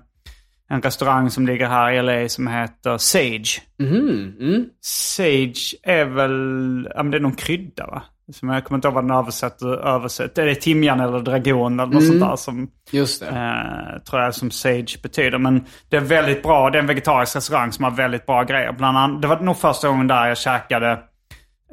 en 0.69 0.81
restaurang 0.81 1.29
som 1.29 1.47
ligger 1.47 1.67
här 1.67 1.91
i 1.91 2.01
LA 2.01 2.29
som 2.29 2.47
heter 2.47 2.97
Sage. 2.97 3.61
Mhm, 3.79 4.35
mm. 4.39 4.65
Sage 4.81 5.75
är 5.83 6.05
väl, 6.05 6.87
ja 6.95 7.03
men 7.03 7.11
det 7.11 7.17
är 7.17 7.21
någon 7.21 7.35
krydda 7.35 7.87
va? 7.87 8.03
Som 8.31 8.49
jag 8.49 8.63
kommer 8.63 8.77
inte 8.77 8.87
ihåg 8.87 8.95
vad 8.95 9.03
den 9.03 9.17
översätter. 9.17 9.67
översätter. 9.87 10.41
Är 10.41 10.45
det 10.45 10.55
timjan 10.55 10.99
eller 10.99 11.19
dragon 11.19 11.79
eller 11.79 11.93
något 11.93 12.05
sånt 12.07 12.19
där 12.19 12.35
som, 12.35 12.67
Just 12.91 13.19
det. 13.19 13.27
eh, 13.27 13.99
tror 14.03 14.21
jag 14.21 14.35
som 14.35 14.51
sage 14.51 14.99
betyder. 15.03 15.37
Men 15.37 15.65
det 15.89 15.97
är 15.97 16.01
väldigt 16.01 16.43
bra, 16.43 16.69
det 16.69 16.77
är 16.77 16.81
en 16.81 16.87
vegetarisk 16.87 17.35
restaurang 17.35 17.71
som 17.71 17.83
har 17.83 17.91
väldigt 17.91 18.25
bra 18.25 18.43
grejer. 18.43 18.71
Bland 18.71 18.97
annat, 18.97 19.21
det 19.21 19.27
var 19.27 19.39
nog 19.39 19.57
första 19.57 19.87
gången 19.87 20.07
där 20.07 20.27
jag 20.27 20.37
käkade 20.37 20.91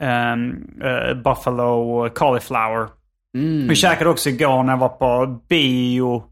eh, 0.01 0.37
buffalo 1.25 2.09
cauliflower. 2.15 2.89
Vi 3.69 3.75
käkade 3.77 4.11
också 4.11 4.29
igår 4.29 4.63
när 4.63 4.73
jag 4.73 4.79
var 4.79 4.89
på 4.89 5.27
bio. 5.49 6.23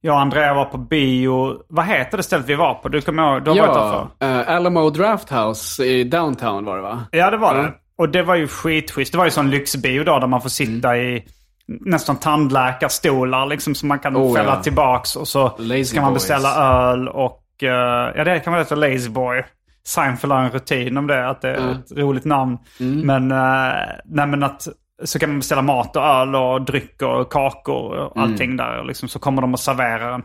Jag 0.00 0.14
och 0.14 0.20
Andrea 0.20 0.54
var 0.54 0.64
på 0.64 0.78
bio. 0.78 1.62
Vad 1.68 1.86
heter 1.86 2.16
det 2.16 2.22
stället 2.22 2.46
vi 2.48 2.54
var 2.54 2.74
på? 2.74 2.88
Du 2.88 3.00
kommer 3.00 3.22
ihåg? 3.34 3.44
Du 3.44 3.50
har 3.50 3.58
varit 3.58 3.74
där 3.74 3.90
förr. 3.90 4.08
Ja, 4.18 4.40
eh, 4.52 4.56
Alamo 4.56 4.90
Draft 4.90 5.30
House 5.32 5.84
i 5.84 6.04
downtown 6.04 6.64
var 6.64 6.76
det 6.76 6.82
va? 6.82 7.02
Ja, 7.10 7.30
det 7.30 7.36
var 7.36 7.56
Ja. 7.56 7.62
det. 7.62 7.72
Och 8.02 8.08
det 8.08 8.22
var 8.22 8.34
ju 8.34 8.48
skitschysst. 8.48 9.12
Det 9.12 9.18
var 9.18 9.24
ju 9.24 9.30
sån 9.30 9.50
lyxbio 9.50 10.04
då 10.04 10.18
där 10.18 10.26
man 10.26 10.42
får 10.42 10.48
sitta 10.48 10.96
i 10.96 11.24
nästan 11.66 12.16
tandläkarstolar 12.16 13.46
liksom 13.46 13.74
som 13.74 13.88
man 13.88 13.98
kan 13.98 14.16
Oh, 14.16 14.34
fälla 14.36 14.54
ja. 14.56 14.62
tillbaks. 14.62 15.16
Och 15.16 15.28
så 15.28 15.56
Lazy 15.58 15.84
ska 15.84 16.00
man 16.00 16.12
boys. 16.12 16.22
beställa 16.22 16.56
öl 16.56 17.08
och... 17.08 17.42
eh, 17.62 18.12
ja, 18.16 18.24
det 18.24 18.40
kan 18.40 18.50
man 18.50 18.60
heta 18.60 18.74
Lazy 18.74 19.08
Boy. 19.08 19.42
Seinfeld 19.86 20.32
har 20.32 20.40
en 20.40 20.50
rutin 20.50 20.96
om 20.96 21.06
det, 21.06 21.28
att 21.28 21.40
det 21.40 21.48
är 21.50 21.56
Mm. 21.58 21.70
ett 21.70 21.92
roligt 21.92 22.24
namn. 22.24 22.58
Men, 22.78 23.32
uh, 23.32 23.72
nej, 24.04 24.26
men 24.26 24.42
att 24.42 24.68
så 25.04 25.18
kan 25.18 25.28
man 25.30 25.38
beställa 25.38 25.62
mat 25.62 25.96
och 25.96 26.02
öl 26.02 26.34
och 26.34 26.62
dryck 26.62 27.02
och 27.02 27.32
kakor 27.32 27.98
och 27.98 28.16
Mm. 28.16 28.30
allting 28.32 28.56
där. 28.56 28.78
Och 28.78 28.86
Liksom, 28.86 29.08
så 29.08 29.18
kommer 29.18 29.42
de 29.42 29.52
och 29.52 29.60
serverar 29.60 30.10
den. 30.10 30.22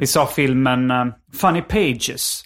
Vi 0.00 0.06
såg 0.06 0.30
filmen 0.30 0.90
eh, 0.90 1.04
Funny 1.40 1.62
Pages. 1.62 2.42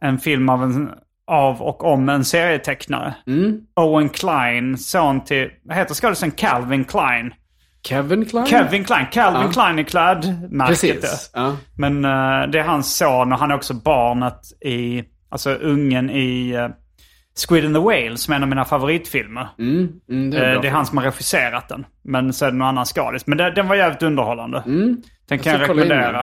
En 0.00 0.18
film 0.18 0.48
av, 0.48 0.62
en, 0.62 0.90
av 1.30 1.62
och 1.62 1.84
om 1.84 2.08
en 2.08 2.24
serietecknare. 2.24 3.14
Mm. 3.26 3.60
Owen 3.76 4.08
Klein, 4.08 4.78
son 4.78 5.24
till, 5.24 5.50
vad 5.64 5.76
heter 5.76 5.94
skådisen 5.94 6.30
Calvin 6.30 6.84
Klein? 6.84 7.34
Kevin 7.82 8.24
Klein? 8.24 8.46
Kevin 8.46 8.84
Klein. 8.84 9.06
Calvin 9.12 9.42
Ja. 9.42 9.52
Klein 9.52 9.78
är 9.78 9.82
klädmärket. 9.82 11.30
Ja. 11.34 11.56
Men 11.78 12.04
eh, 12.04 12.50
det 12.50 12.58
är 12.58 12.62
hans 12.62 12.96
son 12.96 13.32
och 13.32 13.38
han 13.38 13.50
är 13.50 13.54
också 13.54 13.74
barnet 13.74 14.40
i, 14.64 15.04
alltså 15.30 15.50
ungen 15.50 16.10
i 16.10 16.56
uh, 16.56 16.68
Squid 17.48 17.64
and 17.64 17.74
the 17.74 17.80
Whale 17.80 18.16
som 18.16 18.32
är 18.32 18.36
en 18.36 18.42
av 18.42 18.48
mina 18.48 18.64
favoritfilmer. 18.64 19.48
Mm, 19.58 19.88
mm, 20.10 20.30
det 20.30 20.38
är, 20.38 20.52
bra. 20.52 20.62
det 20.62 20.68
är 20.68 20.72
han 20.72 20.86
som 20.86 20.98
har 20.98 21.04
regisserat 21.04 21.68
den. 21.68 21.86
Men 22.04 22.32
så 22.32 22.46
är 22.46 22.50
det 22.50 22.56
någon 22.56 22.68
annan 22.68 22.84
skådis. 22.84 23.26
Men 23.26 23.38
det, 23.38 23.50
den 23.50 23.68
var 23.68 23.76
jävligt 23.76 24.02
underhållande. 24.02 24.62
Mm. 24.66 25.02
Den 25.28 25.38
kan 25.38 25.52
jag 25.52 25.66
kolla 25.66 25.82
in 25.82 25.88
rekommendera. 25.88 26.22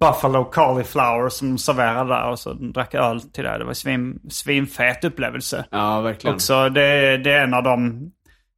Buffalo 0.00 0.44
Cauliflower 0.44 1.28
som 1.28 1.58
serverade 1.58 2.14
där 2.14 2.28
och 2.30 2.38
så 2.38 2.52
drack 2.52 2.94
öl 2.94 3.20
till 3.20 3.44
det. 3.44 3.58
Det 3.58 3.64
var 3.64 3.72
svin, 3.74 4.18
svinfet 4.30 5.04
upplevelse. 5.04 5.64
Ja, 5.70 6.00
verkligen. 6.00 6.34
Också 6.34 6.68
det, 6.68 7.16
det 7.16 7.32
är 7.32 7.44
en 7.44 7.54
av 7.54 7.62
de 7.62 8.00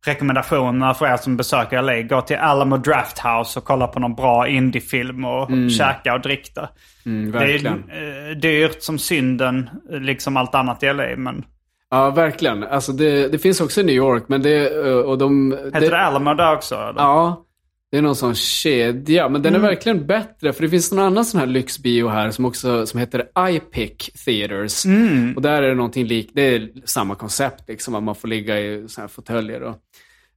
rekommendationerna 0.07 0.95
för 0.95 1.07
er 1.07 1.17
som 1.17 1.37
besöker 1.37 1.83
LA. 1.83 2.03
Gå 2.03 2.21
till 2.21 2.37
Alamo 2.37 2.77
Draft 2.77 3.19
House 3.19 3.59
och 3.59 3.65
kolla 3.65 3.87
på 3.87 4.01
någon 4.01 4.15
bra 4.15 4.49
indiefilm 4.49 5.25
och 5.25 5.49
käka 5.79 6.15
och 6.15 6.21
dricka. 6.21 6.69
Mm, 7.07 7.33
det 7.33 7.39
är 7.39 7.41
verkligen. 7.47 7.85
eh, 8.31 8.37
dyrt 8.37 8.83
som 8.83 8.99
synden, 8.99 9.71
liksom 9.91 10.37
allt 10.37 10.55
annat 10.55 10.83
i 10.83 10.93
LA. 10.93 11.17
Men 11.17 11.45
Ja, 11.91 12.11
verkligen. 12.11 12.63
Alltså 12.65 12.93
det, 12.93 13.29
det 13.29 13.39
finns 13.39 13.61
också 13.61 13.81
i 13.81 13.85
New 13.85 13.95
York, 13.95 14.25
men 14.29 14.43
det... 14.43 14.87
eh, 14.87 14.97
Och 14.97 15.19
de, 15.19 15.53
heter 15.75 15.91
det, 15.91 15.99
Alamo 16.01 16.35
där 16.35 16.55
också? 16.55 16.75
Eller? 16.75 17.01
Ja, 17.01 17.45
det 17.93 17.99
är 17.99 18.03
någon 18.03 18.17
sån 18.17 18.35
kedja. 18.35 19.29
Men 19.29 19.43
den 19.43 19.55
Mm. 19.55 19.65
är 19.65 19.69
verkligen 19.69 20.07
bättre, 20.07 20.53
för 20.53 20.63
det 20.63 20.69
finns 20.69 20.93
någon 20.93 21.05
annan 21.05 21.25
sån 21.25 21.41
här 21.41 21.47
lyxbio 21.47 22.09
här 22.09 22.31
som 22.31 22.45
också 22.45 22.87
som 22.87 23.01
heter 23.01 23.27
iPic 23.39 24.11
Theaters. 24.25 24.85
Mm. 24.87 25.33
Och 25.37 25.43
där 25.43 25.63
är 25.63 25.69
det 25.69 25.75
någonting 25.75 26.07
likt, 26.07 26.31
det 26.35 26.43
är 26.43 26.69
samma 26.85 27.15
koncept 27.15 27.69
liksom, 27.69 27.95
att 27.95 28.03
man 28.03 28.15
får 28.15 28.29
ligga 28.29 28.61
i 28.61 28.85
såna 28.89 29.03
här 29.03 29.09
fåtöljer 29.09 29.75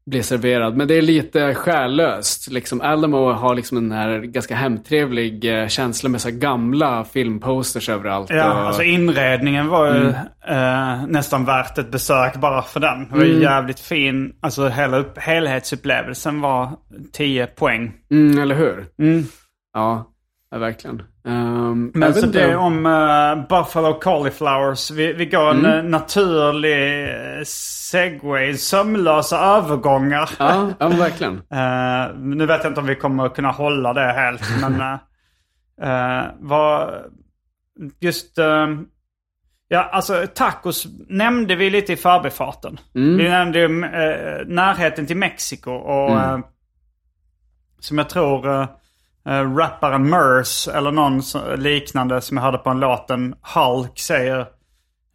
och 0.06 0.10
bli 0.12 0.24
serverad. 0.24 0.78
Men 0.78 0.88
det 0.88 0.95
är 0.95 1.01
lite 1.01 1.53
själlöst. 1.56 2.51
Liksom, 2.51 2.82
Alamo 2.82 3.32
har 3.32 3.56
liksom 3.56 3.78
en 3.78 3.91
här 3.91 4.20
ganska 4.20 4.56
hemtrevlig 4.56 5.62
eh, 5.62 5.68
känsla 5.68 6.10
med 6.10 6.22
så 6.22 6.30
gamla 6.32 7.03
filmposters 7.06 7.89
överallt. 7.89 8.30
Ja, 8.30 8.53
och, 8.62 8.68
alltså 8.68 8.84
inredningen 8.84 9.68
var 9.68 9.86
ju 9.88 9.91
Mm. 10.01 10.16
eh, 11.01 11.08
nästan 11.08 11.45
värt 11.45 11.78
ett 11.78 11.91
besök 11.91 12.36
bara 12.36 12.62
för 12.62 12.80
den. 12.80 13.08
Det 13.10 13.16
var 13.18 13.24
Mm. 13.26 13.41
jävligt 13.41 13.80
fin. 13.80 14.34
Alltså 14.41 14.68
hela 14.68 14.97
upp, 14.97 15.18
helhetsupplevelsen 15.18 16.41
var 16.41 16.70
10 17.14 17.47
poäng. 17.47 17.93
mm, 18.12 18.39
eller 18.39 18.56
hur? 18.56 18.86
Ja, 19.74 20.06
ja, 20.56 20.60
verkligen. 20.60 21.01
Um, 21.24 21.91
Men 21.93 22.14
så 22.14 22.26
det 22.26 22.41
är 22.41 22.56
om 22.56 22.86
eh, 22.86 23.36
Buffalo 23.49 23.93
Cauliflowers. 23.93 24.91
Vi, 24.91 25.14
vi 25.14 25.26
går 25.26 25.49
en 25.51 25.60
Mm. 25.66 25.72
eh, 25.78 25.84
naturlig 25.84 27.08
uh, 27.08 27.43
segway, 27.91 28.53
sömlösa 28.53 29.38
övergångar. 29.39 30.30
Ja, 30.39 30.70
ja, 30.80 30.88
verkligen. 30.88 31.41
Eh, 31.51 32.16
nu 32.18 32.45
vet 32.45 32.64
jag 32.64 32.72
inte 32.72 32.80
om 32.82 32.88
vi 32.88 32.95
kommer 32.95 33.30
kunna 33.30 33.51
hålla 33.51 33.93
det 33.93 34.14
helt. 34.14 34.41
men 34.62 34.82
eh, 35.82 36.20
eh, 36.22 36.26
vad... 36.39 36.93
Just... 37.99 38.38
eh, 38.38 38.68
ja, 39.68 39.89
alltså 39.91 40.28
tacos 40.36 40.88
nämnde 41.10 41.56
vi 41.56 41.70
lite 41.70 41.93
i 41.93 41.95
förbifarten. 41.95 42.80
Vi 42.93 43.30
nämnde 43.30 43.60
ju 43.60 43.66
eh, 43.66 44.45
närheten 44.47 45.06
till 45.06 45.18
Mexiko 45.18 45.72
och... 45.72 46.12
eh, 46.12 46.39
som 47.80 47.97
jag 47.97 48.10
tror 48.10 48.68
uh, 49.30 49.55
rapparen 49.55 50.09
Murs 50.09 50.67
eller 50.67 50.91
någon 50.91 51.21
liknande 51.55 52.21
som 52.21 52.38
jag 52.38 52.43
hörde 52.43 52.57
på 52.57 52.69
en 52.69 52.80
låten 52.80 53.36
Hulk 53.41 53.99
säger 53.99 54.39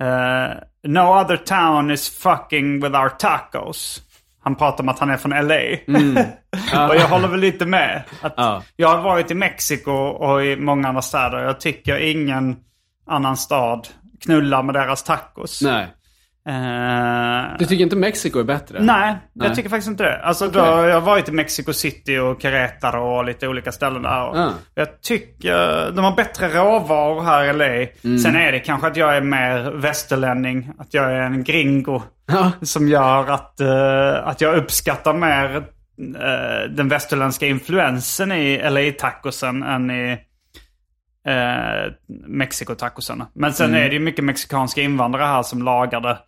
eh, 0.01 0.57
No 0.83 1.21
other 1.21 1.37
town 1.37 1.91
is 1.91 2.09
fucking 2.09 2.81
with 2.81 2.95
our 2.95 3.09
tacos. 3.09 4.03
Han 4.43 4.55
pratar 4.55 4.85
om 4.85 4.89
att 4.89 4.99
han 4.99 5.11
är 5.11 5.17
från 5.17 5.31
LA. 5.31 5.55
och 6.89 6.97
jag 6.97 7.09
håller 7.09 7.29
väl 7.29 7.41
lite 7.41 7.67
med. 7.67 8.03
Att 8.21 8.35
Ja. 8.37 8.63
Jag 8.77 8.89
har 8.89 9.03
varit 9.03 9.31
i 9.31 9.35
Mexiko 9.35 9.93
och 9.93 10.45
i 10.45 10.57
många 10.57 10.89
andra 10.89 11.03
städer. 11.03 11.39
Jag 11.39 11.61
tycker 11.61 11.97
ingen 11.97 12.57
annan 13.07 13.37
stad 13.37 13.89
knullar 14.21 14.63
med 14.63 14.75
deras 14.75 15.03
tacos. 15.03 15.63
Nej. 15.63 15.87
Eh, 16.51 17.57
Du 17.59 17.65
tycker 17.65 17.83
inte 17.85 17.97
Mexiko 17.97 18.39
är 18.41 18.45
bättre? 18.45 18.79
Nej, 18.83 19.17
Nej. 19.33 19.49
jag 19.49 19.57
tycker 19.57 19.69
faktiskt 19.71 19.89
inte 19.91 20.05
det. 20.05 20.19
Alltså 20.23 20.49
då, 20.49 20.59
jag 20.59 20.95
har 20.95 21.01
varit 21.01 21.29
i 21.29 21.33
Mexico 21.33 21.73
City 21.73 22.19
och 22.19 22.41
Querétaro 22.43 23.17
och 23.19 23.25
lite 23.25 23.49
olika 23.49 23.73
ställen 23.73 24.03
där. 24.03 24.29
Och 24.29 24.39
Ja. 24.39 24.51
Jag 24.75 25.01
tycker 25.03 25.91
de 25.93 26.05
har 26.05 26.17
bättre 26.17 26.49
råvaror 26.49 27.23
här 27.23 27.45
i 27.45 27.53
LA. 27.53 27.87
Mm. 28.05 28.19
Sen 28.19 28.37
är 28.37 28.53
det 28.53 28.59
kanske 28.61 28.87
att 28.87 28.97
jag 28.97 29.17
är 29.17 29.21
mer 29.21 29.71
västerlänning. 29.71 30.71
Att 30.79 30.95
jag 30.95 31.05
är 31.13 31.21
en 31.21 31.45
gringo. 31.45 32.03
Ja. 32.27 32.51
Som 32.63 32.89
gör 32.89 33.31
att, 33.31 33.61
eh, 33.61 34.29
att 34.29 34.41
jag 34.41 34.57
uppskattar 34.57 35.15
mer 35.15 35.57
eh, 36.21 36.71
den 36.71 36.89
västerländska 36.89 37.47
influensen 37.47 38.33
i 38.33 38.59
LA-tacosen 38.71 39.63
än 39.63 39.91
i 39.91 40.13
eh, 41.27 41.93
Mexiko-tacosen. 42.29 43.25
Men 43.35 43.53
sen 43.53 43.71
Mm. 43.71 43.83
är 43.83 43.89
det 43.89 43.95
ju 43.95 44.01
mycket 44.01 44.25
mexikanska 44.25 44.81
invandrare 44.83 45.25
här 45.27 45.43
som 45.43 45.63
lagar 45.63 46.01
det. 46.01 46.19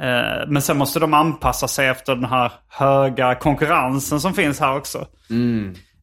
Eh, 0.00 0.46
men 0.48 0.62
sen 0.62 0.76
måste 0.78 1.00
de 1.00 1.14
anpassa 1.14 1.68
sig 1.68 1.88
efter 1.88 2.14
den 2.14 2.24
här 2.24 2.52
höga 2.68 3.34
konkurrensen 3.34 4.20
som 4.20 4.34
finns 4.34 4.60
här 4.60 4.76
också. 4.76 5.06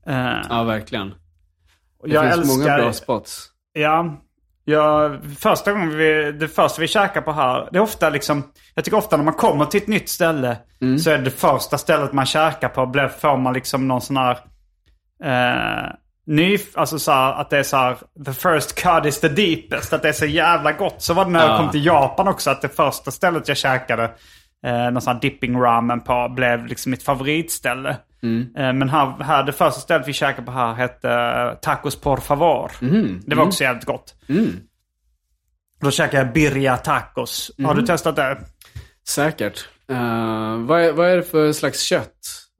Eh, 0.08 0.38
Ja, 0.50 0.64
verkligen. 0.64 1.10
Det 1.10 2.14
jag 2.14 2.34
finns 2.34 2.48
många 2.48 2.64
älskar- 2.64 2.78
bra 2.82 2.94
spots. 2.94 3.50
Ja, 3.74 4.18
ja, 4.66 5.12
första 5.40 5.72
gången 5.72 5.98
vi, 5.98 6.32
det 6.32 6.48
första 6.48 6.82
vi 6.82 6.88
käkar 6.88 7.22
på 7.22 7.32
här, 7.32 7.70
det 7.72 7.78
är 7.78 7.82
ofta 7.82 8.10
liksom, 8.10 8.44
jag 8.76 8.86
tycker 8.86 8.98
ofta 8.98 9.18
när 9.18 9.24
man 9.24 9.34
kommer 9.34 9.66
till 9.66 9.82
ett 9.82 9.88
nytt 9.88 10.10
ställe 10.10 10.58
så 11.00 11.10
är 11.10 11.18
det 11.18 11.32
första 11.32 11.78
stället 11.78 12.14
man 12.14 12.26
käkar 12.26 12.70
på, 12.70 12.86
blir- 12.86 13.08
får 13.08 13.38
man 13.38 13.54
liksom 13.54 13.88
någon 13.88 14.02
sån 14.02 14.18
här, 14.18 14.38
eh, 15.24 15.90
ny, 16.26 16.58
alltså 16.74 17.00
så 17.00 17.12
här, 17.12 17.34
att 17.34 17.50
det 17.50 17.58
är 17.58 17.64
så 17.64 17.78
här, 17.78 17.98
the 18.26 18.34
first 18.34 18.76
cut 18.76 19.06
is 19.06 19.20
the 19.20 19.30
deepest, 19.30 19.94
att 19.94 20.02
det 20.02 20.10
är 20.10 20.14
så 20.14 20.26
jävla 20.26 20.72
gott. 20.72 21.02
Så 21.02 21.14
var 21.14 21.26
det 21.26 21.32
när 21.32 21.40
jag 21.40 21.50
Ja. 21.50 21.58
kom 21.58 21.72
till 21.72 21.86
Japan 21.86 22.28
också, 22.28 22.50
att 22.50 22.62
det 22.62 22.70
första 22.70 23.12
stället 23.12 23.48
jag 23.48 23.58
käkade, 23.58 24.04
eh, 24.66 24.92
någon 24.92 25.02
sån 25.02 25.14
här 25.14 25.22
dipping 25.22 25.60
ramen 25.60 26.02
på, 26.02 26.30
blev 26.36 26.66
liksom 26.66 26.90
mitt 26.90 27.04
favoritställe. 27.04 27.90
Eh, 28.58 28.74
men 28.74 28.90
här, 28.90 29.24
här, 29.24 29.44
det 29.44 29.52
första 29.52 29.80
stället 29.82 30.08
vi 30.08 30.14
käkade 30.14 30.46
på 30.46 30.52
här 30.52 30.74
hette 30.74 31.10
eh, 31.12 31.54
Tacos 31.60 31.96
por 32.02 32.18
favor. 32.18 32.72
Det 33.30 33.36
var 33.36 33.44
också 33.46 33.64
jävligt 33.64 33.86
gott. 33.86 34.16
Då 35.82 35.92
käkade 35.92 36.18
jag 36.24 36.34
birria 36.34 36.78
tacos. 36.78 37.52
Har 37.66 37.74
du 37.76 37.86
testat 37.86 38.16
det? 38.16 38.38
Säkert. 39.08 39.68
Eh, 39.90 40.58
vad, 40.58 40.82
är, 40.82 40.92
vad 40.92 41.10
är 41.10 41.16
det 41.16 41.24
för 41.24 41.52
slags 41.52 41.82
kött? 41.82 42.10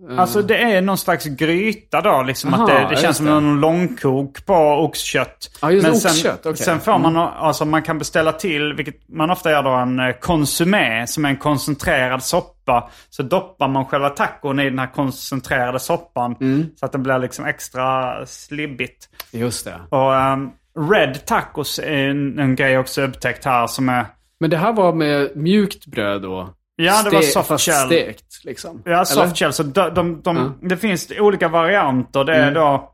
Eh, 0.10 0.20
Alltså 0.20 0.42
det 0.42 0.58
är 0.58 0.82
någon 0.82 0.98
slags 0.98 1.26
gryta 1.26 2.02
då. 2.02 2.24
Liksom 2.24 2.54
Aha, 2.54 2.64
att 2.64 2.70
det, 2.70 2.96
det 2.96 3.02
känns 3.02 3.18
som 3.18 3.26
det. 3.26 3.32
någon 3.32 3.60
långkok 3.62 4.46
på 4.46 4.56
oxkött. 4.56 5.58
Ja, 5.62 5.72
just 5.72 5.88
det, 5.88 5.96
sen, 5.96 6.12
oxkött. 6.12 6.46
Mm. 6.46 6.56
sen 6.58 6.80
får 6.80 7.00
man, 7.00 7.18
alltså 7.18 7.66
man 7.66 7.82
kan 7.82 7.98
beställa 7.98 8.32
till, 8.32 8.74
vilket 8.74 9.10
man 9.10 9.32
ofta 9.32 9.52
gör 9.52 9.64
då, 9.64 9.70
en 9.70 10.00
eh, 10.00 10.12
konsumé 10.12 11.08
som 11.08 11.26
är 11.26 11.30
en 11.30 11.38
koncentrerad 11.38 12.24
soppa. 12.24 12.90
Så 13.10 13.24
doppar 13.24 13.68
man 13.68 13.86
själva 13.86 14.10
tacon 14.10 14.60
i 14.60 14.70
den 14.70 14.80
här 14.80 14.94
koncentrerade 14.94 15.80
soppan. 15.80 16.36
Mm. 16.42 16.66
Så 16.76 16.86
att 16.86 16.92
den 16.92 17.04
blir 17.04 17.20
liksom 17.20 17.46
extra 17.46 18.16
slibbigt. 18.26 19.10
Just 19.32 19.66
det. 19.66 19.80
Och 19.90 20.16
ehm, 20.16 20.50
red 20.92 21.26
tacos 21.26 21.80
är 21.80 22.08
en, 22.08 22.40
en 22.40 22.56
grej 22.56 22.78
också 22.78 23.02
upptäckt 23.02 23.46
här 23.46 23.68
som 23.68 23.90
är... 23.90 24.06
Men 24.40 24.50
det 24.50 24.58
här 24.58 24.74
var 24.74 24.94
med 24.94 25.36
mjukt 25.36 25.86
bröd 25.86 26.22
då? 26.22 26.50
Ja, 26.84 27.04
det 27.04 27.10
var 27.10 27.22
soft 27.22 27.62
shell. 27.62 27.86
stekt 27.88 28.44
liksom? 28.44 28.82
Ja, 28.86 28.92
Eller? 28.92 29.04
soft 29.06 29.38
shell. 29.38 29.54
Så 29.54 29.64
de, 29.64 29.90
de, 29.94 30.22
de, 30.22 30.36
Ja. 30.38 30.68
Det 30.70 30.78
finns 30.78 31.12
olika 31.20 31.48
varianter. 31.48 32.24
Det 32.24 32.36
är 32.36 32.42
Mm. 32.42 32.54
då 32.54 32.90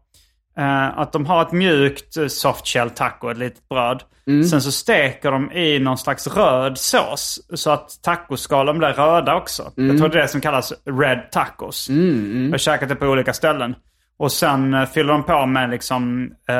eh, 0.59 0.99
att 0.99 1.11
de 1.13 1.25
har 1.25 1.41
ett 1.41 1.51
mjukt 1.51 2.17
eh, 2.17 2.27
soft 2.27 2.67
shell 2.67 2.89
taco, 2.89 3.29
ett 3.29 3.37
litet 3.37 3.69
bröd. 3.69 4.03
Mm. 4.27 4.43
Sen 4.43 4.61
så 4.61 4.71
steker 4.71 5.31
de 5.31 5.51
i 5.51 5.79
någon 5.79 5.97
slags 5.97 6.27
röd 6.27 6.77
sås. 6.77 7.39
Så 7.53 7.71
att 7.71 7.89
tacoskalen 8.03 8.77
blir 8.77 8.87
röda 8.93 9.35
också. 9.35 9.71
Mm. 9.77 9.89
Jag 9.89 9.97
tror 9.97 10.09
det 10.09 10.17
är 10.17 10.21
det 10.21 10.27
som 10.27 10.41
kallas 10.41 10.73
red 10.99 11.31
tacos. 11.31 11.89
Jag 11.89 12.51
har 12.51 12.57
käkat 12.57 12.89
det 12.89 12.95
på 12.95 13.05
olika 13.05 13.33
ställen. 13.33 13.75
Och 14.17 14.31
sen 14.31 14.73
eh, 14.73 14.85
fyller 14.85 15.13
de 15.13 15.23
på 15.23 15.45
med 15.45 15.69
liksom 15.69 16.31
eh, 16.49 16.55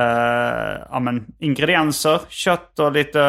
ja, 0.92 1.00
men, 1.00 1.26
ingredienser. 1.40 2.20
Kött 2.30 2.80
och 2.80 2.92
lite 2.92 3.20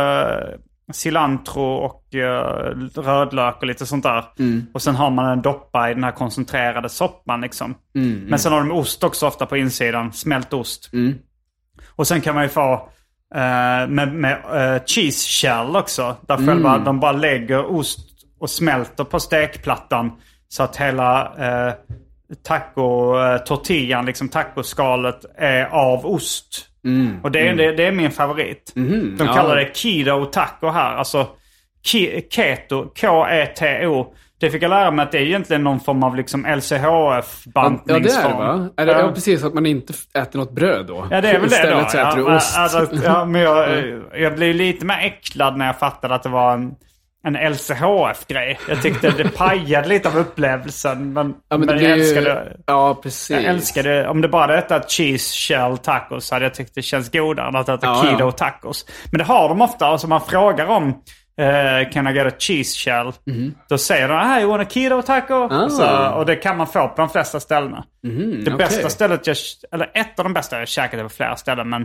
cilantro 0.92 1.62
och 1.62 2.14
eh, 2.14 2.74
rödlök 2.96 3.56
och 3.60 3.66
lite 3.66 3.86
sånt 3.86 4.02
där. 4.02 4.24
Och 4.74 4.82
sen 4.82 4.94
har 4.94 5.10
man 5.10 5.32
en 5.32 5.42
doppa 5.42 5.90
i 5.90 5.94
den 5.94 6.04
här 6.04 6.12
koncentrerade 6.12 6.88
soppan 6.88 7.40
liksom. 7.40 7.74
Men 8.28 8.38
sen 8.38 8.52
har 8.52 8.58
de 8.58 8.70
ost 8.70 9.04
också 9.04 9.26
ofta 9.26 9.46
på 9.46 9.56
insidan. 9.56 10.12
Smält 10.12 10.52
ost. 10.52 10.90
Och 11.96 12.06
sen 12.06 12.20
kan 12.20 12.34
man 12.34 12.44
ju 12.44 12.48
få 12.48 12.72
eh, 13.34 13.88
med, 13.88 14.14
med 14.14 14.32
eh, 14.32 14.82
cheese 14.86 15.28
shell 15.28 15.76
också. 15.76 16.16
Där 16.28 16.36
själva 16.46 16.78
de 16.84 17.00
bara 17.00 17.12
lägger 17.12 17.66
ost 17.66 18.00
och 18.40 18.50
smälter 18.50 19.04
på 19.04 19.20
stekplattan. 19.20 20.12
Så 20.48 20.62
att 20.62 20.76
hela 20.76 21.32
eh, 21.38 21.74
taco, 22.42 23.18
eh, 23.20 23.38
tortillan, 23.38 24.06
liksom 24.06 24.28
tacoskalet 24.28 25.24
är 25.36 25.64
av 25.64 26.06
ost. 26.06 26.66
Och 27.22 27.30
det 27.30 27.48
är, 27.48 27.54
det, 27.54 27.72
det 27.72 27.86
är 27.86 27.92
min 27.92 28.10
favorit. 28.10 28.72
De 28.74 29.16
ja. 29.18 29.32
kallar 29.32 29.56
det 29.56 29.76
keto 29.76 30.24
taco 30.24 30.68
här. 30.70 30.96
Alltså 30.96 31.26
ki- 31.86 32.22
keto, 32.30 32.92
K-E-T-O. 33.00 34.14
Det 34.40 34.50
fick 34.50 34.62
jag 34.62 34.68
lära 34.70 34.90
mig 34.90 35.02
att 35.02 35.12
det 35.12 35.18
är 35.18 35.22
egentligen 35.22 35.64
någon 35.64 35.80
form 35.80 36.02
av 36.02 36.16
liksom 36.16 36.44
Ja, 36.48 36.54
LCHF-bantningsform. 36.56 37.84
ja, 37.86 37.98
det 37.98 38.10
är 38.12 38.28
det 38.28 38.34
va? 38.34 38.68
Är 38.76 38.86
det, 38.86 38.92
Ja. 38.92 39.00
ja, 39.00 39.12
precis. 39.12 39.44
Att 39.44 39.54
man 39.54 39.66
inte 39.66 39.92
äter 40.14 40.38
något 40.38 40.52
bröd 40.52 40.86
då. 40.86 41.06
Ja, 41.10 41.20
det 41.20 41.28
är 41.30 41.40
väl 41.40 41.50
det 41.50 41.70
då. 41.70 41.80
Istället 41.80 41.90
så 41.90 41.98
äter 41.98 42.08
ja, 42.20 42.30
du 42.30 42.36
ost. 42.36 42.58
Alltså, 42.58 42.88
ja, 43.04 43.24
men 43.24 43.40
jag, 43.40 43.82
jag 44.20 44.34
blev 44.34 44.54
lite 44.54 44.84
mer 44.86 44.98
äcklad 45.02 45.56
när 45.56 45.66
jag 45.66 45.78
fattade 45.78 46.14
att 46.14 46.22
det 46.22 46.28
var 46.28 46.54
en 46.54 46.70
en 47.26 47.36
LCHF-grej. 47.52 48.58
Jag 48.68 48.82
tyckte 48.82 49.10
det 49.10 49.28
pajade 49.36 49.88
lite 49.88 50.08
av 50.08 50.18
upplevelsen. 50.18 51.12
Men, 51.12 51.34
Ja, 51.48 51.56
men 51.56 51.66
men, 51.66 51.68
det 51.68 51.74
jag 51.74 51.78
blir 51.80 51.96
ju- 51.96 52.02
älskade 52.02 52.56
Ja, 52.66 52.94
precis. 53.02 53.30
jag 53.30 53.44
älskade, 53.44 54.08
om 54.08 54.20
det 54.20 54.28
bara 54.28 54.42
hade 54.42 54.56
hetat 54.56 54.90
cheese 54.90 55.36
shell 55.36 55.78
tacos 55.78 56.30
hade 56.30 56.44
jag 56.44 56.54
tyckt 56.54 56.74
det 56.74 56.82
känns 56.82 57.10
godare 57.10 57.48
än 57.48 57.56
att 57.56 57.66
det 57.66 57.72
heter 57.72 57.86
Ja, 57.86 58.02
keto 58.04 58.18
ja. 58.24 58.30
tacos. 58.32 58.86
Men 59.10 59.18
det 59.18 59.24
har 59.24 59.48
de 59.48 59.60
ofta. 59.62 59.86
Alltså 59.86 60.06
man 60.08 60.20
frågar 60.20 60.66
om 60.66 60.88
eh, 61.40 61.90
can 61.92 62.08
I 62.08 62.12
get 62.12 62.26
a 62.26 62.36
cheese 62.38 62.78
shell? 62.78 63.12
Då 63.68 63.78
säger 63.78 64.08
de 64.08 64.18
hey, 64.18 64.40
you 64.42 64.50
want 64.50 64.68
a 64.68 64.70
keto 64.70 65.02
taco? 65.02 65.34
Ah. 65.34 65.64
Och, 65.64 65.72
så, 65.72 66.08
och 66.10 66.26
det 66.26 66.36
kan 66.36 66.56
man 66.56 66.66
få 66.66 66.88
på 66.88 66.94
de 66.96 67.08
flesta 67.08 67.40
ställena. 67.40 67.84
det 68.02 68.08
Mhm, 68.08 68.42
okej. 68.42 68.56
bästa 68.56 68.88
stället, 68.90 69.26
jag, 69.26 69.36
eller 69.72 69.90
ett 69.94 70.18
av 70.18 70.24
de 70.24 70.32
bästa 70.34 70.58
jag 70.58 70.68
käkat 70.68 71.00
på 71.02 71.08
flera 71.08 71.36
ställen, 71.36 71.68
men 71.68 71.82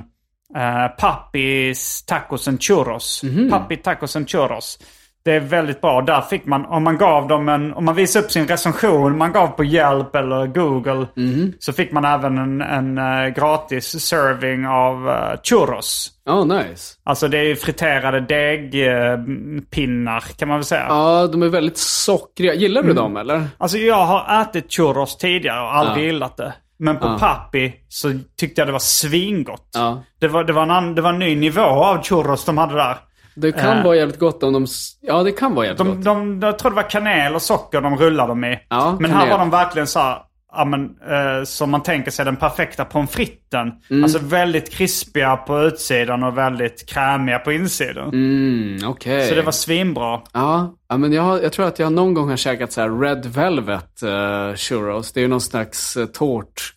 uh, 0.57 0.87
Pappis 0.99 2.05
tacos 2.05 2.47
and 2.47 2.61
churros. 2.63 3.23
Mhm. 3.23 3.49
Pappi 3.49 3.77
tacos 3.77 4.15
and 4.15 4.29
churros. 4.29 4.79
Det 5.25 5.31
är 5.31 5.39
väldigt 5.39 5.81
bra. 5.81 6.01
Där 6.01 6.21
fick 6.21 6.45
man, 6.45 6.65
om 6.65 6.83
man 6.83 6.97
gav 6.97 7.27
dem 7.27 7.49
en, 7.49 7.73
om 7.73 7.85
man 7.85 7.95
visade 7.95 8.25
upp 8.25 8.31
sin 8.31 8.47
recension 8.47 9.17
man 9.17 9.31
gav 9.31 9.47
på 9.47 9.65
Yelp 9.65 10.15
eller 10.15 10.47
Google. 10.47 11.07
Mhm. 11.15 11.53
Så 11.59 11.73
fick 11.73 11.91
man 11.91 12.05
även 12.05 12.37
en, 12.37 12.61
en 12.61 12.97
eh, 12.97 13.27
gratis 13.27 14.05
serving 14.05 14.65
av 14.67 15.09
eh, 15.09 15.39
churros. 15.43 16.11
Oh, 16.29 16.45
nice. 16.47 16.95
Alltså 17.03 17.27
det 17.27 17.37
är 17.37 17.55
friterade 17.55 18.19
degpinnar 18.19 20.19
kan 20.37 20.47
man 20.47 20.57
väl 20.57 20.65
säga. 20.65 20.85
Ja, 20.89 21.27
de 21.27 21.43
är 21.43 21.49
väldigt 21.49 21.77
sockriga. 21.77 22.53
Gillar 22.53 22.81
Mm. 22.81 22.95
du 22.95 23.01
dem 23.01 23.17
eller? 23.17 23.47
Alltså 23.57 23.77
jag 23.77 24.05
har 24.05 24.41
ätit 24.41 24.73
churros 24.73 25.17
tidigare 25.17 25.61
och 25.61 25.75
aldrig 25.75 26.03
Ja. 26.03 26.07
gillat 26.07 26.37
det. 26.37 26.53
Men 26.79 26.97
på 26.97 27.17
Pappi 27.19 27.73
så 27.89 28.11
tyckte 28.39 28.61
jag 28.61 28.67
det 28.67 28.71
var 28.71 28.79
svingott. 28.79 29.69
Ja. 29.73 30.03
Det, 30.19 30.27
var, 30.27 30.43
det, 30.43 30.53
var 30.53 30.77
en, 30.77 30.95
det 30.95 31.01
var 31.01 31.09
en 31.13 31.19
ny 31.19 31.35
nivå 31.35 31.61
av 31.61 32.03
churros 32.03 32.45
de 32.45 32.57
hade 32.57 32.75
där. 32.75 32.95
Det 33.35 33.51
kan 33.51 33.77
Äh. 33.77 33.83
vara 33.83 33.95
jävligt 33.95 34.19
gott 34.19 34.43
om 34.43 34.53
de... 34.53 34.65
Ja, 35.01 35.23
det 35.23 35.31
kan 35.31 35.55
vara 35.55 35.65
jävligt 35.65 35.77
De, 35.77 35.95
gott. 35.95 36.03
de, 36.03 36.39
jag 36.41 36.59
tror 36.59 36.71
det 36.71 36.75
var 36.75 36.89
kanel 36.89 37.35
och 37.35 37.41
socker 37.41 37.81
de 37.81 37.97
rullade 37.97 38.27
dem 38.29 38.43
i. 38.43 38.59
Ja, 38.69 38.97
men 38.99 39.11
kanel. 39.11 39.25
här 39.27 39.31
var 39.31 39.39
de 39.39 39.49
verkligen 39.49 39.87
så 39.87 39.99
här, 39.99 40.17
ja, 40.55 40.65
men, 40.65 40.83
eh, 40.85 41.43
som 41.43 41.71
man 41.71 41.83
tänker 41.83 42.11
sig 42.11 42.25
den 42.25 42.35
perfekta 42.35 42.85
pommes 42.85 43.11
fritesen. 43.11 43.71
Mm. 43.89 44.03
Alltså 44.03 44.19
väldigt 44.19 44.69
krispiga 44.69 45.37
på 45.37 45.61
utsidan 45.63 46.23
och 46.23 46.37
väldigt 46.37 46.89
krämiga 46.89 47.39
på 47.39 47.51
insidan. 47.51 48.09
Mm, 48.09 48.89
okej. 48.89 49.27
Så 49.29 49.35
det 49.35 49.41
var 49.41 49.51
svinbra. 49.51 50.21
Ja, 50.33 50.75
ja 50.89 50.97
men 50.97 51.13
jag, 51.13 51.43
jag 51.43 51.51
tror 51.51 51.67
att 51.67 51.79
jag 51.79 51.93
någon 51.93 52.13
gång 52.13 52.29
har 52.29 52.37
käkat 52.37 52.71
så 52.71 52.81
här 52.81 52.99
Red 52.99 53.25
Velvet 53.25 54.03
uh, 54.03 54.55
churros. 54.55 55.11
Det 55.11 55.19
är 55.19 55.21
ju 55.21 55.27
någon 55.27 55.41
slags 55.41 55.97
uh, 55.97 56.05
tårt 56.05 56.73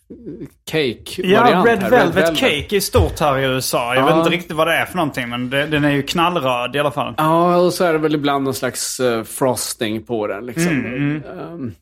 cake 0.71 1.03
Ja, 1.27 1.41
variant 1.41 1.67
Red 1.67 1.79
här. 1.79 1.89
Velvet 1.89 2.37
Cake 2.37 2.75
är 2.75 2.79
stort 2.79 3.19
här 3.19 3.37
i 3.39 3.43
USA. 3.45 3.95
Jag 3.95 4.01
Ja. 4.03 4.07
vet 4.07 4.17
inte 4.17 4.29
riktigt 4.29 4.51
vad 4.51 4.67
det 4.67 4.73
är 4.75 4.85
för 4.85 4.95
någonting, 4.95 5.29
men 5.29 5.49
det, 5.49 5.65
den 5.65 5.83
är 5.85 5.91
ju 5.91 6.01
knallröd 6.01 6.75
i 6.75 6.79
alla 6.79 6.91
fall. 6.91 7.13
Ja, 7.17 7.57
och 7.57 7.73
så 7.73 7.83
är 7.83 7.93
det 7.93 7.99
väl 7.99 8.15
ibland 8.15 8.43
någon 8.43 8.53
slags 8.53 8.99
uh, 8.99 9.23
frosting 9.23 10.03
på 10.03 10.27
den. 10.27 10.45
Liksom. 10.45 10.85
Um, 11.53 11.73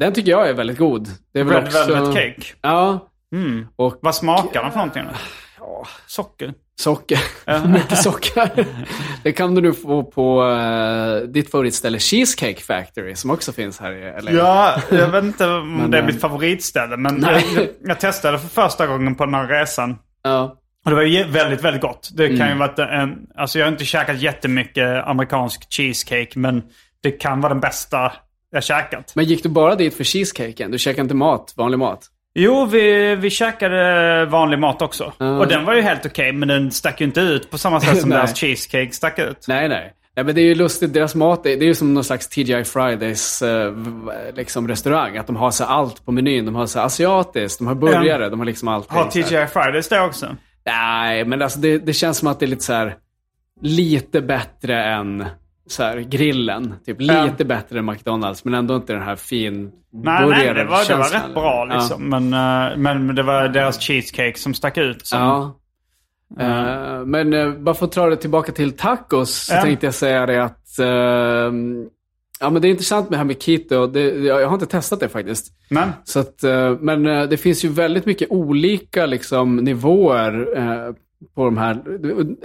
den 0.00 0.12
tycker 0.12 0.30
jag 0.30 0.48
är 0.48 0.54
väldigt 0.54 0.78
god. 0.78 1.08
Det 1.32 1.40
är 1.40 1.44
väl 1.44 1.54
Red 1.54 1.64
också... 1.64 1.94
Velvet 1.94 2.14
Cake. 2.14 2.52
Ja, 2.62 3.08
och 3.76 3.98
Vad 4.02 4.14
smakar 4.14 4.62
den 4.62 4.70
för 4.70 4.78
någonting? 4.78 5.02
då? 5.04 5.16
Socker. 6.06 6.54
socker. 6.80 7.18
Mycket 7.68 7.98
socker. 8.02 8.66
det 9.22 9.32
kan 9.32 9.54
du 9.54 9.60
nu 9.60 9.72
få 9.72 10.04
på 10.04 10.42
uh, 10.42 11.28
ditt 11.28 11.50
favoritställe 11.50 11.98
Cheesecake 11.98 12.60
Factory 12.60 13.14
som 13.14 13.30
också 13.30 13.52
finns 13.52 13.80
här 13.80 13.92
i 13.92 14.22
LA. 14.22 14.30
Ja, 14.30 14.82
jag 14.90 15.08
vet 15.08 15.24
inte 15.24 15.46
om 15.48 15.76
Men, 15.76 15.90
det 15.90 15.98
är 15.98 16.02
eh, 16.02 16.06
mitt 16.06 16.20
favoritställe, 16.20 16.96
men 16.96 17.22
jag, 17.22 17.68
jag 17.84 18.00
testade 18.00 18.38
för 18.38 18.48
första 18.48 18.86
gången 18.86 19.14
på 19.14 19.24
den 19.24 19.34
här 19.34 19.46
resan. 19.46 19.98
Ja. 20.22 20.56
Och 20.84 20.90
det 20.90 20.96
var 20.96 21.02
ju 21.02 21.24
väldigt, 21.24 21.64
väldigt 21.64 21.82
gott. 21.82 22.10
Det 22.12 22.28
kan 22.28 22.36
Mm. 22.36 22.48
ju 22.48 22.54
vara 22.58 23.02
en, 23.02 23.18
alltså 23.36 23.58
jag 23.58 23.66
har 23.66 23.72
inte 23.72 23.84
käkat 23.84 24.20
jättemycket 24.20 25.04
amerikansk 25.06 25.66
cheesecake, 25.72 26.38
men 26.38 26.62
det 27.02 27.10
kan 27.10 27.40
vara 27.40 27.52
den 27.52 27.60
bästa 27.60 28.12
jag 28.50 28.64
käkat. 28.64 29.12
Men 29.14 29.24
gick 29.24 29.42
du 29.42 29.48
bara 29.48 29.74
dit 29.74 29.94
för 29.94 30.04
cheesecaken? 30.04 30.70
Du 30.70 30.78
käkade 30.78 31.02
inte 31.02 31.14
mat, 31.14 31.54
vanlig 31.56 31.78
mat? 31.78 32.06
Jo, 32.34 32.64
vi, 32.64 33.14
vi 33.14 33.30
käkade 33.30 34.24
vanlig 34.24 34.58
mat 34.58 34.82
också. 34.82 35.12
Ja. 35.18 35.38
Och 35.38 35.48
den 35.48 35.64
var 35.64 35.74
ju 35.74 35.80
helt 35.80 36.06
okej, 36.06 36.32
men 36.32 36.48
den 36.48 36.70
stack 36.70 37.00
ju 37.00 37.06
inte 37.06 37.20
ut 37.20 37.50
på 37.50 37.58
samma 37.58 37.80
sätt 37.80 38.00
som 38.00 38.10
deras 38.10 38.40
cheesecake 38.40 38.92
stack 38.92 39.18
ut. 39.18 39.44
Nej, 39.48 39.68
nej. 39.68 39.92
Nej, 40.16 40.24
men 40.24 40.34
det 40.34 40.40
är 40.40 40.44
ju 40.44 40.54
lustigt. 40.54 40.92
Deras 40.92 41.14
mat 41.14 41.42
det 41.42 41.52
är 41.52 41.62
ju 41.62 41.74
som 41.74 41.94
någon 41.94 42.04
slags 42.04 42.28
TGI 42.28 42.64
Fridays 42.64 43.42
eh, 43.42 43.74
liksom 44.34 44.68
restaurang. 44.68 45.16
Att 45.16 45.26
de 45.26 45.36
har 45.36 45.50
så 45.50 45.64
allt 45.64 46.04
på 46.04 46.12
menyn. 46.12 46.44
De 46.44 46.54
har 46.54 46.66
så 46.66 46.80
asiatiskt, 46.80 47.58
de 47.58 47.66
har 47.66 47.74
burgare, 47.74 48.28
de 48.28 48.38
har 48.38 48.46
liksom 48.46 48.68
allt. 48.68 48.90
Har 48.90 49.10
TGI 49.10 49.46
Fridays 49.46 49.88
det 49.88 50.00
också? 50.00 50.36
Nej, 50.66 51.24
men 51.24 51.42
alltså 51.42 51.58
det, 51.58 51.78
det 51.78 51.92
känns 51.92 52.18
som 52.18 52.28
att 52.28 52.40
det 52.40 52.46
är 52.46 52.48
lite 52.48 52.64
så 52.64 52.72
här 52.72 52.96
lite 53.60 54.20
bättre 54.20 54.84
än 54.84 55.26
så 55.70 55.82
här, 55.82 55.98
grillen. 56.00 56.74
Typ 56.86 56.96
Ja. 57.00 57.24
lite 57.24 57.44
bättre 57.44 57.78
än 57.78 57.86
McDonalds, 57.86 58.44
men 58.44 58.54
ändå 58.54 58.76
inte 58.76 58.92
den 58.92 59.02
här 59.02 59.16
fin 59.16 59.70
Nej, 59.92 60.28
nej 60.28 60.54
det, 60.54 60.64
var, 60.64 60.88
det 60.88 60.94
var 60.96 61.12
rätt 61.12 61.34
bra 61.34 61.64
liksom. 61.64 62.08
Men, 62.08 62.32
eh, 62.72 62.76
men 62.76 63.14
det 63.14 63.22
var 63.22 63.48
deras 63.48 63.80
cheesecake 63.80 64.38
som 64.38 64.54
stack 64.54 64.78
ut. 64.78 65.06
Som, 65.06 65.18
Ja. 65.18 65.56
Eh, 66.40 67.04
men 67.06 67.34
uh, 67.34 67.54
bara 67.58 67.74
för 67.74 67.86
att 67.86 67.92
dra 67.92 68.10
det 68.10 68.16
tillbaka 68.16 68.52
till 68.52 68.72
tacos 68.72 69.34
så 69.34 69.54
Ja. 69.54 69.62
tänkte 69.62 69.86
jag 69.86 69.94
säga 69.94 70.26
det 70.26 70.44
att 70.44 70.78
eh, 70.78 71.52
Ja, 72.42 72.50
men 72.50 72.62
det 72.62 72.68
är 72.68 72.70
intressant 72.70 73.10
med 73.10 73.12
det 73.12 73.18
här 73.18 73.24
med 73.24 73.42
keto. 73.42 73.86
Det, 73.86 74.00
jag 74.00 74.46
har 74.46 74.54
inte 74.54 74.66
testat 74.66 75.00
det 75.00 75.08
faktiskt. 75.08 75.52
Men, 75.70 75.88
Så 76.04 76.20
att, 76.20 76.44
eh, 76.44 76.76
men 76.80 77.06
eh, 77.06 77.22
det 77.22 77.36
finns 77.36 77.64
ju 77.64 77.68
väldigt 77.68 78.06
mycket 78.06 78.30
olika 78.30 79.06
liksom, 79.06 79.56
nivåer 79.56 80.58
eh, 80.58 80.94
på 81.34 81.44
de 81.44 81.58
här. 81.58 81.78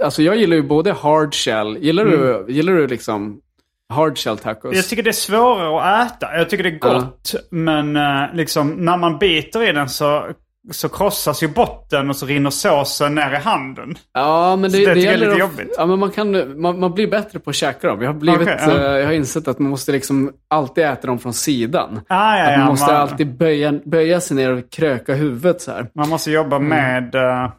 Alltså 0.02 0.22
jag 0.22 0.36
gillar 0.36 0.56
ju 0.56 0.62
både 0.62 0.92
hard 0.92 1.34
shell. 1.34 1.76
Gillar, 1.80 2.04
du, 2.04 2.44
gillar 2.48 2.72
du 2.72 2.86
liksom 2.86 3.40
hard 3.88 4.18
shell 4.18 4.38
tacos? 4.38 4.64
Mm. 4.64 4.76
jag 4.76 4.88
tycker 4.88 5.02
det 5.02 5.10
är 5.10 5.12
svårare 5.12 6.02
att 6.02 6.12
äta. 6.12 6.36
Jag 6.38 6.50
tycker 6.50 6.64
det 6.64 6.70
är 6.70 6.78
gott. 6.78 7.34
Men 7.50 7.96
eh, 7.96 8.22
liksom, 8.34 8.70
när 8.70 8.96
man 8.96 9.18
biter 9.18 9.68
i 9.68 9.72
den 9.72 9.88
så, 9.88 10.26
så 10.70 10.88
krossas 10.88 11.42
ju 11.42 11.48
botten 11.48 12.10
och 12.10 12.16
så 12.16 12.26
rinner 12.26 12.50
såsen 12.50 13.14
ner 13.14 13.32
i 13.32 13.36
handen. 13.36 13.94
Ja, 14.14 14.56
men 14.56 14.70
Så 14.70 14.76
det, 14.76 14.84
det 14.84 14.88
det, 14.90 14.94
tycker 14.94 15.06
jag 15.06 15.14
är 15.14 15.18
lite 15.18 15.32
att- 15.32 15.38
jobbigt. 15.38 15.74
Ja, 15.78 15.86
men 15.86 15.98
man, 15.98 16.10
kan, 16.10 16.60
man, 16.60 16.80
man 16.80 16.94
blir 16.94 17.06
bättre 17.10 17.38
på 17.38 17.50
att 17.50 17.56
käka 17.56 17.88
dem. 17.88 18.02
Jag 18.02 18.08
har, 18.12 18.14
blivit, 18.20 18.40
Okej, 18.42 18.56
ja. 18.60 18.70
eh, 18.76 18.82
jag 18.98 19.06
har 19.06 19.12
insett 19.12 19.48
att 19.48 19.58
man 19.58 19.70
måste 19.70 19.92
liksom 19.92 20.32
alltid 20.48 20.84
äta 20.84 21.06
dem 21.06 21.18
från 21.18 21.32
sidan. 21.32 22.00
Ah, 22.08 22.38
ja, 22.38 22.50
ja, 22.52 22.58
man 22.58 22.66
måste 22.68 22.92
man- 22.92 23.00
alltid 23.00 23.36
böja, 23.36 23.72
böja 23.84 24.20
sig 24.20 24.36
ner 24.36 24.50
och 24.52 24.70
kröka 24.70 25.14
huvudet 25.14 25.60
så 25.60 25.70
här. 25.72 25.86
Man 25.94 26.08
måste 26.08 26.30
jobba 26.30 26.58
med 26.58 27.14
uh, 27.14 27.50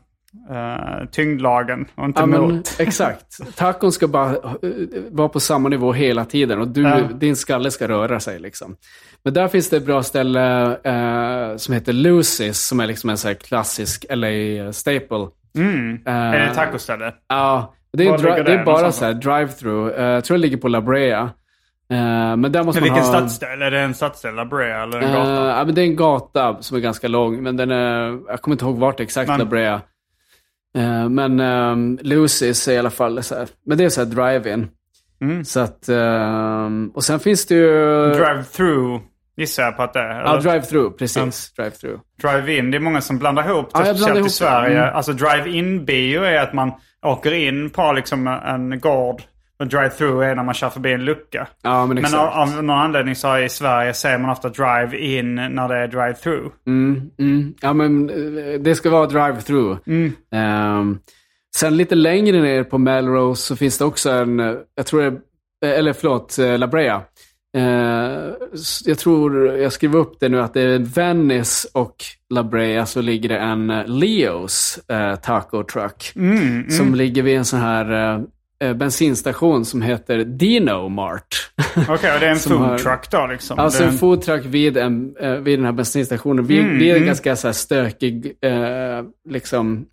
uh, 0.51 1.05
tyngdlagen 1.11 1.85
och 1.95 2.05
inte 2.05 2.19
Ja, 2.21 2.25
men, 2.25 2.63
exakt. 2.79 3.55
Tacon 3.57 3.91
ska 3.91 4.07
bara 4.07 4.29
eh, 4.29 4.35
vara 5.11 5.29
på 5.29 5.39
samma 5.39 5.69
nivå 5.69 5.93
hela 5.93 6.25
tiden 6.25 6.59
och 6.61 6.67
du, 6.67 6.81
Ja. 6.81 6.99
din 7.19 7.35
skalle 7.35 7.71
ska 7.71 7.87
röra 7.87 8.19
sig. 8.19 8.39
Liksom. 8.39 8.75
Men 9.23 9.33
där 9.33 9.47
finns 9.47 9.69
det 9.69 9.77
ett 9.77 9.85
bra 9.85 10.03
ställe 10.03 10.65
eh, 10.83 11.55
som 11.57 11.73
heter 11.73 11.93
Lucy's 11.93 12.51
som 12.53 12.79
är 12.79 12.87
liksom 12.87 13.09
en 13.09 13.17
så 13.17 13.35
klassisk 13.35 14.05
LA-staple. 14.09 15.27
Mm. 15.57 15.99
är 16.05 16.39
det 16.47 16.53
tacoställe? 16.55 17.13
Ja, 17.27 17.73
det 17.93 18.07
är, 18.07 18.17
det 18.17 18.43
det 18.43 18.53
är 18.53 18.65
bara 18.65 18.91
så 18.91 19.05
här 19.05 19.13
drive-through. 19.13 20.01
Jag 20.01 20.23
tror 20.25 20.37
det 20.37 20.41
ligger 20.41 20.57
på 20.57 20.67
La 20.67 20.81
Brea. 20.81 21.29
Men 21.89 22.51
där 22.51 22.63
måste 22.63 22.81
Men 22.81 22.89
man 22.89 22.95
vilken 22.97 23.13
ha... 23.13 23.19
stadsdel? 23.19 23.61
Är 23.61 23.71
det 23.71 23.79
en 23.79 23.93
stadsdel, 23.93 24.35
La 24.35 24.45
Brea 24.45 24.83
eller 24.83 25.01
en 25.01 25.13
gata? 25.13 25.47
ja, 25.57 25.65
men 25.65 25.75
det 25.75 25.81
är 25.81 25.85
en 25.85 25.95
gata 25.95 26.57
som 26.61 26.77
är 26.77 26.81
ganska 26.81 27.07
lång, 27.07 27.43
men 27.43 27.57
den 27.57 27.71
är, 27.71 28.19
jag 28.27 28.41
kommer 28.41 28.55
inte 28.55 28.65
ihåg 28.65 28.77
vart 28.77 28.99
exakt 28.99 29.27
Men- 29.29 29.39
La 29.39 29.45
Brea. 29.45 29.81
Eh, 30.77 31.09
men 31.09 31.39
um, 31.39 31.97
Lucy's 31.97 32.69
är 32.69 32.73
i 32.73 32.77
alla 32.77 32.89
fall 32.89 33.23
så 33.23 33.35
här, 33.35 33.47
men 33.65 33.77
det 33.77 33.83
är 33.83 33.89
så 33.89 34.01
här 34.01 34.07
drive-in. 34.07 34.67
Mm. 35.21 35.45
Så 35.45 35.59
att, 35.59 35.89
ehm, 35.89 36.91
och 36.95 37.03
sen 37.03 37.19
finns 37.19 37.45
det 37.45 37.55
ju... 37.55 37.71
Drive-through 38.13 39.01
gissar 39.37 39.63
jag 39.63 39.77
på 39.77 39.83
att 39.83 39.93
det 39.93 39.99
är. 39.99 40.21
Ja, 40.21 40.39
drive-through, 40.39 40.97
precis. 40.97 41.53
Drive-through. 41.57 41.99
Drive-in, 42.21 42.71
det 42.71 42.77
är 42.77 42.79
många 42.79 43.01
som 43.01 43.19
blandar 43.19 43.49
ihop 43.49 43.73
det, 43.73 43.79
Ja, 43.79 43.85
speciellt 43.85 44.15
i 44.15 44.17
ihop 44.17 44.27
det. 44.27 44.33
Sverige. 44.33 44.81
Mm. 44.81 44.95
Alltså 44.95 45.13
drive-in-bio 45.13 46.23
är 46.23 46.41
att 46.41 46.53
man 46.53 46.71
åker 47.05 47.33
in 47.33 47.69
på 47.69 47.91
liksom 47.93 48.27
en 48.27 48.79
gård. 48.79 49.21
Och 49.59 49.65
drive-through 49.67 50.21
är 50.25 50.35
när 50.35 50.43
man 50.43 50.53
kör 50.53 50.69
förbi 50.69 50.93
en 50.93 51.05
lucka. 51.05 51.47
Ja, 51.61 51.85
men 51.85 52.01
Men 52.01 52.15
av, 52.15 52.27
av 52.27 52.63
någon 52.63 52.69
anledning 52.79 53.15
så 53.15 53.37
i 53.37 53.49
Sverige 53.49 53.93
säger 53.93 54.17
man 54.17 54.29
ofta 54.29 54.49
drive-in 54.49 55.35
när 55.35 55.67
det 55.67 55.75
är 55.77 55.87
drive-through. 55.87 56.51
Mm, 56.67 57.01
mm. 57.19 57.53
Ja, 57.61 57.73
men 57.73 58.09
eh, 58.09 58.59
det 58.59 58.75
ska 58.75 58.89
vara 58.89 59.07
drive-through. 59.07 59.77
Mm. 59.87 60.11
Ehm, 60.31 60.99
sen 61.55 61.77
lite 61.77 61.95
längre 61.95 62.41
ner 62.41 62.63
på 62.63 62.77
Melrose 62.77 63.41
så 63.41 63.55
finns 63.55 63.77
det 63.77 63.85
också 63.85 64.09
en, 64.11 64.39
eh, 64.39 64.53
jag 64.75 64.85
tror 64.85 65.01
det 65.01 65.07
eh, 65.67 65.79
eller 65.79 65.93
förlåt, 65.93 66.37
La 66.57 66.67
Brea. 66.67 67.01
S- 68.53 68.81
jag 68.85 68.97
tror, 68.99 69.47
jag 69.57 69.73
skriver 69.73 69.99
upp 69.99 70.19
det 70.19 70.29
nu, 70.29 70.41
att 70.41 70.53
det 70.53 70.61
är 70.61 70.79
Venice 70.79 71.67
och 71.73 71.95
La 72.33 72.43
Brea 72.43 72.85
så 72.85 73.01
ligger 73.01 73.29
det 73.29 73.37
en 73.37 73.67
Leos 73.87 74.79
eh, 74.91 75.15
taco 75.15 75.63
truck. 75.63 76.11
Mm, 76.15 76.69
Som 76.69 76.95
ligger 76.95 77.23
vid 77.23 77.37
en 77.37 77.45
sån 77.45 77.59
här 77.59 78.13
eh, 78.15 78.21
bensinstation 78.75 79.65
som 79.65 79.81
heter 79.81 80.17
Dino 80.17 80.89
Mart. 80.89 81.51
Okej, 81.89 82.13
och 82.13 82.19
det 82.19 82.25
är 82.25 82.31
en 82.31 82.39
Som 82.39 82.51
food 82.51 82.61
har- 82.67 82.77
truck 82.77 83.11
då 83.11 83.27
liksom? 83.27 83.59
Alltså 83.59 83.83
är 83.83 83.87
en 83.87 83.97
foodtruck 83.97 84.45
vid, 84.45 84.77
en, 84.77 85.15
eh, 85.19 85.31
vid 85.31 85.59
den 85.59 85.65
här 85.65 85.71
bensinstationen. 85.71 86.45
Vid, 86.45 86.59
Mm, 86.59 86.77
vid 86.77 86.89
en 86.89 86.95
mm. 86.95 87.07
ganska 87.07 87.35
så 87.35 87.47
här 87.47 87.53
stökig 87.53 88.33
eh, 88.41 89.03
liksom, 89.29 89.85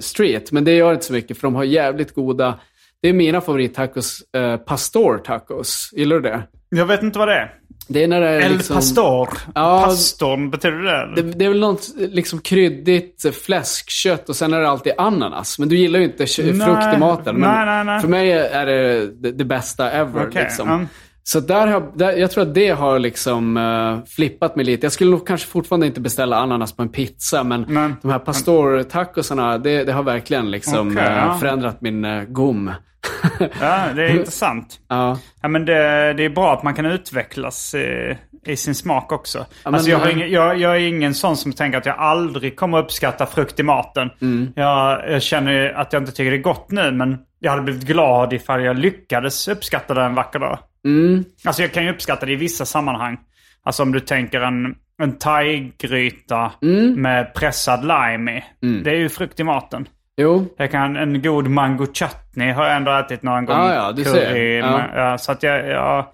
street. 0.00 0.52
Men 0.52 0.64
det 0.64 0.72
gör 0.72 0.92
inte 0.92 1.04
så 1.04 1.12
mycket 1.12 1.36
för 1.38 1.46
de 1.46 1.54
har 1.54 1.64
jävligt 1.64 2.14
goda... 2.14 2.58
Det 3.02 3.08
är 3.08 3.12
mina 3.12 3.40
favorittacos. 3.40 4.22
Uh, 4.36 4.56
pastor 4.56 5.18
tacos. 5.18 5.90
Gillar 5.92 6.16
du 6.16 6.22
det? 6.22 6.42
Jag 6.68 6.86
vet 6.86 7.02
inte 7.02 7.18
vad 7.18 7.28
det 7.28 7.34
är. 7.34 7.54
Det 7.88 8.04
är 8.04 8.08
när 8.08 8.20
det 8.20 8.28
är 8.28 8.40
El 8.40 8.52
liksom... 8.52 8.76
pastor. 8.76 9.28
Ja, 9.54 9.82
Pastorn, 9.84 10.50
betyder 10.50 10.78
det? 10.78 11.22
Det, 11.22 11.32
det 11.32 11.44
är 11.44 11.48
väl 11.48 11.60
något 11.60 11.88
liksom 11.96 12.40
kryddigt 12.40 13.24
eh, 13.24 13.32
fläskkött 13.32 14.28
och 14.28 14.36
sen 14.36 14.54
är 14.54 14.60
det 14.60 14.68
alltid 14.68 14.92
ananas. 14.98 15.58
Men 15.58 15.68
du 15.68 15.76
gillar 15.76 15.98
ju 15.98 16.04
inte 16.04 16.26
Nej. 16.38 16.66
frukt 16.66 16.96
i 16.96 16.98
maten. 16.98 17.34
Nej, 17.34 17.66
nej, 17.66 17.84
nej. 17.84 18.00
För 18.00 18.08
mig 18.08 18.32
är 18.32 18.66
det 18.66 19.06
det, 19.06 19.32
det 19.32 19.44
bästa 19.44 19.90
ever. 19.90 20.26
Okej, 20.28 20.42
liksom. 20.42 20.68
mm. 20.68 20.88
Så 21.28 21.40
där 21.40 21.66
har, 21.66 21.92
där, 21.94 22.12
jag 22.12 22.30
tror 22.30 22.42
att 22.42 22.54
det 22.54 22.68
har 22.70 22.98
liksom 22.98 23.56
eh, 23.56 24.08
flippat 24.08 24.56
mig 24.56 24.64
lite. 24.64 24.84
Jag 24.84 24.92
skulle 24.92 25.10
nog 25.10 25.26
kanske 25.26 25.48
fortfarande 25.48 25.86
inte 25.86 26.00
beställa 26.00 26.36
ananas 26.36 26.76
på 26.76 26.82
en 26.82 26.88
pizza, 26.88 27.44
men 27.44 27.62
Men- 27.68 27.96
de 28.02 28.10
här 28.10 28.18
pastor-tacosarna, 28.18 29.58
det, 29.58 29.84
det 29.84 29.92
har 29.92 30.02
verkligen 30.02 30.50
liksom 30.50 30.88
Okej, 30.88 31.02
eh, 31.06 31.16
ja. 31.16 31.38
förändrat 31.40 31.80
min 31.80 32.04
uh, 32.04 32.24
gom. 32.24 32.70
Ja, 33.60 33.86
det 33.94 34.04
är 34.04 34.08
intressant. 34.08 34.80
ja. 34.88 35.18
Ja, 35.42 35.48
men 35.48 35.64
det, 35.64 36.12
det 36.12 36.24
är 36.24 36.28
bra 36.30 36.52
att 36.52 36.62
man 36.62 36.74
kan 36.74 36.86
utvecklas 36.86 37.74
i, 37.74 38.16
i 38.46 38.56
sin 38.56 38.74
smak 38.74 39.12
också. 39.12 39.46
men, 39.64 39.74
alltså 39.74 39.90
jag, 39.90 39.98
har 39.98 40.08
ingen, 40.08 40.30
jag, 40.30 40.58
jag 40.58 40.76
är 40.76 40.80
ingen 40.80 41.14
sån 41.14 41.36
som 41.36 41.52
tänker 41.52 41.78
att 41.78 41.86
jag 41.86 41.98
aldrig 41.98 42.56
kommer 42.56 42.78
uppskatta 42.78 43.26
frukt 43.26 43.60
i 43.60 43.62
maten. 43.62 44.10
Mm. 44.20 44.52
Jag, 44.56 45.10
jag 45.10 45.22
känner 45.22 45.72
att 45.72 45.92
jag 45.92 46.02
inte 46.02 46.12
tycker 46.12 46.30
det 46.30 46.36
är 46.36 46.42
gott 46.42 46.70
nu, 46.70 46.92
men 46.92 47.18
jag 47.38 47.50
hade 47.50 47.62
blivit 47.62 47.84
glad 47.86 48.32
ifall 48.32 48.64
jag 48.64 48.78
lyckades 48.78 49.48
uppskatta 49.48 49.94
det 49.94 50.02
en 50.02 50.14
vacker 50.14 50.38
dag. 50.38 50.58
Mm. 50.86 51.24
Alltså 51.44 51.62
jag 51.62 51.72
kan 51.72 51.84
ju 51.84 51.90
uppskatta 51.90 52.26
det 52.26 52.32
i 52.32 52.36
vissa 52.36 52.64
sammanhang. 52.64 53.18
Alltså 53.62 53.82
om 53.82 53.92
du 53.92 54.00
tänker 54.00 54.40
en, 54.40 54.74
en 55.02 55.12
thai-gryta 55.18 56.52
Mm. 56.62 57.02
med 57.02 57.34
pressad 57.34 57.80
lime 57.84 58.38
i. 58.38 58.42
Det 58.84 58.90
är 58.90 58.94
ju 58.96 59.08
frukt 59.08 59.40
i 59.40 59.44
maten. 59.44 59.88
Jo, 60.16 60.46
Jag 60.58 60.70
kan, 60.70 60.96
en 60.96 61.22
god 61.22 61.48
mango 61.48 61.86
chutney 61.92 62.52
har 62.52 62.64
jag 62.66 62.76
ändå 62.76 62.92
ätit 62.92 63.22
någon 63.22 63.44
gång. 63.44 63.56
Ah, 63.56 63.74
ja, 63.74 63.92
du 63.92 64.04
ser. 64.04 64.36
Ja. 64.36 65.18
Så 65.18 65.32
att 65.32 65.42
jag, 65.42 65.68
jag, 65.68 66.06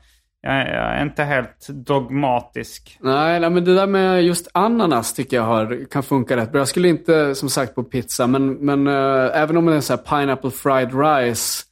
jag, 0.43 0.53
är 0.68 1.03
inte 1.03 1.25
helt 1.25 1.68
dogmatisk. 1.68 2.99
Nej, 3.01 3.41
nej, 3.41 3.51
men 3.51 3.64
det 3.64 3.75
där 3.75 3.87
med 3.87 4.23
just 4.25 4.49
ananas 4.55 5.14
tycker 5.14 5.37
jag 5.37 5.45
har, 5.45 5.91
kan 5.91 6.03
funka 6.03 6.37
rätt 6.37 6.53
bra. 6.53 6.61
Jag 6.61 6.68
skulle 6.68 6.89
inte, 6.89 7.35
som 7.35 7.49
sagt, 7.49 7.75
på 7.75 7.85
pizza, 7.85 8.27
men, 8.27 8.53
men 8.53 8.87
eh, 8.87 9.41
även 9.41 9.57
om 9.57 9.66
det 9.66 9.77
är 9.77 9.81
så 9.81 9.93
här 9.97 10.20
pineapple 10.20 10.51
fried 10.51 10.91
rice 11.01 11.62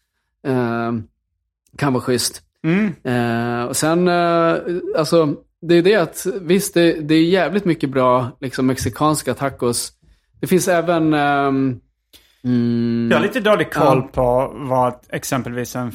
eh, 0.47 0.93
kan 1.79 1.93
vara 1.93 2.03
schysst. 2.03 2.43
Eh, 3.05 3.65
och 3.65 3.77
sen, 3.77 4.09
eh, 4.09 4.57
alltså, 4.99 5.35
det 5.63 5.75
är 5.75 5.83
det 5.83 5.95
att, 5.97 6.27
visst, 6.41 6.75
det, 6.75 6.93
det 7.01 7.15
är 7.15 7.25
jävligt 7.25 7.65
mycket 7.65 7.91
bra 7.91 8.37
liksom, 8.41 8.67
mexikanska 8.67 9.35
tacos. 9.35 9.93
Det 10.41 10.47
finns 10.47 10.69
även... 10.69 11.15
ehm, 11.15 11.81
mm, 12.45 13.09
Jag 13.11 13.19
har 13.19 13.23
lite 13.27 13.41
dålig 13.41 13.73
koll 13.73 14.03
Ja. 14.03 14.09
på 14.13 14.53
vad 14.57 14.95
exempelvis 15.09 15.77
en 15.77 15.93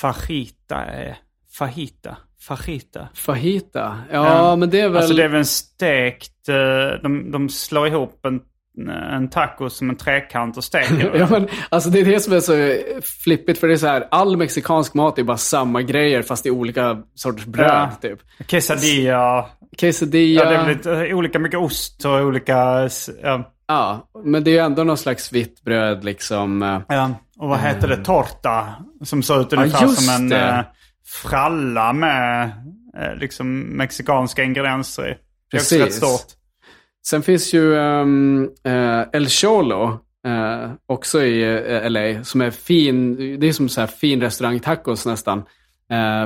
fajita 0.00 0.76
är. 0.84 1.18
Fajita? 1.58 2.16
Fajita? 2.40 3.08
Fajita. 3.14 3.98
Ja, 4.12 4.56
men 4.56 4.70
det 4.70 4.80
är 4.80 4.88
väl... 4.88 4.96
Alltså 4.96 5.14
det 5.14 5.24
är 5.24 5.28
väl 5.28 5.38
en 5.38 5.44
stekt... 5.44 6.48
eh, 6.48 7.02
De, 7.02 7.30
de 7.30 7.48
slår 7.48 7.86
ihop 7.88 8.26
en, 8.26 8.40
en 8.88 9.30
taco 9.30 9.70
som 9.70 9.90
en 9.90 9.96
trekant 9.96 10.56
och 10.56 10.64
steker. 10.64 11.12
Ja, 11.18 11.26
men, 11.30 11.48
alltså 11.68 11.90
det 11.90 12.00
är 12.00 12.04
det 12.04 12.20
som 12.20 12.32
är 12.32 12.40
så 12.40 12.76
flippigt, 13.24 13.58
för 13.58 13.66
det 13.68 13.74
är 13.74 13.76
så 13.78 13.86
här, 13.86 14.08
all 14.10 14.36
mexikansk 14.36 14.94
mat 14.94 15.18
är 15.18 15.22
bara 15.22 15.36
samma 15.36 15.82
grejer 15.82 16.22
fast 16.22 16.46
i 16.46 16.50
olika 16.50 16.98
sorters 17.14 17.44
bröd. 17.46 17.70
Ja. 17.70 17.90
Typ. 18.08 18.18
Quesadilla. 18.46 19.46
Quesadilla. 19.78 20.44
Ja, 20.44 20.50
det 20.50 20.56
är 20.56 20.68
lite 20.68 21.14
olika 21.14 21.38
mycket 21.38 21.60
ost 21.60 22.04
och 22.04 22.12
olika... 22.12 22.88
Ja. 23.22 23.52
Ja, 23.70 24.08
men 24.24 24.44
det 24.44 24.50
är 24.50 24.52
ju 24.52 24.58
ändå 24.58 24.84
någon 24.84 24.96
slags 24.98 25.32
vitt 25.32 25.64
bröd 25.64 26.04
liksom. 26.04 26.62
eh. 26.62 26.80
Ja, 26.88 27.10
och 27.38 27.48
vad 27.48 27.58
heter 27.58 27.88
det? 27.88 28.04
Torta. 28.04 28.74
Som 29.04 29.22
ser 29.22 29.40
ut 29.40 29.52
ungefär 29.52 29.82
just 29.86 30.04
som 30.06 30.14
en 30.14 30.28
det. 30.28 30.48
eh, 30.48 30.60
fralla 31.24 31.92
med 31.92 32.50
eh, 32.98 33.14
liksom 33.20 33.60
mexikanska 33.60 34.42
ingredienser 34.44 35.02
i. 35.08 35.14
Det 35.50 35.56
är 35.56 35.60
också 35.60 35.74
Precis. 35.76 35.80
rätt 35.80 35.94
stort. 35.94 36.37
Sen 37.10 37.22
finns 37.22 37.54
ju 37.54 37.74
um, 37.74 38.42
eh, 38.64 39.02
El 39.12 39.28
Cholo, 39.28 39.98
eh, 40.26 40.72
också 40.86 41.22
i 41.22 41.42
eh, 41.42 41.90
LA, 41.90 42.24
som 42.24 42.40
är 42.40 42.50
fin. 42.50 43.16
Det 43.40 43.48
är 43.48 43.52
som 43.52 43.68
så 43.68 43.80
här 43.80 43.88
fin 43.88 44.22
restaurang-tacos 44.22 45.08
nästan. 45.08 45.42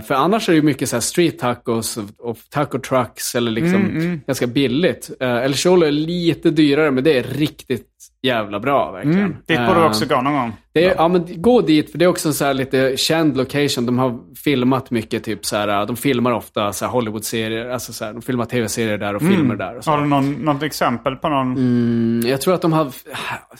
För 0.06 0.14
annars 0.14 0.48
är 0.48 0.52
det 0.54 0.62
mycket 0.62 0.88
så 0.88 0.96
här 0.96 1.00
street 1.00 1.38
tacos 1.38 1.98
och, 2.18 2.38
taco 2.50 2.78
trucks 2.78 3.34
eller 3.34 3.50
liksom 3.50 4.20
ganska 4.26 4.46
billigt. 4.46 5.10
Uh, 5.22 5.28
El 5.28 5.54
Cholo 5.54 5.86
är 5.86 5.90
lite 5.90 6.50
dyrare, 6.50 6.90
men 6.90 7.04
det 7.04 7.18
är 7.18 7.22
riktigt 7.22 7.88
jävla 8.22 8.60
bra 8.60 8.90
verkligen. 8.90 9.18
Mm, 9.18 9.36
dit 9.46 9.58
borde 9.58 9.80
du 9.80 9.86
också 9.86 10.06
gå 10.06 10.22
någon 10.22 10.32
gång. 10.32 10.52
Det 10.72 10.84
är, 10.84 10.94
ja, 10.94 11.08
men 11.08 11.42
gå 11.42 11.60
dit, 11.60 11.90
för 11.90 11.98
det 11.98 12.04
är 12.04 12.08
också 12.08 12.28
en 12.28 12.34
så 12.34 12.44
här 12.44 12.54
lite 12.54 12.96
känd 12.96 13.36
location. 13.36 13.86
De 13.86 13.98
har 13.98 14.18
filmat 14.44 14.90
mycket, 14.90 15.24
typ 15.24 15.46
så 15.46 15.56
här, 15.56 15.86
de 15.86 15.96
filmar 15.96 16.32
ofta 16.32 16.72
så 16.72 16.86
Hollywood-serier. 16.86 17.68
Alltså 17.68 17.92
så 17.92 18.04
här, 18.04 18.12
de 18.12 18.22
filmar 18.22 18.44
tv-serier 18.44 18.98
där 18.98 19.14
och 19.14 19.22
filmer 19.22 19.56
där. 19.56 19.76
Och. 19.76 19.84
Har 19.84 20.00
du 20.00 20.06
någon, 20.06 20.32
något 20.32 20.62
exempel 20.62 21.16
på 21.16 21.28
någon? 21.28 21.52
Mm, 21.52 22.30
jag 22.30 22.40
tror 22.40 22.54
att 22.54 22.62
de 22.62 22.72
har, 22.72 22.92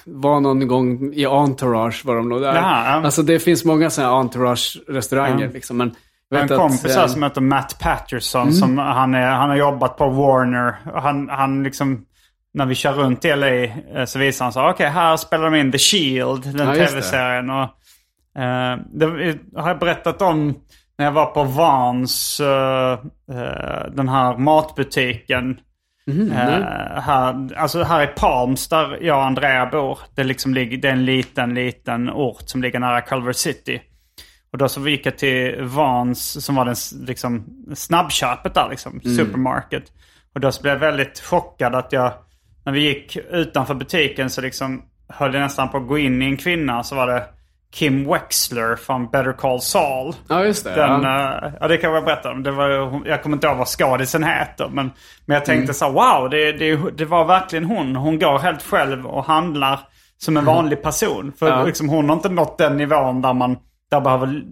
var 0.04 0.40
någon 0.40 0.68
gång 0.68 1.14
i 1.14 1.26
Entourage 1.26 2.04
var 2.04 2.16
de 2.16 2.28
nog 2.28 2.40
där. 2.40 2.54
Jaha, 2.54 2.84
ja. 2.86 3.04
Alltså 3.04 3.22
det 3.22 3.38
finns 3.38 3.64
många 3.64 3.90
sådana 3.90 4.12
Entourage-restauranger. 4.12 5.52
Liksom, 5.52 5.76
men 5.76 5.94
jag 6.28 6.42
En 6.42 6.48
kompis 6.48 6.96
att, 6.96 6.96
eh, 6.96 7.06
som 7.06 7.22
heter 7.22 7.40
Matt 7.40 7.78
Patterson. 7.80 8.42
Mm. 8.42 8.54
Som 8.54 8.78
han, 8.78 9.14
är, 9.14 9.30
han 9.30 9.48
har 9.48 9.56
jobbat 9.56 9.96
på 9.96 10.08
Warner. 10.08 10.76
Han, 11.00 11.28
han 11.28 11.62
liksom, 11.62 12.04
när 12.54 12.66
vi 12.66 12.74
kör 12.74 12.92
runt 12.92 13.24
i 13.24 13.36
LA 13.36 13.48
eh, 13.48 14.04
så 14.04 14.18
visar 14.18 14.44
han 14.44 14.52
så 14.52 14.70
okej 14.70 14.88
här 14.88 15.16
spelar 15.16 15.50
de 15.50 15.54
in 15.54 15.72
The 15.72 15.78
Shield, 15.78 16.56
den 16.56 16.68
Ja, 16.68 16.74
tv-serien. 16.74 17.50
Och, 17.50 17.62
eh, 18.42 18.78
det 18.92 19.06
har 19.56 19.68
jag 19.68 19.78
berättat 19.78 20.22
om 20.22 20.54
när 20.98 21.04
jag 21.04 21.12
var 21.12 21.26
på 21.26 21.44
Vans, 21.44 22.40
eh, 22.40 22.92
eh, 23.32 23.90
den 23.92 24.08
här 24.08 24.36
matbutiken. 24.36 25.60
Mhm, 26.06 26.32
Eh, 26.32 27.00
här, 27.00 27.48
alltså 27.56 27.82
här 27.82 28.02
i 28.02 28.06
Palms 28.06 28.68
där 28.68 28.98
jag 29.02 29.16
och 29.16 29.24
Andrea 29.24 29.66
bor. 29.66 29.98
Det, 30.14 30.24
liksom 30.24 30.54
det 30.54 30.60
är 30.60 30.84
en 30.84 31.04
liten, 31.04 31.54
liten 31.54 32.10
ort 32.10 32.42
som 32.46 32.62
ligger 32.62 32.80
nära 32.80 33.00
Culver 33.00 33.32
City. 33.32 33.82
Och 34.52 34.58
då 34.58 34.68
så 34.68 34.88
gick 34.88 35.06
jag 35.06 35.18
till 35.18 35.62
Vans 35.62 36.44
som 36.44 36.54
var 36.54 36.64
den 36.64 36.74
liksom, 37.06 37.46
snabbköpet 37.74 38.54
där 38.54 38.68
liksom, 38.70 39.00
supermarket. 39.00 39.84
Och 40.34 40.40
då 40.40 40.52
så 40.52 40.62
blev 40.62 40.74
jag 40.74 40.80
väldigt 40.80 41.20
chockad 41.20 41.74
att 41.74 41.92
jag, 41.92 42.12
när 42.64 42.72
vi 42.72 42.80
gick 42.80 43.16
utanför 43.30 43.74
butiken 43.74 44.30
så 44.30 44.40
liksom 44.40 44.82
höll 45.08 45.34
jag 45.34 45.40
nästan 45.40 45.68
på 45.68 45.76
att 45.76 45.88
gå 45.88 45.98
in 45.98 46.22
i 46.22 46.24
en 46.24 46.36
kvinna. 46.36 46.82
Så 46.82 46.94
var 46.94 47.06
det 47.06 47.24
Kim 47.74 48.08
Wexler 48.08 48.76
från 48.76 49.10
Better 49.10 49.32
Call 49.32 49.60
Saul. 49.60 50.14
Ja, 50.28 50.44
just 50.44 50.64
det. 50.64 50.74
Den, 50.74 51.02
ja. 51.02 51.46
eh, 51.46 51.52
ja, 51.60 51.68
det 51.68 51.76
kan 51.76 51.92
jag 51.92 52.04
berätta 52.04 52.30
om. 52.30 52.42
Det 52.42 52.50
var, 52.50 52.68
jag 53.06 53.22
kommer 53.22 53.36
inte 53.36 53.46
ihåg 53.46 53.56
vad 53.56 53.68
skadisen 53.68 54.24
heter. 54.24 54.68
Men, 54.68 54.90
men 55.26 55.34
jag 55.34 55.44
tänkte 55.44 55.74
så 55.74 55.84
här, 55.84 55.92
wow, 55.92 56.30
det, 56.30 56.52
det, 56.52 56.90
det 56.96 57.04
var 57.04 57.24
verkligen 57.24 57.64
hon. 57.64 57.96
Hon 57.96 58.18
går 58.18 58.38
helt 58.38 58.62
själv 58.62 59.06
och 59.06 59.24
handlar 59.24 59.80
som 60.18 60.36
en 60.36 60.44
vanlig 60.44 60.82
person. 60.82 61.32
För 61.38 61.48
Ja. 61.48 61.64
liksom, 61.64 61.88
hon 61.88 62.08
har 62.08 62.16
inte 62.16 62.28
nått 62.28 62.58
den 62.58 62.76
nivån 62.76 63.22
där 63.22 63.32
man, 63.32 63.56
där 63.90 64.00
behöver, 64.00 64.42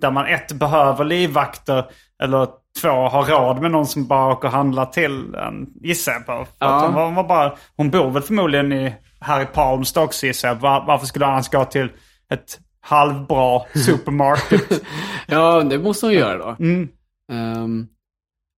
där 0.00 0.10
man 0.10 0.26
ett 0.26 0.52
behöver 0.52 1.04
livvakter. 1.04 1.84
Eller 2.22 2.48
två 2.80 2.88
har 2.88 3.24
råd 3.24 3.62
med 3.62 3.70
någon 3.70 3.86
som 3.86 4.06
bara 4.06 4.32
åker 4.32 4.48
och 4.48 4.52
handlar 4.54 4.86
till 4.86 5.34
en, 5.34 5.66
gissar 5.80 6.12
jag 6.12 6.26
på. 6.26 6.32
För 6.44 6.66
Ja. 6.66 6.80
hon, 6.86 6.94
var, 6.94 7.10
var 7.12 7.24
bara, 7.28 7.54
hon 7.76 7.90
bor 7.90 8.10
väl 8.10 8.22
förmodligen 8.22 8.72
i, 8.72 8.94
här 9.20 9.42
i 9.42 9.46
Palms 9.46 9.96
också 9.96 10.26
gissar 10.26 10.48
jag. 10.48 10.54
Var, 10.54 10.84
varför 10.86 11.06
skulle 11.06 11.24
han 11.24 11.34
annars 11.34 11.48
gå 11.50 11.64
till 11.64 11.88
ett 12.32 12.58
halvbra 12.80 13.60
supermarket? 13.86 14.82
ja, 15.26 15.62
det 15.62 15.78
måste 15.78 16.06
hon 16.06 16.14
göra 16.14 16.36
då. 16.38 16.56
Mm. 16.64 16.88
Ehm, 17.32 17.86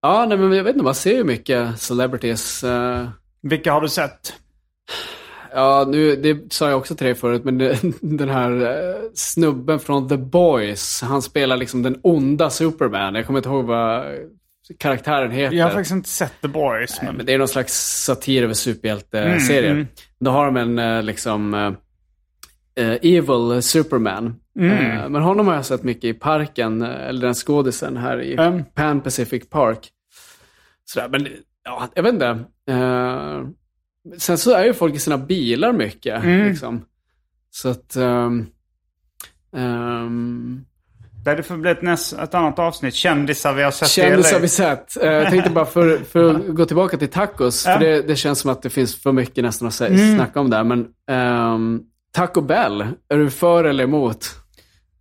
ja, 0.03 0.27
nej, 0.27 0.39
men 0.39 0.53
jag 0.53 0.65
vet 0.65 0.73
inte, 0.73 0.85
man 0.85 0.95
ser 0.95 1.15
ju 1.15 1.25
mycket 1.25 1.81
celebrities. 1.81 2.65
eh, 2.65 3.09
Vilka 3.43 3.73
har 3.73 3.81
du 3.81 3.89
sett? 3.89 4.35
Ja, 5.53 5.87
nu, 5.89 6.17
det 6.17 6.53
sa 6.53 6.69
jag 6.69 6.79
också 6.79 6.95
till 6.95 7.07
dig 7.07 7.15
förut, 7.15 7.45
men 7.45 7.59
det, 7.59 7.79
den 8.01 8.29
här 8.29 8.63
eh, 8.63 8.97
snubben 9.15 9.81
från 9.81 10.09
The 10.09 10.17
Boys, 10.17 11.03
han 11.03 11.23
spelar 11.23 11.57
liksom 11.57 11.83
den 11.83 12.01
onda 12.03 12.51
Superman. 12.51 13.15
Jag 13.15 13.27
kommer 13.27 13.39
inte 13.39 13.49
ihåg 13.49 13.65
vad 13.65 14.05
karaktären 14.79 15.31
heter. 15.31 15.57
Jag 15.57 15.65
har 15.65 15.71
faktiskt 15.73 15.93
inte 15.93 16.09
sett 16.09 16.41
The 16.43 16.49
Boys. 16.49 16.99
Nej, 16.99 17.07
Men... 17.07 17.17
men 17.17 17.27
det 17.27 17.35
är 17.35 17.39
någon 17.39 17.49
slags 17.49 18.03
satir 18.05 18.43
över 18.43 18.55
superhjälteserier. 18.55 19.71
Mm, 19.71 19.77
mm. 19.77 19.87
Då 20.21 20.31
har 20.31 20.47
de 20.47 20.57
en 20.57 20.79
eh, 20.79 21.03
liksom 21.03 21.55
eh, 21.55 22.93
evil 23.03 23.63
Superman. 23.63 24.35
Mm. 24.59 24.73
Eh, 24.73 25.09
men 25.09 25.23
honom 25.23 25.47
har 25.47 25.55
jag 25.55 25.67
sett 25.67 25.83
mycket 25.83 26.05
i 26.05 26.15
parken, 26.15 26.83
eller 26.83 27.21
den 27.21 27.35
skådisen 27.35 27.97
här 27.97 28.21
i 28.21 28.35
Mm. 28.35 28.65
Pan 28.75 29.01
Pacific 29.01 29.51
Park. 29.51 29.89
Sådär, 30.85 31.09
men 31.09 31.29
ja, 31.65 31.89
jag 31.95 32.03
vet 32.03 32.13
inte. 32.13 32.39
Eh, 32.69 33.41
sen 34.19 34.39
så 34.39 34.53
är 34.55 34.65
ju 34.65 34.75
folk 34.75 34.95
i 34.95 34.99
sina 34.99 35.19
bilar 35.19 35.73
mycket. 35.73 36.25
Mm. 36.25 36.49
Liksom. 36.49 36.85
Så 37.51 37.69
att... 37.69 37.97
ehm, 37.97 38.47
ehm, 39.57 40.65
Det 41.25 41.43
får 41.43 41.57
bli 41.57 41.71
ett, 41.71 41.83
näst, 41.83 42.13
ett 42.13 42.35
annat 42.35 42.59
avsnitt. 42.59 42.95
Kändisar 42.95 43.55
vi 43.55 43.63
har 43.63 43.71
sett 43.71 43.89
Kändisar 43.89 44.41
vi 44.41 44.49
sett. 44.49 44.97
Eh, 45.03 45.13
Jag 45.13 45.31
tänkte 45.31 45.51
bara 45.51 45.67
för, 45.67 45.99
för 45.99 46.35
att 46.35 46.47
gå 46.47 46.65
tillbaka 46.65 46.97
till 46.97 47.09
tacos. 47.09 47.65
För 47.65 47.79
det, 47.79 48.03
det 48.03 48.17
känns 48.17 48.39
som 48.39 48.51
att 48.51 48.63
det 48.63 48.71
finns 48.71 49.03
för 49.03 49.13
mycket 49.13 49.45
nästan 49.45 49.69
att 49.69 49.75
sä- 49.75 50.15
snacka 50.17 50.41
om 50.41 50.51
där. 50.51 50.65
Men 50.65 50.87
ehm, 51.11 51.81
Taco 52.13 52.41
Bell, 52.41 52.81
är 53.09 53.17
du 53.17 53.31
för 53.31 53.65
eller 53.65 53.85
emot? 53.85 54.27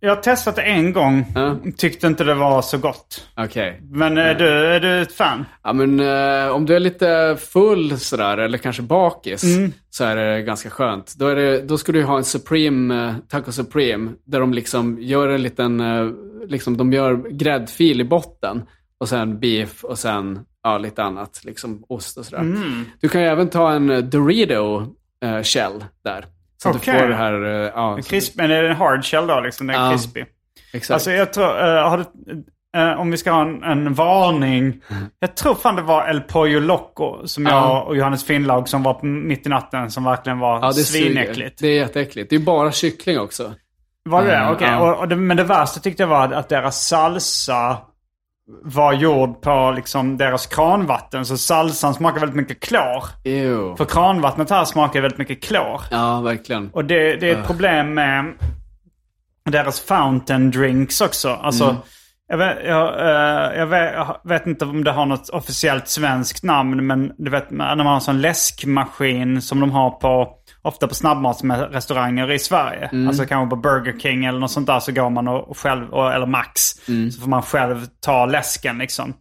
Jag 0.02 0.14
har 0.14 0.22
testat 0.22 0.56
det 0.56 0.62
en 0.62 0.92
gång. 0.92 1.24
Ja. 1.34 1.56
Tyckte 1.76 2.06
inte 2.06 2.24
det 2.24 2.34
var 2.34 2.62
så 2.62 2.78
gott. 2.78 3.28
Okej. 3.36 3.80
Men 3.90 4.18
är, 4.18 4.34
du, 4.34 4.48
är 4.48 4.80
du 4.80 5.00
ett 5.02 5.12
fan? 5.12 5.44
Ja, 5.62 5.72
men 5.72 6.00
eh, 6.00 6.48
om 6.50 6.66
du 6.66 6.74
är 6.76 6.80
lite 6.80 7.36
full 7.40 7.98
sådär, 7.98 8.38
eller 8.38 8.58
kanske 8.58 8.82
bakis, 8.82 9.44
Mm. 9.44 9.72
så 9.90 10.04
är 10.04 10.16
det 10.16 10.42
ganska 10.42 10.70
skönt. 10.70 11.14
Då, 11.18 11.26
är 11.26 11.36
det, 11.36 11.62
då 11.62 11.78
ska 11.78 11.92
du 11.92 12.02
ha 12.04 12.16
en 12.16 12.24
Supreme, 12.24 13.06
eh, 13.08 13.14
Taco 13.28 13.52
Supreme, 13.52 14.10
där 14.26 14.40
de 14.40 14.54
liksom 14.54 14.98
gör 15.00 15.28
en 15.28 15.42
liten, 15.42 15.80
eh, 15.80 16.06
liksom 16.48 16.76
de 16.76 16.92
gör 16.92 17.28
gräddfil 17.30 18.00
i 18.00 18.04
botten. 18.04 18.62
Och 18.98 19.08
sen 19.08 19.40
beef 19.40 19.84
och 19.84 19.98
sen 19.98 20.38
ja, 20.62 20.78
lite 20.78 21.02
annat, 21.02 21.40
liksom 21.44 21.84
ost 21.88 22.18
och 22.18 22.24
sådär. 22.24 22.42
Mm. 22.42 22.84
Du 23.00 23.08
kan 23.08 23.20
ju 23.20 23.26
även 23.26 23.48
ta 23.48 23.72
en 23.72 23.90
eh, 23.90 23.98
Dorito 23.98 24.86
eh, 25.24 25.42
shell 25.42 25.84
där. 26.04 26.24
Så 26.62 26.68
att 26.68 26.76
Okej. 26.76 26.94
du 26.94 27.00
får 27.00 27.08
det 27.08 27.14
här, 27.14 27.44
eh, 27.44 27.70
ja, 27.74 27.96
så- 28.02 28.08
Crisp, 28.10 28.36
men 28.36 28.50
är 28.50 28.62
det 28.62 28.68
en 28.68 28.76
hard 28.76 29.04
shell 29.04 29.26
då? 29.26 29.40
Liksom, 29.40 29.66
den 29.66 29.76
är 29.76 29.84
Ja. 29.84 29.90
crispy. 29.90 30.24
exakt. 30.72 30.90
Alltså 30.90 31.10
jag 31.12 31.32
tror, 31.32 31.46
har 31.82 31.96
du, 31.98 32.04
eh, 32.80 33.00
om 33.00 33.10
vi 33.10 33.16
ska 33.16 33.30
ha 33.32 33.42
en, 33.42 33.62
en 33.62 33.94
varning. 33.94 34.80
Jag 35.20 35.34
tror 35.36 35.54
fan 35.54 35.76
det 35.76 35.82
var 35.82 36.08
El 36.08 36.20
Pollo 36.20 36.60
Loco 36.60 37.26
som 37.26 37.46
Ja. 37.46 37.50
jag 37.52 37.86
och 37.86 37.96
Johannes 37.96 38.24
Finnlaug 38.24 38.68
som 38.68 38.82
var 38.82 38.94
på 38.94 39.06
mitt 39.06 39.46
i 39.46 39.48
natten 39.48 39.90
som 39.90 40.04
verkligen 40.04 40.38
var 40.38 40.60
ja, 40.60 40.66
det 40.66 40.74
svinäckligt. 40.74 41.58
Det 41.60 41.66
är 41.68 41.74
jätteäckligt. 41.76 42.30
Det 42.30 42.36
är 42.36 42.40
bara 42.40 42.72
kyckling 42.72 43.18
också. 43.20 43.54
Var 44.04 44.22
det 44.22 44.28
det? 44.28 44.36
Mm, 44.36 44.52
Okej. 44.52 44.68
ja. 44.68 44.78
Och, 44.92 44.98
och 44.98 45.08
det, 45.08 45.16
men 45.16 45.36
det 45.36 45.44
värsta 45.44 45.80
tyckte 45.80 46.02
jag 46.02 46.08
var 46.08 46.32
att 46.32 46.48
deras 46.48 46.86
salsa 46.86 47.78
var 48.62 48.92
gjord 48.92 49.40
på 49.40 49.72
liksom 49.76 50.16
deras 50.16 50.46
kranvatten. 50.46 51.26
Så 51.26 51.36
salsan 51.38 51.94
smakar 51.94 52.20
väldigt 52.20 52.36
mycket 52.36 52.60
klor. 52.60 53.04
Ew. 53.24 53.76
För 53.76 53.84
kranvattnet 53.84 54.50
här 54.50 54.64
smakar 54.64 55.00
väldigt 55.00 55.18
mycket 55.18 55.42
klor. 55.42 55.80
Ja, 55.90 56.20
verkligen. 56.20 56.70
Och 56.72 56.84
det, 56.84 57.16
det 57.16 57.30
är 57.30 57.38
ett 57.38 57.46
problem 57.46 57.94
med 57.94 58.34
deras 59.44 59.80
fountain 59.80 60.50
drinks 60.50 61.00
också. 61.00 61.28
Alltså, 61.28 61.76
jag, 62.28 62.38
vet, 62.38 62.56
jag, 62.64 63.00
eh, 63.00 63.58
jag, 63.58 63.66
vet, 63.66 63.94
jag 63.94 64.18
vet 64.24 64.46
inte 64.46 64.64
om 64.64 64.84
det 64.84 64.92
har 64.92 65.06
något 65.06 65.28
officiellt 65.28 65.88
svenskt 65.88 66.42
namn. 66.42 66.86
Men 66.86 67.12
du 67.18 67.30
vet 67.30 67.50
när 67.50 67.76
man 67.76 67.86
har 67.86 67.94
en 67.94 68.00
sån 68.00 68.20
läskmaskin 68.20 69.42
som 69.42 69.60
de 69.60 69.70
har 69.70 69.90
på 69.90 70.28
ofta 70.62 70.88
på 70.88 70.94
snabbmatsrestauranger 70.94 72.30
i 72.30 72.38
Sverige. 72.38 72.90
Alltså 73.08 73.26
kanske 73.26 73.50
på 73.50 73.62
Burger 73.62 73.98
King 73.98 74.24
eller 74.24 74.38
något 74.38 74.50
sånt 74.50 74.66
där 74.66 74.80
så 74.80 74.92
går 74.92 75.10
man 75.10 75.28
och, 75.28 75.48
och 75.50 75.58
själv, 75.58 75.90
och, 75.90 76.12
eller 76.12 76.26
Max. 76.26 76.62
Så 77.12 77.20
får 77.20 77.28
man 77.28 77.42
själv 77.42 77.86
ta 78.00 78.26
läsken 78.26 78.78
liksom. 78.78 79.14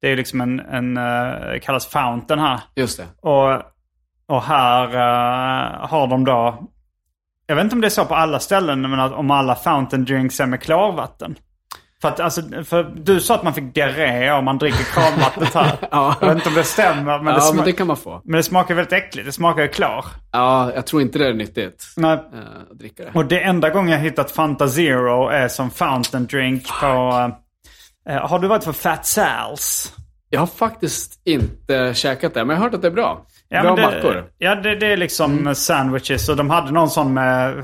Det 0.00 0.08
är 0.12 0.16
liksom 0.16 0.40
en, 0.40 0.60
en 0.60 0.96
uh, 0.96 1.60
kallas 1.62 1.86
fountain 1.86 2.40
här. 2.40 2.60
Just 2.76 2.98
det. 2.98 3.06
Och, 3.28 3.62
och 4.26 4.42
här 4.42 4.84
eh, 4.84 5.88
har 5.88 6.06
de 6.06 6.24
då... 6.24 6.68
Jag 7.46 7.56
vet 7.56 7.62
inte 7.64 7.74
om 7.74 7.80
det 7.80 7.88
är 7.88 7.90
så 7.90 8.04
på 8.04 8.14
alla 8.14 8.38
ställen, 8.40 8.80
men 8.80 9.00
att 9.00 9.12
om 9.12 9.30
alla 9.30 9.54
fountain 9.54 10.04
drinks 10.04 10.40
är 10.40 10.46
med 10.46 10.60
klarvatten. 10.60 11.36
För, 12.02 12.08
att, 12.08 12.20
alltså, 12.20 12.42
för 12.64 12.82
du 12.96 13.20
sa 13.20 13.34
att 13.34 13.42
man 13.42 13.54
fick 13.54 13.74
diarré 13.74 14.32
om 14.32 14.44
man 14.44 14.58
dricker 14.58 14.84
kranvattnet 14.84 15.54
här. 15.54 15.76
Ja. 15.90 16.16
Jag 16.20 16.28
vet 16.28 16.36
inte 16.36 16.48
om 16.48 16.54
det 16.54 16.64
stämmer, 16.64 17.18
men, 17.18 17.24
det, 17.24 17.40
ja, 17.40 17.50
sma- 17.52 17.54
men 17.56 17.64
det 17.64 17.72
kan 17.72 17.86
man 17.86 17.96
få. 17.96 18.20
men 18.24 18.36
det 18.36 18.42
smakar 18.42 18.74
väldigt 18.74 18.92
äckligt. 18.92 19.26
Det 19.26 19.32
smakar 19.32 19.62
ju 19.62 19.68
klar. 19.68 20.04
Ja, 20.32 20.72
jag 20.74 20.86
tror 20.86 21.02
inte 21.02 21.18
det 21.18 21.26
är 21.28 21.34
nyttigt 21.34 21.84
Nej. 21.96 22.12
eh, 22.12 22.18
att 22.70 22.78
dricka 22.78 23.02
det. 23.04 23.10
Och 23.14 23.26
det 23.26 23.40
enda 23.40 23.70
gången 23.70 23.90
jag 23.92 23.98
hittat 23.98 24.30
Fanta 24.30 24.68
Zero 24.68 25.28
är 25.28 25.48
som 25.48 25.70
fountain 25.70 26.26
drink 26.26 26.68
på... 26.80 26.86
eh, 28.08 28.28
har 28.28 28.38
du 28.38 28.48
varit 28.48 28.64
på 28.64 28.72
Fat 28.72 29.02
Sal's? 29.02 29.92
Jag 30.30 30.40
har 30.40 30.46
faktiskt 30.46 31.20
inte 31.24 31.94
käkat 31.94 32.34
det, 32.34 32.44
men 32.44 32.54
jag 32.54 32.60
har 32.60 32.64
hört 32.64 32.74
att 32.74 32.82
det 32.82 32.88
är 32.88 32.92
bra. 32.92 33.26
Bra 33.60 33.62
men 33.62 33.76
det, 33.76 33.82
mackor. 33.82 34.24
Ja, 34.38 34.54
det, 34.54 34.74
det 34.74 34.86
är 34.86 34.96
liksom 34.96 35.54
sandwiches. 35.54 36.28
Och 36.28 36.36
de 36.36 36.50
hade 36.50 36.72
någon 36.72 36.90
sån 36.90 37.14
med... 37.14 37.54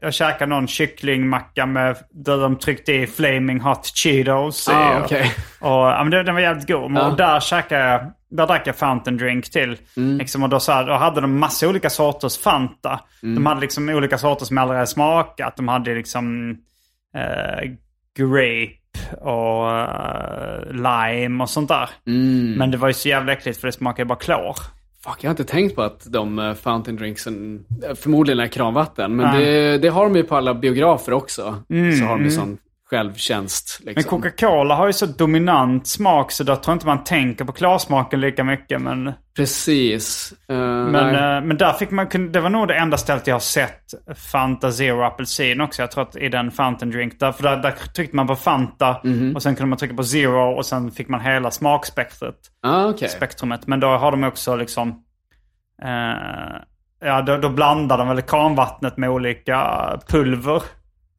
Jag 0.00 0.14
käkade 0.14 0.46
någon 0.46 0.68
kycklingmacka 0.68 1.66
med... 1.66 1.96
Där 2.10 2.38
de 2.38 2.56
tryckte 2.56 2.92
i 2.92 3.06
flaming 3.06 3.60
hot 3.60 3.86
cheetos. 3.94 4.68
i. 4.68 4.72
Ah, 4.72 5.00
okej. 5.04 5.32
Och, 5.60 5.68
ja, 5.68 6.04
men 6.04 6.10
det, 6.10 6.22
den 6.22 6.34
var 6.34 6.42
jävligt 6.42 6.68
god. 6.68 6.92
Ja. 6.92 7.06
Och 7.06 7.16
där 7.16 7.40
käkade 7.40 7.84
jag... 7.84 8.12
Där 8.30 8.46
drack 8.46 8.66
jag 8.66 8.76
fountain 8.76 9.16
drink 9.16 9.50
till. 9.50 9.76
Mm. 9.96 10.18
Liksom, 10.18 10.42
och 10.42 10.48
då, 10.48 10.60
så 10.60 10.72
här, 10.72 10.86
då 10.86 10.92
hade 10.92 11.20
de 11.20 11.38
massa 11.38 11.68
olika 11.68 11.90
sorters 11.90 12.38
Fanta. 12.38 13.00
Mm. 13.22 13.34
De 13.34 13.46
hade 13.46 13.60
liksom 13.60 13.88
olika 13.88 14.18
sorter 14.18 14.44
som 14.44 14.56
jag 14.56 14.62
aldrig 14.62 14.76
hade 14.76 14.86
smakat. 14.86 15.56
De 15.56 15.68
hade 15.68 15.94
liksom 15.94 16.50
eh, 17.14 17.70
grape 18.18 18.74
och 19.20 19.70
eh, 19.78 20.72
lime 20.72 21.42
och 21.42 21.50
sånt 21.50 21.68
där. 21.68 21.90
Mm. 22.06 22.54
Men 22.58 22.70
det 22.70 22.76
var 22.76 22.88
ju 22.88 22.94
så 22.94 23.08
jävla 23.08 23.32
äckligt 23.32 23.60
för 23.60 23.68
det 23.68 23.72
smakade 23.72 24.06
bara 24.06 24.18
klor. 24.18 24.56
Fuck, 25.04 25.24
jag 25.24 25.28
har 25.28 25.32
inte 25.32 25.44
tänkt 25.44 25.74
på 25.74 25.82
att 25.82 26.06
de 26.12 26.38
uh, 26.38 26.54
fountain 26.54 26.96
drinksen 26.96 27.64
eh, 27.88 27.94
förmodligen 27.94 28.40
är 28.40 28.46
kranvatten. 28.46 29.16
Men 29.16 29.36
det, 29.36 29.78
det 29.78 29.88
har 29.88 30.04
de 30.04 30.16
ju 30.16 30.22
på 30.22 30.36
alla 30.36 30.54
biografer 30.54 31.12
också. 31.12 31.42
så 31.68 31.74
har 31.74 31.84
de 31.88 32.00
ju 32.00 32.14
mm. 32.14 32.30
sån 32.30 32.58
självtjänst. 32.90 33.80
Men 33.84 33.94
Liksom. 33.94 34.22
Coca-Cola 34.22 34.74
har 34.74 34.86
ju 34.86 34.92
så 34.92 35.06
dominant 35.06 35.86
smak 35.86 36.32
så 36.32 36.44
där 36.44 36.56
tror 36.56 36.72
jag 36.72 36.76
inte 36.76 36.86
man 36.86 37.04
tänker 37.04 37.44
på 37.44 37.52
klarsmaken 37.52 38.20
lika 38.20 38.44
mycket. 38.44 38.80
Men, 38.80 39.12
Precis. 39.36 40.32
Eh, 40.48 40.56
men, 40.66 41.14
eh, 41.14 41.46
men 41.46 41.56
där 41.56 41.72
fick 41.72 41.90
man, 41.90 42.32
det 42.32 42.40
var 42.40 42.50
nog 42.50 42.68
det 42.68 42.74
enda 42.74 42.96
stället 42.96 43.26
jag 43.26 43.34
har 43.34 43.40
sett 43.40 43.82
Fanta 44.32 44.72
Zero 44.72 45.02
apelsin 45.02 45.60
också. 45.60 45.82
Jag 45.82 45.90
tror 45.90 46.02
att 46.02 46.16
i 46.16 46.28
den 46.28 46.50
Fountain 46.50 46.90
Drink. 46.92 47.20
Där, 47.20 47.32
för 47.32 47.42
där, 47.42 47.56
där 47.56 47.74
tryckte 47.96 48.16
man 48.16 48.26
på 48.26 48.36
Fanta 48.36 49.00
Mhm. 49.04 49.36
och 49.36 49.42
sen 49.42 49.56
kunde 49.56 49.68
man 49.68 49.78
trycka 49.78 49.94
på 49.94 50.04
Zero 50.04 50.56
och 50.56 50.66
sen 50.66 50.90
fick 50.90 51.08
man 51.08 51.20
hela 51.20 51.50
smakspektret. 51.50 52.36
ah, 52.62 52.86
okej. 52.86 53.08
Spektrumet. 53.08 53.66
Men 53.66 53.80
då 53.80 53.86
har 53.88 54.10
de 54.10 54.24
också 54.24 54.56
liksom... 54.56 54.88
Eh, 55.82 56.60
ja, 57.08 57.22
då, 57.22 57.36
då 57.36 57.48
blandar 57.48 57.98
de 57.98 58.08
väl 58.08 58.22
kranvattnet 58.22 58.96
med 58.96 59.10
olika 59.10 59.80
pulver. 60.08 60.62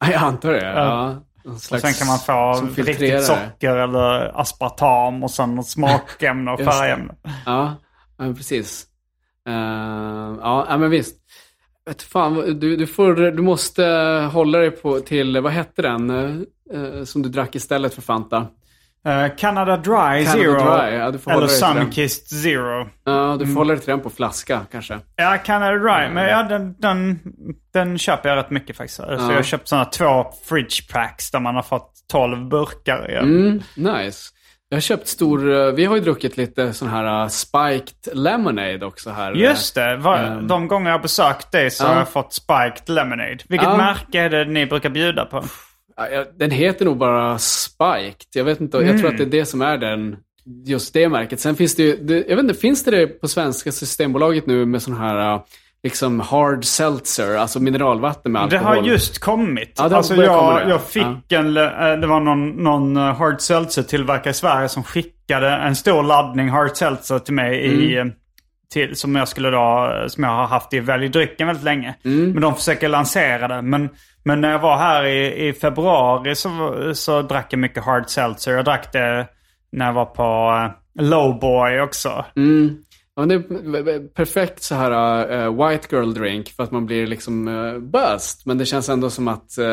Jag 0.00 0.14
antar 0.22 0.52
det. 0.52 0.64
Ja. 0.64 1.22
Och 1.44 1.60
sen 1.60 1.92
kan 1.92 2.06
man 2.06 2.18
få 2.18 2.66
riktigt 2.82 3.24
socker 3.24 3.76
eller 3.76 4.40
aspartam 4.40 5.22
och 5.22 5.30
sen 5.30 5.64
smakämne 5.64 6.50
och 6.50 6.60
färgämne. 6.64 7.14
Ja, 7.46 7.74
men 8.18 8.36
precis. 8.36 8.86
Eh, 9.48 9.54
ja, 10.40 10.76
men 10.78 10.90
visst. 10.90 11.16
Vet 11.86 12.02
fan, 12.02 12.34
du, 12.34 12.76
du, 12.76 12.86
får, 12.86 13.14
du 13.14 13.42
måste 13.42 13.84
hålla 14.32 14.58
dig 14.58 14.70
på 14.70 15.00
till, 15.00 15.40
vad 15.40 15.52
hette 15.52 15.82
den 15.82 16.10
eh, 16.72 17.04
som 17.04 17.22
du 17.22 17.28
drack 17.28 17.54
istället 17.54 17.94
för 17.94 18.02
Fanta? 18.02 18.46
Eh, 19.06 19.26
Canada 19.36 19.76
Dry 19.76 20.24
Canada 20.24 20.32
Zero. 20.32 20.52
Dry, 20.52 20.96
ja, 20.96 21.12
eller. 21.34 21.46
Sunkissed 21.46 22.26
Zero. 22.40 22.88
Ja, 23.04 23.36
du 23.38 23.46
får 23.46 23.54
hålla 23.54 23.74
dig 23.74 23.82
till 23.82 23.90
den 23.90 24.00
på 24.00 24.10
flaska 24.10 24.60
kanske. 24.72 24.98
Ja, 25.16 25.38
Canada 25.44 25.72
Dry. 25.78 26.08
Men 26.14 26.28
ja, 26.28 26.42
den, 26.42 26.74
den, 26.78 27.18
den 27.74 27.98
köper 27.98 28.28
jag 28.28 28.36
rätt 28.36 28.50
mycket 28.50 28.76
faktiskt. 28.76 28.96
Så 28.96 29.02
jag 29.08 29.18
har 29.18 29.42
köpt 29.42 29.68
sådana 29.68 29.84
två 29.84 30.26
fridge 30.48 30.92
packs 30.92 31.30
där 31.30 31.40
man 31.40 31.54
har 31.54 31.62
fått 31.62 31.90
12 32.12 32.48
burkar 32.48 33.10
i. 33.10 33.14
Mm, 33.16 33.62
nice. 33.74 34.30
Jag 34.68 34.76
har 34.76 34.80
köpt 34.80 35.08
stor, 35.08 35.52
eh, 35.52 35.72
vi 35.72 35.84
har 35.84 35.96
ju 35.96 36.02
druckit 36.02 36.36
lite 36.36 36.72
sån 36.72 36.88
här 36.88 37.22
uh, 37.22 37.28
spiked 37.28 38.12
lemonade 38.18 38.86
också 38.86 39.10
här. 39.10 39.32
Just 39.32 39.74
det. 39.74 39.96
Var, 39.96 40.18
Ehm. 40.18 40.46
de 40.46 40.68
gånger 40.68 40.90
jag 40.90 40.98
har 40.98 41.02
besökt 41.02 41.52
dig 41.52 41.70
så 41.70 41.84
Ja. 41.84 41.88
har 41.88 41.96
jag 41.96 42.08
fått 42.08 42.32
Spiked 42.32 42.88
Lemonade. 42.88 43.38
Vilket 43.48 43.68
Ja. 43.68 43.76
märke 43.76 44.20
är 44.20 44.30
det 44.30 44.44
ni 44.44 44.66
brukar 44.66 44.90
bjuda 44.90 45.24
på? 45.24 45.44
Ja, 46.00 46.08
ja, 46.08 46.24
Den 46.38 46.50
heter 46.50 46.84
nog 46.84 46.96
bara 46.96 47.38
Spiked. 47.38 48.26
Jag 48.34 48.44
vet 48.44 48.60
inte, 48.60 48.78
jag 48.78 48.98
tror 48.98 49.08
att 49.10 49.16
det 49.18 49.24
är 49.24 49.26
det 49.26 49.46
som 49.46 49.62
är 49.62 49.78
den, 49.78 50.16
just 50.66 50.92
det 50.94 51.08
märket. 51.08 51.40
Sen 51.40 51.56
finns 51.56 51.74
det 51.76 51.82
ju, 51.82 51.96
det, 51.96 52.14
jag 52.28 52.36
vet 52.36 52.42
inte, 52.42 52.54
finns 52.54 52.84
det 52.84 52.90
det 52.90 53.06
på 53.06 53.28
svenska 53.28 53.72
Systembolaget 53.72 54.46
nu 54.46 54.66
med 54.66 54.82
sån 54.82 54.96
här 54.96 55.34
uh, 55.34 55.40
liksom 55.82 56.20
hard 56.20 56.64
seltzer, 56.64 57.36
alltså 57.36 57.60
mineralvatten 57.60 58.32
med 58.32 58.48
Det 58.50 58.58
alkohol? 58.58 58.76
har 58.78 58.84
just 58.84 59.18
kommit. 59.18 59.74
Ja, 59.76 59.88
det 59.88 59.96
alltså 59.96 60.14
jag, 60.14 60.56
det. 60.66 60.70
jag 60.70 60.82
fick 60.82 61.32
en, 61.32 61.56
eh, 61.56 62.00
det 62.00 62.06
var 62.06 62.20
någon, 62.20 62.48
någon 62.50 62.96
eh, 62.96 63.02
hard 63.16 63.40
seltzer 63.40 63.82
tillverkare 63.82 64.30
i 64.30 64.34
Sverige 64.34 64.68
som 64.68 64.82
skickade 64.84 65.48
en 65.50 65.76
stor 65.76 66.02
laddning 66.02 66.48
hard 66.48 66.76
seltzer 66.76 67.18
till 67.18 67.34
mig 67.34 67.56
i, 67.60 67.94
Mm. 67.96 68.08
eh, 68.08 68.14
till, 68.72 68.96
som 68.96 69.16
jag 69.16 69.28
skulle 69.28 69.50
då, 69.50 69.94
som 70.08 70.24
jag 70.24 70.30
har 70.30 70.46
haft 70.46 70.74
i 70.74 70.80
Välj 70.80 71.08
drycken 71.08 71.46
väldigt 71.46 71.64
länge. 71.64 71.94
Mm. 72.04 72.30
Men 72.30 72.42
de 72.42 72.54
försöker 72.54 72.88
lansera 72.88 73.48
det. 73.48 73.62
Men, 73.62 73.88
men 74.22 74.40
när 74.40 74.50
jag 74.50 74.58
var 74.58 74.76
här 74.76 75.04
i, 75.04 75.48
i 75.48 75.52
februari 75.52 76.34
så, 76.34 76.74
så 76.94 77.22
drack 77.22 77.52
jag 77.52 77.58
mycket 77.58 77.84
hard 77.84 78.10
seltzer. 78.10 78.52
Jag 78.52 78.64
drack 78.64 78.92
det 78.92 79.26
när 79.72 79.86
jag 79.86 79.92
var 79.92 80.04
på 80.04 80.56
eh, 80.56 81.04
Lowboy 81.04 81.80
också. 81.80 82.24
Mm. 82.36 82.78
Ja, 83.16 83.26
men 83.26 83.28
det 83.72 83.92
är 83.92 84.08
perfekt 84.14 84.62
så 84.62 84.74
här 84.74 84.90
uh, 85.46 85.68
white 85.68 85.96
girl 85.96 86.12
drink 86.12 86.48
för 86.48 86.62
att 86.62 86.70
man 86.70 86.86
blir 86.86 87.06
liksom 87.06 87.48
uh, 87.48 87.78
bust. 87.78 88.46
Men 88.46 88.58
det 88.58 88.64
känns 88.66 88.88
ändå 88.88 89.10
som 89.10 89.28
att 89.28 89.56
uh, 89.58 89.66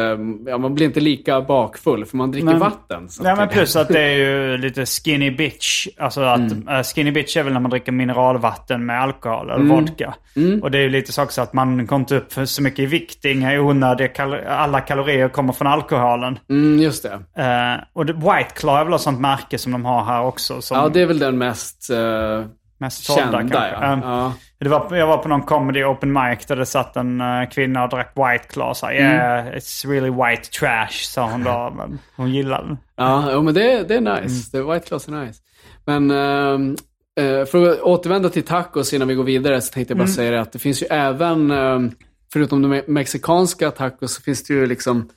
ja, 0.46 0.58
man 0.58 0.76
blir 0.76 0.86
inte 0.86 1.00
lika 1.00 1.42
bakfull 1.42 2.06
för 2.06 2.18
man 2.18 2.32
dricker 2.32 2.46
Men- 2.46 2.60
vatten. 2.60 3.10
Så 3.10 3.28
att- 3.28 3.38
men 3.38 3.50
plus 3.50 3.76
att 3.76 3.88
det 3.88 4.00
är 4.02 4.16
ju 4.16 4.58
lite 4.58 4.86
skinny 4.86 5.32
bitch. 5.32 5.88
Alltså 5.98 6.22
att 6.22 6.52
Mm. 6.52 6.68
eh, 6.68 6.84
skinny 6.84 7.12
bitch 7.12 7.38
är 7.38 7.44
väl 7.44 7.54
när 7.54 7.60
man 7.60 7.72
dricker 7.72 7.92
mineralvatten 7.92 8.86
med 8.86 9.02
alkohol 9.02 9.46
eller 9.50 9.56
Mm. 9.64 9.70
vodka. 9.78 10.14
Och 10.62 10.72
det 10.72 10.78
är 10.78 10.82
ju 10.82 10.90
lite 10.90 11.12
så 11.12 11.42
att 11.42 11.54
man 11.54 11.86
går 11.86 12.00
inte 12.00 12.16
upp 12.18 12.34
för 12.34 12.46
så 12.46 12.62
mycket 12.64 12.80
i 12.80 12.86
vikt. 12.86 13.26
Inga 13.26 13.62
onödiga 13.62 14.08
kal- 14.08 14.46
alla 14.48 14.82
kalorier 14.82 15.30
kommer 15.30 15.54
från 15.54 15.68
alkoholen. 15.68 16.40
Mm, 16.50 16.80
just 16.80 17.04
det. 17.04 17.42
Eh, 17.44 17.84
och 17.94 18.06
det, 18.06 18.14
White 18.14 18.50
Claw 18.56 18.80
är 18.82 18.86
väl 18.86 18.94
ett 18.94 19.02
sånt 19.02 19.20
märke 19.20 19.58
som 19.58 19.72
de 19.72 19.86
har 19.86 20.04
här 20.04 20.24
också. 20.24 20.62
Som, 20.62 20.78
Ja, 20.78 20.90
det 20.90 21.02
är 21.02 21.06
väl 21.06 21.20
den 21.20 21.38
mest 21.38 21.90
uh, 21.92 22.46
mest 22.80 23.04
sålda 23.06 23.32
kanske. 23.40 23.58
ja. 23.82 23.94
Um, 23.94 24.00
Ja. 24.04 24.34
Det 24.60 24.70
var, 24.70 24.96
jag 24.96 25.08
var 25.08 25.18
på 25.18 25.28
någon 25.30 25.42
comedy 25.42 25.84
open 25.84 26.14
mic 26.14 26.46
där 26.46 26.56
det 26.56 26.66
satt 26.66 26.96
en 26.98 27.22
eh, 27.22 27.50
kvinna 27.52 27.84
och 27.84 27.90
drack 27.90 28.14
White 28.16 28.48
Claw. 28.50 28.74
Så, 28.74 28.92
yeah, 28.92 29.40
Mm. 29.48 29.54
it's 29.54 29.88
really 29.90 30.10
white 30.10 30.44
trash, 30.60 30.88
sa 31.04 31.30
hon 31.32 31.44
då. 31.44 31.74
Men 31.78 32.00
hon 32.16 32.34
gillade 32.34 32.68
den. 32.68 32.78
Ja, 32.96 33.30
jo, 33.32 33.42
men 33.44 33.54
det, 33.54 33.84
det 33.84 33.96
är 33.96 34.02
nice. 34.02 34.58
Mm. 34.58 34.68
Det, 34.68 34.74
White 34.74 34.88
Claws 34.88 35.08
är 35.08 35.12
nice. 35.26 35.40
Men 35.86 36.12
ehm, 36.12 36.76
eh, 37.20 37.46
för 37.46 37.70
att 37.72 37.82
återvända 37.82 38.30
till 38.30 38.44
tacos 38.44 38.94
innan 38.94 39.08
vi 39.08 39.16
går 39.16 39.24
vidare 39.24 39.62
så 39.62 39.74
tänkte 39.74 39.92
jag 39.92 39.98
bara 39.98 40.04
Mm. 40.04 40.14
säga 40.16 40.32
det 40.32 40.42
att 40.42 40.52
det 40.52 40.60
finns 40.60 40.84
ju 40.84 40.88
även, 40.90 41.52
ehm, 41.52 41.92
förutom 42.34 42.62
de 42.62 42.74
me- 42.74 42.84
mexikanska 42.88 43.72
tacos, 43.72 44.14
så 44.16 44.22
finns 44.22 44.44
det 44.44 44.54
ju 44.54 44.66
liksom 44.66 45.10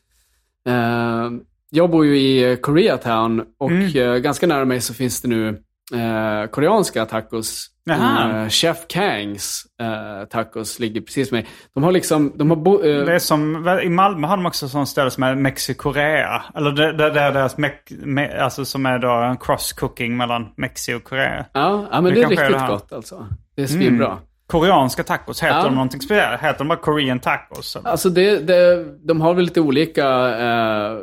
ehm, 0.68 1.40
jag 1.70 1.90
bor 1.90 2.06
ju 2.06 2.18
i 2.18 2.56
Koreatown 2.56 3.42
och 3.58 3.70
Mm. 3.70 3.96
eh, 4.12 4.16
ganska 4.18 4.46
nära 4.46 4.64
mig 4.64 4.80
så 4.80 4.94
finns 4.94 5.22
det 5.22 5.28
nu 5.28 5.62
eh, 5.92 6.50
koreanska 6.50 7.06
tacos. 7.06 7.66
Eh, 7.90 8.48
Chef 8.48 8.76
Kangs 8.88 9.62
eh, 9.80 10.28
tacos 10.28 10.78
ligger 10.78 11.00
precis 11.00 11.32
med. 11.32 11.46
De 11.74 11.82
har 11.82 11.92
liksom, 11.92 12.32
de 12.34 12.50
har 12.50 12.56
bo, 12.56 12.82
eh, 12.82 13.04
Det 13.04 13.14
är 13.14 13.18
som, 13.18 13.68
i 13.82 13.88
Malmö 13.88 14.26
har 14.26 14.36
de 14.36 14.46
också 14.46 14.68
sån 14.68 14.86
ställe 14.86 15.10
som 15.10 15.22
är 15.22 15.34
Mexikorea. 15.34 16.42
Eller 16.54 16.70
det, 16.70 16.92
det, 16.92 17.10
det 17.10 17.20
är 17.20 17.32
deras, 17.32 17.58
me, 17.58 17.70
me, 17.90 18.38
alltså 18.38 18.64
som 18.64 18.86
är 18.86 18.98
då 18.98 19.10
en 19.10 19.36
cross-cooking 19.38 20.16
mellan 20.16 20.48
Mexiko 20.56 20.96
och 20.96 21.04
Korea. 21.04 21.44
ja, 21.52 21.86
ja, 21.92 22.00
men 22.00 22.04
det 22.04 22.20
det 22.20 22.22
är 22.22 22.28
riktigt 22.28 22.66
gott 22.68 22.92
alltså. 22.92 23.26
Det 23.56 23.62
är 23.62 23.66
svinbra. 23.66 24.18
Koreanska 24.46 25.02
tacos, 25.04 25.42
heter 25.42 25.56
Ja. 25.56 25.64
de 25.64 25.74
någonting 25.74 26.00
speciellt? 26.00 26.40
Heter 26.40 26.58
de 26.58 26.68
bara 26.68 26.78
Korean 26.78 27.18
tacos? 27.20 27.76
eller? 27.76 27.90
Alltså 27.90 28.08
det, 28.10 28.38
det, 28.38 28.84
de 29.06 29.20
har 29.20 29.34
väl 29.34 29.44
lite 29.44 29.60
olika, 29.60 30.06
eh, 30.38 30.98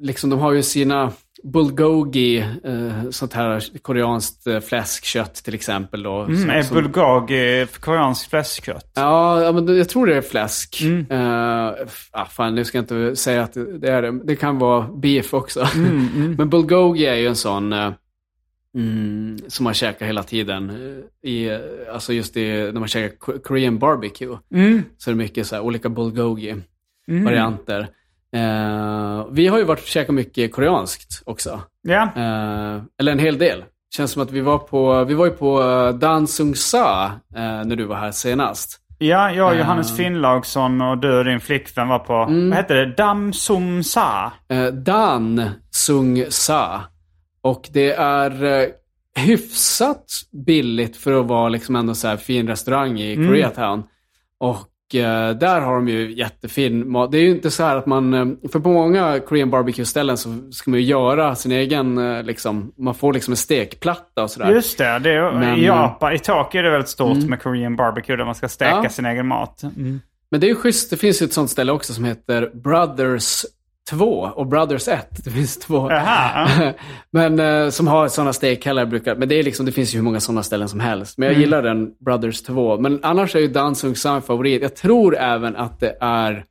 liksom 0.00 0.30
de 0.30 0.38
har 0.38 0.52
ju 0.52 0.62
sina 0.62 1.12
bulgogi, 1.44 2.38
eh, 2.64 3.10
sånt 3.10 3.32
här 3.32 3.62
koreanskt 3.82 4.46
eh, 4.46 4.60
fläskkött 4.60 5.34
till 5.34 5.54
exempel. 5.54 6.02
Då, 6.02 6.20
Mm, 6.20 6.36
som- 6.40 6.50
är 6.50 6.62
som- 6.62 6.76
bulgogi 6.76 7.66
koreanskt 7.80 8.30
fläskkött? 8.30 8.92
Ja, 8.94 9.42
ja, 9.42 9.52
men 9.52 9.76
jag 9.78 9.88
tror 9.88 10.06
det 10.06 10.16
är 10.16 10.20
fläsk. 10.20 10.80
Mm. 10.82 11.06
Eh, 11.10 11.72
ah, 12.10 12.24
fan, 12.24 12.54
nu 12.54 12.64
ska 12.64 12.78
jag 12.78 12.82
inte 12.82 13.16
säga 13.16 13.42
att 13.42 13.54
det 13.80 13.88
är 13.90 14.02
det. 14.02 14.20
Det 14.24 14.36
kan 14.36 14.58
vara 14.58 14.88
beef 14.96 15.34
också. 15.34 15.66
Mm, 15.74 16.34
men 16.38 16.48
bulgogi 16.50 17.06
är 17.06 17.14
ju 17.14 17.26
en 17.26 17.36
sån 17.36 17.72
eh, 17.72 17.92
mm, 18.76 19.38
som 19.48 19.64
man 19.64 19.74
käkar 19.74 20.06
hela 20.06 20.22
tiden. 20.22 20.70
eh, 20.70 20.76
I, 21.30 21.58
alltså 21.92 22.12
just 22.12 22.36
i, 22.36 22.48
när 22.72 22.80
man 22.80 22.88
käkar 22.88 23.16
Ko- 23.16 23.38
Korean 23.44 23.78
barbecue. 23.78 24.38
Mm. 24.54 24.82
Så 24.98 25.10
är 25.10 25.14
det 25.14 25.18
mycket 25.18 25.46
så 25.46 25.54
här, 25.54 25.62
olika 25.62 25.88
bulgogi-varianter. 25.88 27.88
Eh, 28.36 29.26
vi 29.30 29.46
har 29.46 29.58
ju 29.58 29.64
varit 29.64 29.80
och 29.80 29.86
käkat 29.86 30.14
mycket 30.14 30.52
koreanskt 30.52 31.22
också. 31.26 31.60
Ja. 31.82 32.02
Eh, 32.16 32.82
eller 33.00 33.12
en 33.12 33.18
hel 33.18 33.38
del. 33.38 33.64
Känns 33.96 34.10
som 34.12 34.22
att 34.22 34.30
vi 34.30 34.40
var 34.40 34.58
på, 34.58 35.04
vi 35.04 35.14
var 35.14 35.26
ju 35.26 35.32
på 35.32 35.60
uh, 35.62 35.94
Dan 35.94 36.26
Sung 36.26 36.54
Sa 36.54 37.04
eh, 37.06 37.10
när 37.64 37.76
du 37.76 37.84
var 37.84 37.96
här 37.96 38.10
senast. 38.10 38.76
Ja, 38.98 39.30
jag, 39.32 39.52
Eh. 39.52 39.58
Johannes 39.58 39.96
Finnlaugsson 39.96 40.80
och 40.80 40.98
du 40.98 41.18
och 41.18 41.24
din 41.24 41.40
flickvän 41.40 41.88
var 41.88 41.98
på, 41.98 42.14
Mm. 42.14 42.48
vad 42.48 42.56
heter 42.58 42.74
det? 42.74 42.94
Dam 42.94 43.32
Sum 43.32 43.82
Sa. 43.82 44.32
Eh, 44.48 44.66
Dan 44.66 45.50
Sung 45.70 46.24
Sa. 46.28 46.80
Och 47.42 47.68
det 47.72 47.92
är 47.92 48.44
eh, 48.44 48.68
hyfsat 49.16 50.04
billigt 50.46 50.96
för 50.96 51.20
att 51.20 51.26
vara 51.26 51.48
liksom 51.48 51.76
ändå 51.76 51.94
så 51.94 52.08
här 52.08 52.16
fin 52.16 52.48
restaurang 52.48 53.00
i 53.00 53.14
Mm. 53.14 53.28
Koreatown. 53.28 53.82
Och 54.40 54.56
eh, 54.56 54.62
där 54.98 55.60
har 55.60 55.74
de 55.74 55.88
ju 55.88 56.12
jättefin 56.14 56.90
mat. 56.90 57.12
Det 57.12 57.18
är 57.18 57.22
ju 57.22 57.30
inte 57.30 57.50
så 57.50 57.62
här 57.62 57.76
att 57.76 57.86
man, 57.86 58.14
eh, 58.14 58.26
för 58.52 58.60
på 58.60 58.68
många 58.68 59.20
Korean 59.20 59.50
barbecue-ställen 59.50 60.16
så 60.16 60.38
ska 60.52 60.70
man 60.70 60.80
ju 60.80 60.86
göra 60.86 61.34
sin 61.34 61.52
egen, 61.52 61.98
eh, 61.98 62.22
liksom, 62.22 62.72
man 62.78 62.94
får 62.94 63.12
liksom 63.12 63.32
en 63.32 63.36
stekplatta 63.36 64.22
och 64.22 64.30
sådär. 64.30 64.52
Just 64.52 64.78
det, 64.78 64.98
det 64.98 65.10
är, 65.10 65.32
Men, 65.32 65.58
i 65.58 65.64
Japan, 65.66 66.12
i 66.12 66.18
Tokyo 66.18 66.58
är 66.58 66.62
det 66.62 66.70
väldigt 66.70 66.88
stort 66.88 67.16
Mm. 67.16 67.30
med 67.30 67.42
Korean 67.42 67.76
barbecue 67.76 68.16
där 68.16 68.24
man 68.24 68.34
ska 68.34 68.48
steka 68.48 68.80
Ja. 68.82 68.88
sin 68.88 69.06
egen 69.06 69.26
mat. 69.26 69.62
Mm. 69.62 70.00
Men 70.30 70.40
det 70.40 70.46
är 70.46 70.48
ju 70.48 70.54
schysst, 70.54 70.90
det 70.90 70.96
finns 70.96 71.22
ju 71.22 71.24
ett 71.26 71.32
sånt 71.32 71.50
ställe 71.50 71.72
också 71.72 71.92
som 71.92 72.04
heter 72.04 72.50
Brothers 72.54 73.44
2 73.90 74.04
och 74.34 74.46
Brothers 74.46 74.88
1. 74.88 75.24
Det 75.24 75.30
finns 75.30 75.58
två. 75.58 75.90
Men 77.12 77.38
eh, 77.38 77.68
som 77.70 77.86
har 77.88 78.08
sådana 78.08 78.32
stekhallar 78.32 78.86
brukar, 78.86 79.16
men 79.16 79.28
det, 79.28 79.34
är 79.34 79.42
liksom, 79.42 79.66
det 79.66 79.72
finns 79.72 79.94
ju 79.94 79.98
hur 79.98 80.04
många 80.04 80.20
sådana 80.20 80.42
ställen 80.42 80.68
som 80.68 80.80
helst. 80.80 81.18
Men 81.18 81.26
jag 81.26 81.32
Mm. 81.34 81.40
gillar 81.40 81.62
den 81.62 81.90
Brothers 82.04 82.42
2. 82.42 82.78
Men 82.78 83.00
annars 83.02 83.36
är 83.36 83.40
ju 83.40 83.48
Dansung 83.48 83.96
Sun 83.96 84.14
en 84.14 84.22
favorit. 84.22 84.62
Jag 84.62 84.76
tror 84.76 85.16
även 85.16 85.56
att 85.56 85.80
det 85.80 85.96
är 86.00 86.44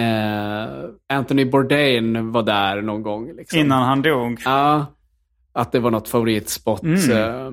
eh, 0.00 0.84
Anthony 1.12 1.44
Bourdain 1.44 2.32
var 2.32 2.42
där 2.42 2.82
någon 2.82 3.02
gång. 3.02 3.32
Liksom. 3.36 3.58
Innan 3.58 3.82
han 3.82 4.02
dog. 4.02 4.40
Ja, 4.44 4.86
att 5.56 5.72
det 5.72 5.78
var 5.80 5.90
något 5.90 6.08
favoritspot. 6.08 6.82
Mm. 6.82 6.94
Eh, 7.10 7.50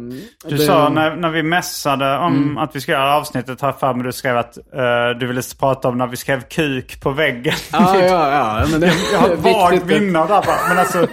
Du 0.49 0.56
det- 0.58 0.64
sa 0.66 0.89
när, 0.89 1.16
när 1.16 1.30
vi 1.30 1.43
mässade 1.43 2.18
om 2.18 2.36
Mm. 2.38 2.58
att 2.58 2.76
vi 2.76 2.82
ska 2.82 2.91
göra 2.91 3.16
avsnittet 3.16 3.62
här 3.62 3.72
framme, 3.72 4.04
du 4.04 4.12
skrev 4.12 4.38
att 4.38 4.58
eh, 4.58 5.10
du 5.20 5.28
ville 5.28 5.41
prata 5.60 5.88
om 5.88 5.97
när 5.97 6.08
vi 6.08 6.18
skrev 6.18 6.41
kuk 6.41 7.02
på 7.02 7.12
väggen. 7.12 7.54
Ja, 7.72 7.99
ja, 7.99 8.32
ja. 8.60 8.66
Men 8.72 8.80
det, 8.82 8.93
Jag 9.14 9.20
har 9.20 9.30
ett 9.34 9.39
vagt 9.39 9.86
minne 9.86 10.20
här 10.20 10.28
bara. 10.28 10.43
Men 10.70 10.78
alltså, 10.80 11.08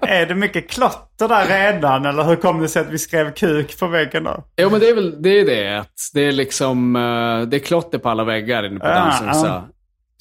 är 0.00 0.26
det 0.26 0.34
mycket 0.34 0.70
klotter 0.70 1.28
där 1.28 1.46
redan? 1.72 2.06
Eller 2.06 2.22
hur 2.24 2.36
kom 2.36 2.60
det 2.60 2.68
sig 2.68 2.82
att 2.82 2.90
vi 2.90 2.98
skrev 2.98 3.32
kuk 3.34 3.78
på 3.78 3.86
väggen 3.86 4.24
då? 4.24 4.44
Jo, 4.56 4.70
men 4.70 4.80
det 4.80 4.88
är 4.88 4.94
väl 4.94 5.22
det, 5.22 5.40
är 5.40 5.44
det 5.46 5.78
att 5.80 5.94
det 6.14 6.20
är 6.20 6.32
liksom, 6.32 6.96
eh, 6.96 7.40
det 7.48 7.56
är 7.56 7.64
klotter 7.64 7.98
på 7.98 8.08
alla 8.08 8.24
väggar 8.24 8.66
inne 8.66 8.80
på 8.80 8.86
Ja, 8.86 8.94
dansen. 8.94 9.26
ja. 9.26 9.34
Så, 9.34 9.62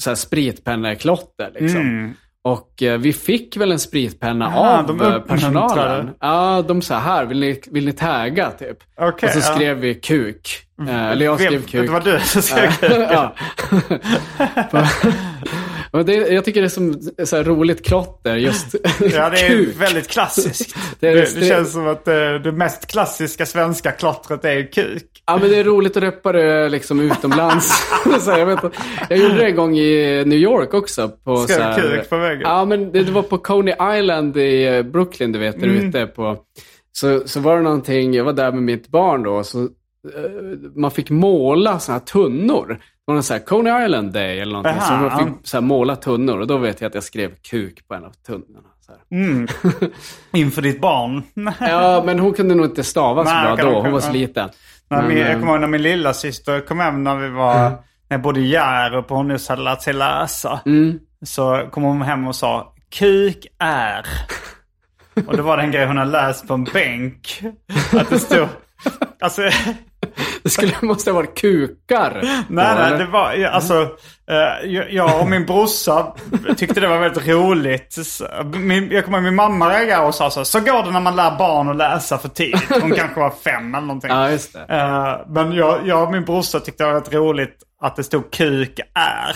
så 0.04 0.10
här 0.10 0.16
spritpenneklotter 0.16 1.50
liksom. 1.60 1.82
Mm. 1.82 2.14
Och 2.44 2.84
eh, 2.84 2.98
vi 2.98 3.14
fick 3.14 3.58
väl 3.58 3.72
en 3.72 3.80
spritpenna 3.80 4.54
Ah, 4.56 4.80
av 4.80 4.88
de 4.88 5.02
eh, 5.02 5.20
personalen. 5.20 6.10
Ja, 6.20 6.64
de 6.68 6.82
sa 6.82 6.98
här, 6.98 7.26
vill 7.26 7.40
ni, 7.40 7.62
vill 7.72 7.86
ni 7.86 7.94
tagga 7.94 8.52
typ? 8.52 8.78
Okej, 8.98 9.28
och 9.28 9.34
så 9.34 9.40
ja. 9.40 9.46
Mm. 9.46 9.56
skrev 9.56 9.78
vi 9.78 9.96
kuk. 9.96 10.58
Eh, 10.88 11.06
eller 11.06 11.26
jag 11.26 11.40
skrev 11.40 11.66
kuk. 11.66 11.86
Det 11.86 11.92
var 11.92 12.02
du 12.02 12.20
som 12.20 12.42
skrev 12.42 12.72
kuk. 12.72 13.10
Men 15.94 16.06
det, 16.06 16.14
jag 16.14 16.46
tycker 16.46 16.62
det 16.62 16.68
är 16.68 16.70
som 16.70 17.02
så 17.26 17.44
roligt 17.44 17.86
klotter, 17.86 18.36
just 18.36 18.76
Ja, 19.00 19.30
det 19.30 19.40
är 19.40 19.80
väldigt 19.80 20.08
klassiskt. 20.08 20.76
Det 21.00 21.12
Det, 21.14 21.40
det, 21.40 21.46
känns 21.48 21.72
som 21.72 21.88
att 21.88 22.08
eh, 22.08 22.34
det 22.44 22.52
mest 22.52 22.88
klassiska 22.92 23.46
svenska 23.46 23.92
klottret 23.92 24.46
är 24.46 24.72
kuk. 24.72 25.04
Ja, 25.26 25.38
men 25.42 25.50
det 25.50 25.58
är 25.58 25.64
roligt 25.64 25.98
att 25.98 26.04
reppa 26.04 26.32
det 26.32 26.70
liksom 26.70 27.00
utomlands. 27.00 27.70
så 28.22 28.32
här, 28.32 28.40
jag, 28.40 28.46
vet, 28.46 28.60
jag 29.10 29.20
gjorde 29.20 29.36
det 29.36 29.46
en 29.46 29.56
gång 29.56 29.78
i 29.78 30.24
New 30.26 30.40
York 30.40 30.74
också. 30.74 31.10
På, 31.24 31.38
Skrev 31.38 31.56
så 31.56 31.62
här, 31.62 31.82
kuk 31.82 32.10
på 32.10 32.18
väggen? 32.18 32.42
Ja, 32.42 32.66
men 32.66 32.92
det, 32.92 33.04
det 33.04 33.12
var 33.12 33.24
på 33.24 33.38
Coney 33.38 33.74
Island 34.00 34.38
i 34.38 34.64
eh, 34.68 34.84
Brooklyn, 34.84 35.32
du 35.32 35.40
vet, 35.40 35.60
där 35.60 35.68
Mm. 35.68 35.88
ute 35.90 36.06
på. 36.06 36.38
Så, 36.92 37.22
så 37.26 37.40
var 37.40 37.58
det 37.58 37.62
någonting, 37.64 38.14
jag 38.14 38.24
var 38.24 38.34
där 38.34 38.52
med 38.52 38.64
mitt 38.64 38.88
barn 38.88 39.24
då, 39.24 39.44
så 39.44 39.62
eh, 39.62 39.68
man 40.76 40.92
fick 40.92 41.10
måla 41.10 41.80
sådana 41.80 42.00
här 42.00 42.06
tunnor. 42.06 42.80
Det 43.12 43.14
var 43.14 43.18
någon 43.18 43.24
sån 43.24 43.34
här 43.34 43.46
Coney 43.46 43.86
Island 43.86 44.14
Day 44.14 44.40
eller 44.40 44.54
någonting. 44.54 44.82
Aha, 44.82 45.00
så 45.00 45.06
ja. 45.06 45.26
fick 45.26 45.48
så 45.48 45.58
här, 45.58 45.62
måla 45.62 45.96
tunnor 45.96 46.40
och 46.40 46.48
då 46.48 46.58
vet 46.58 46.82
jag 46.82 46.88
att 46.88 46.96
jag 46.96 47.04
skrev 47.04 47.32
kuk 47.42 47.88
på 47.88 47.94
en 47.94 48.06
av 48.06 48.12
tunnorna. 48.28 48.70
Så. 48.86 49.16
Mm. 49.16 49.48
Inför 50.34 50.62
ditt 50.62 50.82
barn. 50.82 51.24
Ja, 51.60 52.04
men 52.06 52.20
hon 52.20 52.34
kunde 52.34 52.56
nog 52.56 52.66
inte 52.66 52.84
stava 52.84 53.26
så 53.26 53.34
Nej, 53.34 53.56
bra 53.56 53.66
då. 53.66 53.82
Hon 53.82 53.92
var 53.92 54.00
så 54.00 54.12
liten. 54.12 54.50
När 54.90 54.98
Men, 54.98 55.08
min, 55.08 55.18
jag 55.18 55.32
eh, 55.32 55.40
kommer 55.40 55.52
ihåg 55.52 55.62
när 55.62 55.68
min 55.68 55.82
lilla 55.82 56.14
syster 56.14 56.60
kom 56.60 56.80
hem 56.80 57.04
när 57.04 57.16
vi 57.16 57.30
var, 57.30 57.54
när 57.70 57.80
jag 58.08 58.22
bodde 58.22 58.40
i 58.40 58.48
Hjärup 58.48 59.12
och 59.12 59.18
hon 59.18 59.28
nyss 59.28 59.50
hade 59.50 59.62
lärt 59.62 59.82
sig 59.82 59.94
läsa. 59.94 60.62
Mm. 60.66 61.00
Så 61.26 61.68
kom 61.72 61.84
hon 61.84 62.02
hem 62.02 62.28
och 62.28 62.36
sa 62.36 62.74
kuk 62.90 63.48
är. 63.60 64.06
Och 65.28 65.36
det 65.36 65.42
var 65.42 65.58
den 65.58 65.72
grej 65.72 65.86
hon 65.86 65.98
hade 65.98 66.12
läst 66.12 66.48
på 66.48 66.54
en 66.54 66.64
bänk. 66.64 67.44
Att 67.94 68.10
det 68.10 68.20
stod... 68.20 68.48
Alltså, 69.20 69.42
Det 70.44 70.50
skulle, 70.50 70.72
måste 70.82 71.12
ha 71.12 71.16
varit 71.16 71.38
kukar. 71.42 72.20
nej, 72.50 72.76
nej, 72.76 72.98
det 72.98 73.06
var... 73.06 73.44
Alltså, 73.52 73.82
eh, 74.32 74.72
jag- 74.90 75.22
och 75.22 75.28
min 75.30 75.46
brorsa 75.46 76.14
tyckte 76.58 76.80
det 76.80 76.88
var 76.88 76.98
väldigt 76.98 77.28
roligt. 77.28 77.98
Min, 78.56 78.92
jag 78.92 79.06
kommer 79.06 79.18
ihåg 79.18 79.24
min 79.24 79.36
mamma 79.36 79.70
reagerade 79.70 80.08
och 80.08 80.16
sa 80.16 80.30
så 80.32 80.46
Så 80.46 80.60
går 80.60 80.84
det 80.84 80.92
när 80.92 81.00
man 81.00 81.16
lär 81.16 81.38
barn 81.38 81.70
att 81.70 81.76
läsa 81.78 82.18
för 82.18 82.30
tidigt. 82.30 82.82
Hon 82.82 82.92
kanske 82.92 83.20
var 83.20 83.34
fem 83.44 83.76
eller 83.76 83.88
någonting. 83.88 84.10
Ja, 84.14 84.32
just 84.32 84.54
det. 84.54 84.66
Eh, 84.76 85.18
men 85.28 85.52
jag, 85.52 85.88
jag 85.88 86.04
och 86.04 86.12
min 86.12 86.26
brorsa 86.26 86.60
tyckte 86.60 86.84
det 86.84 86.94
var 86.94 87.00
rätt 87.02 87.14
roligt 87.14 87.58
att 87.84 87.96
det 87.96 88.04
stod 88.04 88.32
kuk 88.32 88.80
är. 88.96 89.36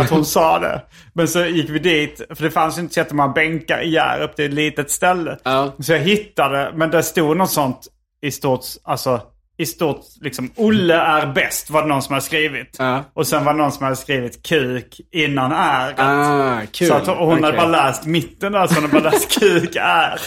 Att 0.00 0.10
hon 0.10 0.24
sa 0.24 0.58
det. 0.58 0.82
Men 1.12 1.28
så 1.28 1.44
gick 1.44 1.70
vi 1.70 1.78
dit, 1.78 2.20
för 2.34 2.42
det 2.44 2.50
fanns 2.50 2.78
inte 2.78 2.94
så 2.94 3.00
jättemånga 3.00 3.32
bänkar 3.32 3.80
i 3.80 3.90
Hjärup. 3.90 4.32
Det 4.36 4.42
är 4.44 4.48
ett 4.48 4.54
litet 4.54 4.90
ställe. 4.90 5.36
Ja. 5.42 5.74
Så 5.80 5.92
jag 5.92 5.98
hittade, 5.98 6.72
men 6.74 6.90
det 6.90 7.02
stod 7.02 7.36
något 7.36 7.50
sånt 7.50 7.78
i 8.22 8.30
stort, 8.30 8.60
alltså 8.84 9.20
i 9.58 9.66
stort 9.66 10.00
liksom 10.20 10.50
Olle 10.56 10.94
är 10.94 11.26
bäst 11.26 11.70
var 11.70 11.82
det 11.82 11.88
någon 11.88 12.02
som 12.02 12.12
hade 12.12 12.24
skrivit. 12.24 12.76
Ja. 12.78 13.04
Och 13.14 13.26
sen 13.26 13.44
var 13.44 13.52
det 13.52 13.58
någon 13.58 13.72
som 13.72 13.84
hade 13.84 13.96
skrivit 13.96 14.42
kuk 14.46 15.00
innan 15.12 15.52
är. 15.52 15.94
Ah, 15.98 16.60
kul. 16.72 16.88
Så 16.88 16.94
att 16.94 17.06
hon 17.06 17.44
hade 17.44 17.48
Okej. 17.58 17.70
bara 17.70 17.86
läst 17.86 18.04
mitten 18.06 18.52
där, 18.52 18.66
så 18.66 18.74
hon 18.74 18.82
hade 18.90 19.00
bara 19.02 19.10
läst 19.10 19.38
kuk 19.40 19.76
är. 19.80 20.20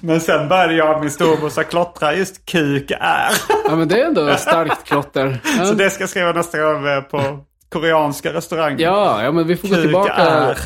Men 0.00 0.20
sen 0.20 0.48
började 0.48 0.74
jag 0.74 0.94
och 0.94 1.00
min 1.00 1.10
storebrorsa 1.10 1.64
klottra 1.64 2.14
just 2.14 2.46
kuk 2.46 2.90
är. 3.00 3.30
Ja, 3.64 3.76
men 3.76 3.88
det 3.88 4.00
är 4.02 4.06
ändå 4.06 4.34
starkt 4.36 4.84
klotter. 4.84 5.38
Ja. 5.58 5.64
Så 5.64 5.74
det 5.74 5.90
ska 5.90 6.02
jag 6.02 6.10
skriva 6.10 6.32
nästa 6.32 6.58
gång 6.58 6.84
på 7.10 7.44
koreanska 7.72 8.32
restauranger. 8.32 8.80
Ja, 8.84 9.22
ja, 9.24 9.32
men 9.32 9.46
vi 9.46 9.56
får 9.56 9.68
gå 9.68 9.74
Kuk 9.74 9.82
tillbaka. 9.84 10.12
är. 10.12 10.58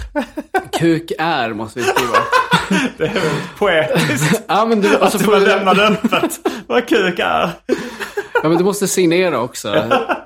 Kuk 0.78 1.12
är 1.18 1.53
måste 1.53 1.78
vi 1.78 1.84
skriva. 1.84 2.16
det 2.98 3.04
är 3.04 3.14
väldigt 3.14 3.56
poetiskt. 3.58 4.42
Ja, 4.48 4.64
men 4.66 4.80
du, 4.80 4.96
alltså, 4.96 5.18
Att 5.32 5.40
du, 5.40 5.46
lämnar 5.46 5.74
det 5.74 5.86
öppet. 5.88 6.40
Vad 6.66 6.88
kuk 6.88 7.18
är. 7.18 7.50
ja, 8.42 8.48
men 8.48 8.56
du 8.58 8.64
måste 8.64 8.88
signera 8.88 9.40
också. 9.40 9.84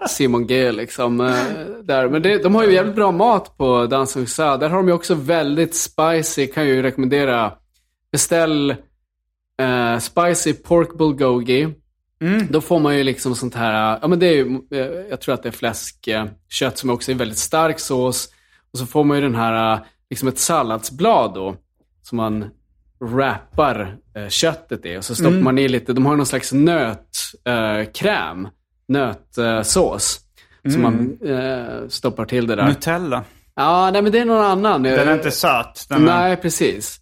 Simon 0.09 0.47
G 0.47 0.73
liksom. 0.73 1.21
eh, 1.21 1.35
Där. 1.85 2.09
Men 2.09 2.23
det, 2.23 2.43
de 2.43 2.55
har 2.55 2.65
ju 2.65 2.73
jävligt 2.73 2.95
bra 2.97 3.13
mat 3.13 3.57
på 3.59 3.87
Dansung 3.87 4.27
Sa. 4.27 4.57
Där 4.57 4.69
har 4.69 4.77
de 4.77 4.89
ju 4.89 4.95
också 4.95 5.15
väldigt 5.15 5.75
spicy, 5.75 6.47
kan 6.47 6.67
jag 6.67 6.77
ju 6.77 6.83
rekommendera. 6.83 7.53
Beställ 8.13 8.71
eh, 9.63 9.99
spicy 9.99 10.53
pork 10.55 10.99
bulgogi. 10.99 11.69
Då 12.51 12.61
får 12.61 12.79
man 12.79 12.97
ju 12.97 13.03
liksom 13.05 13.35
sånt 13.35 13.55
här, 13.55 13.99
ja 14.03 14.09
men 14.09 14.19
det 14.19 14.27
är 14.27 14.33
ju, 14.33 14.61
eh, 14.73 14.87
jag 15.11 15.21
tror 15.21 15.35
att 15.35 15.43
det 15.43 15.49
är 15.49 15.53
fläskkött 15.53 16.79
som 16.79 16.91
också 16.91 17.11
är 17.11 17.15
väldigt 17.15 17.39
stark 17.39 17.81
sås. 17.81 18.29
Och 18.73 18.79
så 18.79 18.87
får 18.87 19.05
man 19.05 19.17
ju 19.17 19.23
den 19.23 19.35
här, 19.35 19.75
eh, 19.75 19.81
liksom 20.11 20.29
ett 20.29 20.39
salladsblad 20.39 21.35
då. 21.35 21.57
Som 22.09 22.17
man 22.17 22.51
wrappar 23.01 23.97
eh, 24.17 24.29
köttet 24.29 24.87
i. 24.87 24.97
Och 24.99 25.05
så 25.05 25.15
stoppar 25.15 25.31
man 25.41 25.59
i 25.59 25.69
lite, 25.69 25.93
de 25.93 26.07
har 26.07 26.17
någon 26.17 26.27
slags 26.27 26.53
nötkräm. 26.53 28.45
Eh, 28.45 28.51
nötsås. 28.89 30.21
Som 30.73 30.83
man 30.83 31.19
eh, 31.25 31.89
stoppar 31.89 32.25
till 32.25 32.47
det 32.47 32.57
där. 32.57 32.67
Nutella. 32.67 33.25
Ja, 33.55 33.91
nej 33.93 34.03
men 34.03 34.13
det 34.13 34.19
är 34.19 34.25
någon 34.25 34.45
annan. 34.45 34.83
Den 34.83 35.09
är 35.09 35.15
inte 35.15 35.31
söt. 35.31 35.87
Den 35.89 36.03
är, 36.03 36.07
Nej, 36.07 36.37
precis. 36.37 37.01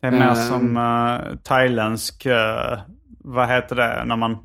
det 0.00 0.06
är 0.06 0.10
mer 0.10 0.28
Ehm. 0.28 0.34
som 0.34 0.76
uh, 0.76 1.36
thailändsk, 1.42 2.26
eh, 2.26 2.78
vad 3.18 3.48
heter 3.48 3.76
det, 3.76 4.04
när 4.04 4.16
man, 4.16 4.36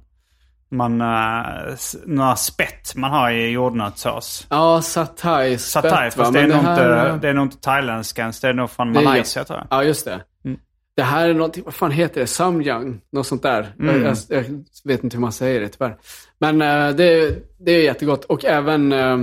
man 0.71 1.01
uh, 1.01 1.75
några 2.05 2.35
spett 2.35 2.95
man 2.95 3.11
har 3.11 3.31
i 3.31 3.49
jordnötssås. 3.49 4.47
Ja, 4.49 4.81
satay. 4.81 5.57
Satay, 5.57 6.11
spett, 6.11 6.17
va? 6.17 6.23
fast 6.23 6.33
det 6.33 6.39
är, 6.39 6.47
nog 6.47 6.57
här- 6.57 7.13
inte, 7.13 7.17
det 7.21 7.29
är 7.29 7.33
nog 7.33 7.45
inte 7.45 7.57
thailändska 7.57 8.21
ens. 8.21 8.39
Det 8.39 8.47
är 8.47 8.53
nog 8.53 8.69
från 8.69 8.93
Det 8.93 9.01
Malaysia 9.01 9.43
tror 9.43 9.59
jag. 9.59 9.67
Ja, 9.69 9.83
just 9.83 10.05
det. 10.05 10.21
Mm. 10.45 10.59
Det 10.95 11.03
här 11.03 11.29
är 11.29 11.33
någonting, 11.33 11.63
vad 11.63 11.73
fan 11.73 11.91
heter 11.91 12.21
det? 12.21 12.27
Samyang? 12.27 13.01
Något 13.11 13.27
sånt 13.27 13.43
där. 13.43 13.73
Mm. 13.79 14.03
Jag, 14.03 14.17
jag, 14.27 14.45
jag 14.45 14.63
vet 14.83 15.03
inte 15.03 15.17
hur 15.17 15.21
man 15.21 15.31
säger 15.31 15.61
det 15.61 15.69
tyvärr. 15.69 15.97
Men 16.39 16.61
eh, 16.61 16.95
det, 16.95 17.35
det 17.59 17.71
är 17.71 17.83
jättegott. 17.83 18.25
Och 18.25 18.45
även, 18.45 18.91
eh, 18.91 19.17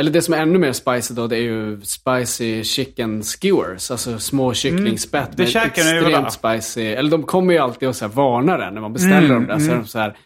eller 0.00 0.10
det 0.10 0.22
som 0.22 0.34
är 0.34 0.38
ännu 0.38 0.58
mer 0.58 0.72
spicy 0.72 1.14
då, 1.14 1.26
det 1.26 1.36
är 1.36 1.42
ju 1.42 1.80
spicy 1.80 2.64
chicken 2.64 3.22
skewers. 3.22 3.90
Alltså 3.90 4.18
små 4.18 4.54
kycklingspett. 4.54 5.34
Mm. 5.34 5.36
Det 5.36 5.54
med 5.54 5.66
Extremt 5.66 6.32
spicy. 6.32 6.86
Eller 6.86 7.10
de 7.10 7.22
kommer 7.22 7.52
ju 7.52 7.58
alltid 7.58 7.88
och 7.88 7.96
så 7.96 8.04
här 8.04 8.12
varnar 8.12 8.58
en 8.58 8.74
när 8.74 8.80
man 8.80 8.92
beställer 8.92 9.18
Mm, 9.18 9.30
dem 9.30 9.46
där. 9.46 9.58
Så 9.58 9.64
är 9.64 9.68
mm. 9.68 9.82
de 9.82 9.88
så 9.88 9.98
här, 9.98 10.16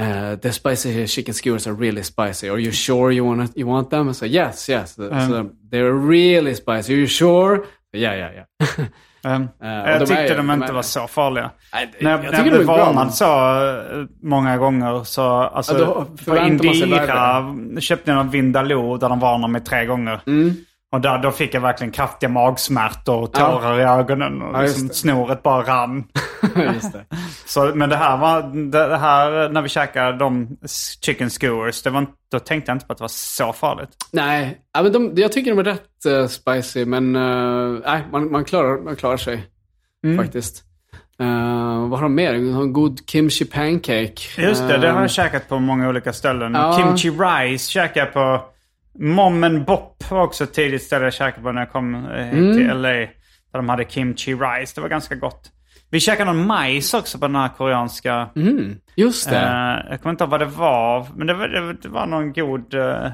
Uh, 0.00 0.36
the 0.40 0.52
spicy 0.52 1.06
chicken 1.06 1.34
skewers 1.34 1.66
are 1.66 1.74
really 1.74 2.02
spicy. 2.02 2.50
Are 2.50 2.58
you 2.60 2.72
sure 2.72 3.12
you 3.12 3.24
want 3.26 3.56
you 3.56 3.68
want 3.68 3.90
them? 3.90 4.14
So 4.14 4.26
yes, 4.26 4.68
yes. 4.68 4.98
Mm. 4.98 5.28
so 5.28 5.50
they're 5.70 6.08
really 6.08 6.54
spicy. 6.54 6.92
Are 6.92 6.96
you 6.98 7.06
sure? 7.06 7.60
Ja, 7.92 8.14
ja, 8.14 8.28
ja. 8.32 8.44
Um, 9.24 9.42
och 9.60 9.66
jag 9.66 10.00
de 10.00 10.06
tyckte 10.06 10.22
är- 10.22 10.36
de 10.36 10.46
de 10.46 10.52
inte 10.54 10.66
är- 10.66 10.72
var 10.72 10.82
så 10.82 11.06
farliga. 11.06 11.50
Nej, 11.72 11.90
När 12.00 12.10
jag, 12.10 12.24
jag 12.24 12.32
när 12.32 12.38
jag 12.38 12.46
de 12.46 12.50
blev 12.50 12.66
varnad 12.66 13.14
så 13.14 13.24
eh, 13.24 14.06
många 14.22 14.56
gånger 14.56 15.04
så, 15.04 15.22
alltså, 15.22 15.72
Ja, 15.78 15.78
då 15.78 16.06
på 16.32 16.38
Indira 16.38 17.54
köpte 17.80 18.10
jag 18.10 18.16
någon 18.16 18.30
Vindaloo 18.30 18.96
där 18.96 19.08
de 19.08 19.20
varnade 19.20 19.52
mig 19.52 19.60
tre 19.64 19.86
gånger. 19.86 20.20
Mm. 20.26 20.54
Och 20.92 21.00
där, 21.00 21.18
då 21.18 21.30
fick 21.30 21.54
jag 21.54 21.60
verkligen 21.60 21.90
kraftiga 21.92 22.30
magsmärtor 22.30 23.22
och 23.22 23.32
tårar 23.32 23.80
i 23.80 23.82
ögonen. 23.82 24.42
Och 24.42 24.56
Ja, 24.56 24.62
liksom 24.62 24.88
snoret 24.88 25.42
bara 25.42 25.62
rann. 25.62 26.04
Just 26.74 26.92
det. 26.92 27.04
Så, 27.46 27.72
men 27.74 27.88
det 27.88 27.96
här 27.96 28.16
var, 28.16 28.42
det 28.70 28.96
här 28.96 29.48
när 29.48 29.62
vi 29.62 29.68
käkade 29.68 30.18
de 30.18 30.56
chicken 31.02 31.30
skewers, 31.30 31.82
det 31.82 31.90
var, 31.90 32.06
då 32.30 32.38
tänkte 32.38 32.70
jag 32.70 32.76
inte 32.76 32.86
på 32.86 32.92
att 32.92 32.98
det 32.98 33.02
var 33.02 33.08
så 33.08 33.52
farligt. 33.52 33.90
Nej, 34.12 34.58
ja, 34.74 34.82
men 34.82 34.92
de, 34.92 35.12
jag 35.16 35.32
tycker 35.32 35.50
de 35.50 35.58
är 35.58 35.64
rätt 35.64 36.06
eh, 36.06 36.26
spicy, 36.26 36.84
men 36.84 37.16
eh, 37.16 37.80
nej, 37.86 38.02
man, 38.12 38.30
man, 38.32 38.44
klarar, 38.44 38.78
man 38.84 38.96
klarar 38.96 39.16
sig 39.16 39.46
Mm. 40.04 40.24
faktiskt. 40.24 40.62
Eh, 41.20 41.88
vad 41.88 41.98
har 41.98 42.02
de 42.02 42.14
mer? 42.14 42.32
De 42.34 42.52
har 42.52 42.62
en 42.62 42.72
god 42.72 43.10
kimchi 43.10 43.44
pancake. 43.44 44.42
Just 44.42 44.68
det, 44.68 44.78
det 44.78 44.90
har 44.90 45.00
jag 45.00 45.10
käkat 45.10 45.48
på 45.48 45.58
många 45.58 45.88
olika 45.88 46.12
ställen. 46.12 46.54
Ja. 46.54 46.76
Kimchi 46.78 47.10
rice 47.10 47.70
käkade 47.70 48.00
jag 48.00 48.12
på 48.12 48.44
Mom 48.98 49.44
and 49.44 49.64
Bop 49.64 50.10
var 50.10 50.22
också 50.22 50.44
ett 50.44 50.52
tidigt 50.54 50.82
ställe 50.82 51.04
jag 51.04 51.14
käkade 51.14 51.42
på 51.42 51.52
när 51.52 51.60
jag 51.60 51.72
kom 51.72 51.94
eh, 51.94 52.24
hit 52.24 52.32
Mm. 52.34 52.56
till 52.56 52.66
LA. 52.66 52.88
Där 52.88 53.08
de 53.52 53.68
hade 53.68 53.84
kimchi 53.84 54.34
rice. 54.34 54.72
Det 54.74 54.80
var 54.80 54.88
ganska 54.88 55.14
gott. 55.14 55.50
Vi 55.90 56.00
käkade 56.00 56.32
någon 56.32 56.46
majs 56.46 56.94
också 56.94 57.18
på 57.18 57.26
den 57.26 57.36
här 57.36 57.48
koreanska. 57.48 58.28
Mm, 58.36 58.76
just 58.96 59.30
det. 59.30 59.36
Eh, 59.36 59.90
jag 59.90 60.02
kommer 60.02 60.10
inte 60.10 60.24
ihåg 60.24 60.30
vad 60.30 60.40
det 60.40 60.46
var. 60.46 61.06
Men 61.16 61.26
det 61.26 61.34
var, 61.34 61.48
det, 61.82 61.88
var- 61.88 62.06
någon 62.06 62.32
god 62.32 62.74
uh, 62.74 63.08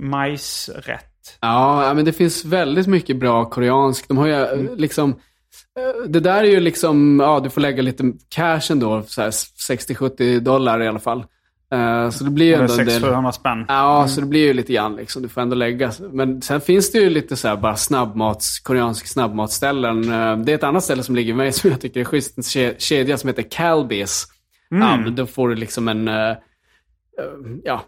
majsrätt. 0.00 1.06
Ja, 1.40 1.92
men 1.94 2.04
det 2.04 2.12
finns 2.12 2.44
väldigt 2.44 2.86
mycket 2.86 3.16
bra 3.16 3.44
koreanskt. 3.44 4.08
De 4.08 4.18
har 4.18 4.26
ju 4.26 4.32
eh, 4.32 4.52
Mm. 4.52 4.76
liksom... 4.76 5.10
eh, 5.10 6.08
Det 6.10 6.20
där 6.20 6.42
är 6.44 6.48
ju 6.48 6.60
liksom, 6.60 7.20
ja 7.20 7.40
du 7.40 7.50
får 7.50 7.60
lägga 7.60 7.82
lite 7.82 8.12
cash 8.28 8.60
ändå, 8.70 9.02
så 9.02 9.22
här 9.22 9.30
60-70 9.30 10.40
dollar 10.40 10.82
i 10.82 10.88
alla 10.88 10.98
fall. 10.98 11.24
Eh, 11.72 12.10
Så 12.10 12.24
det 12.24 12.30
blir 12.30 12.46
ju 12.46 12.54
ändå 12.54 12.74
är 12.74 12.80
en 12.80 12.86
del... 12.86 13.02
600-700 13.04 13.30
spänn. 13.32 13.64
Ja, 13.68 14.08
så 14.08 14.20
det 14.20 14.26
blir 14.26 14.40
ju 14.46 14.52
lite 14.52 14.72
grann 14.72 14.96
liksom. 14.96 15.22
Du 15.22 15.28
får 15.28 15.40
ändå 15.40 15.56
lägga. 15.56 15.92
Men 16.12 16.42
sen 16.42 16.60
finns 16.60 16.92
det 16.92 16.98
ju 16.98 17.10
lite 17.10 17.36
så 17.36 17.48
här 17.48 17.56
bara 17.56 17.76
snabbmats, 17.76 18.58
koreansk 18.60 19.06
snabbmatsställen. 19.06 20.04
Eh, 20.12 20.36
Det 20.38 20.52
är 20.52 20.54
ett 20.54 20.64
annat 20.64 20.84
ställe 20.84 21.02
som 21.02 21.14
ligger 21.14 21.34
med 21.34 21.44
mig 21.44 21.52
som 21.52 21.70
jag 21.70 21.80
tycker 21.80 22.00
är 22.00 22.04
schysst. 22.04 22.38
En 22.38 22.42
ke- 22.42 22.74
kedja 22.78 23.18
som 23.18 23.28
heter 23.28 23.42
Calbis. 23.50 24.26
Ja, 24.68 24.96
men 24.96 25.14
då 25.14 25.26
får 25.26 25.48
du 25.48 25.54
liksom 25.54 25.88
en, 25.88 26.08
eh, 26.08 26.36
ja. 27.64 27.80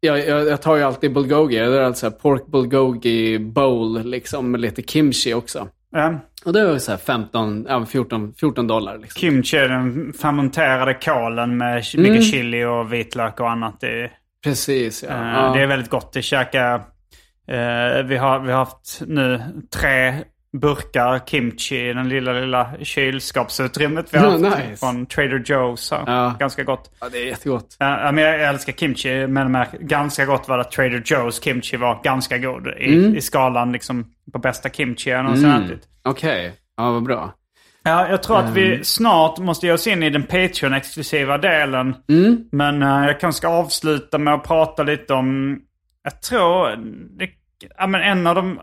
Jag, 0.00 0.26
jag, 0.28 0.46
jag 0.46 0.62
tar 0.62 0.76
ju 0.76 0.82
alltid 0.82 1.12
bulgogi. 1.14 1.56
Det 1.58 1.64
är 1.64 1.80
alltså 1.80 2.10
pork 2.10 2.46
bulgogi 2.46 3.38
bowl 3.38 4.02
liksom 4.04 4.50
med 4.50 4.60
lite 4.60 4.82
kimchi 4.82 5.34
också. 5.34 5.68
Ja. 5.90 6.20
Och 6.48 6.54
det 6.54 6.60
är 6.60 6.78
så 6.78 6.90
här 6.90 6.98
15, 6.98 7.66
ja, 7.68 7.86
14, 7.86 8.34
14 8.40 8.66
dollar. 8.66 8.98
Liksom. 8.98 9.20
Kimchi 9.20 9.56
den 9.56 10.12
fermenterade 10.12 10.94
kålen 10.94 11.56
med 11.56 11.84
Mm. 11.94 12.10
mycket 12.12 12.30
chili 12.30 12.64
och 12.64 12.92
vitlök 12.92 13.40
och 13.40 13.50
annat 13.50 13.84
i. 13.84 14.10
Precis, 14.44 15.04
ja. 15.08 15.14
Eh, 15.14 15.32
ja. 15.32 15.52
Det 15.54 15.62
är 15.62 15.66
väldigt 15.66 15.90
gott. 15.90 16.12
Det 16.12 16.22
käkar, 16.22 16.74
eh, 17.48 18.02
vi, 18.04 18.16
har, 18.16 18.38
vi 18.38 18.52
har 18.52 18.58
haft 18.58 19.02
nu 19.06 19.42
tre 19.76 20.14
burkar 20.56 21.18
kimchi 21.26 21.88
i 21.88 21.92
den 21.92 22.08
lilla, 22.08 22.32
lilla 22.32 22.70
kylskåpsutrymmet 22.82 24.14
vi 24.14 24.18
har 24.18 24.30
haft 24.30 24.58
Nice. 24.68 24.76
från 24.76 25.06
Trader 25.06 25.38
Joe's. 25.38 26.02
Ja. 26.06 26.34
Ganska 26.38 26.62
gott. 26.64 26.90
ja, 27.00 27.08
det 27.12 27.18
är 27.18 27.26
jättegott. 27.26 27.76
Ja, 27.78 28.12
men 28.12 28.24
jag 28.24 28.42
älskar 28.48 28.72
kimchi, 28.72 29.26
men 29.26 29.64
ganska 29.80 30.24
gott 30.26 30.48
var 30.48 30.58
att 30.58 30.70
Trader 30.72 30.98
Joe's 31.00 31.42
kimchi 31.44 31.76
var 31.76 32.00
ganska 32.02 32.38
god. 32.38 32.66
I, 32.78 32.94
Mm. 32.98 33.16
i 33.16 33.20
skalan 33.20 33.72
liksom 33.72 34.06
på 34.32 34.38
bästa 34.38 34.68
kimchi 34.68 35.10
jag 35.10 35.24
någonsin 35.24 35.50
ätit. 35.50 35.82
Okej, 36.04 36.52
ja 36.76 36.90
vad 36.92 37.02
bra. 37.02 37.34
Ja, 37.82 38.08
jag 38.08 38.22
tror 38.22 38.38
att 38.38 38.44
Ehm. 38.44 38.54
vi 38.54 38.84
snart 38.84 39.38
måste 39.38 39.66
ge 39.66 39.72
oss 39.72 39.86
in 39.86 40.02
i 40.02 40.10
den 40.10 40.22
Patreon-exklusiva 40.22 41.38
delen. 41.38 41.94
Mm. 42.08 42.44
Men 42.52 42.82
eh, 42.82 42.88
jag 43.06 43.20
kanske 43.20 43.38
ska 43.38 43.48
avsluta 43.48 44.18
med 44.18 44.34
att 44.34 44.44
prata 44.44 44.82
lite 44.82 45.14
om... 45.14 45.58
Jag 46.02 46.22
tror... 46.22 46.76
Det, 47.18 47.28
ja, 47.78 47.86
men 47.86 48.00
en 48.02 48.26
av 48.26 48.34
de 48.34 48.50
uh, 48.52 48.58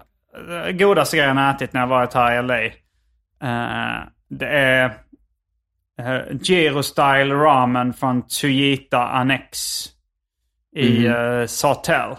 godaste 0.71 1.17
grejerna 1.17 1.45
jag 1.45 1.55
ätit 1.55 1.73
när 1.73 1.81
jag 1.81 1.87
varit 1.87 2.13
här 2.13 2.39
i 2.39 2.41
LA. 2.47 2.63
eh, 3.49 4.03
det 4.29 4.47
är 4.47 4.85
uh, 6.01 6.37
Giro 6.41 6.83
Style 6.83 7.33
Ramen 7.35 7.93
från 7.93 8.27
Tsujita 8.27 9.07
Annex 9.07 9.57
i 10.75 11.07
uh, 11.07 11.45
Sartell. 11.45 12.15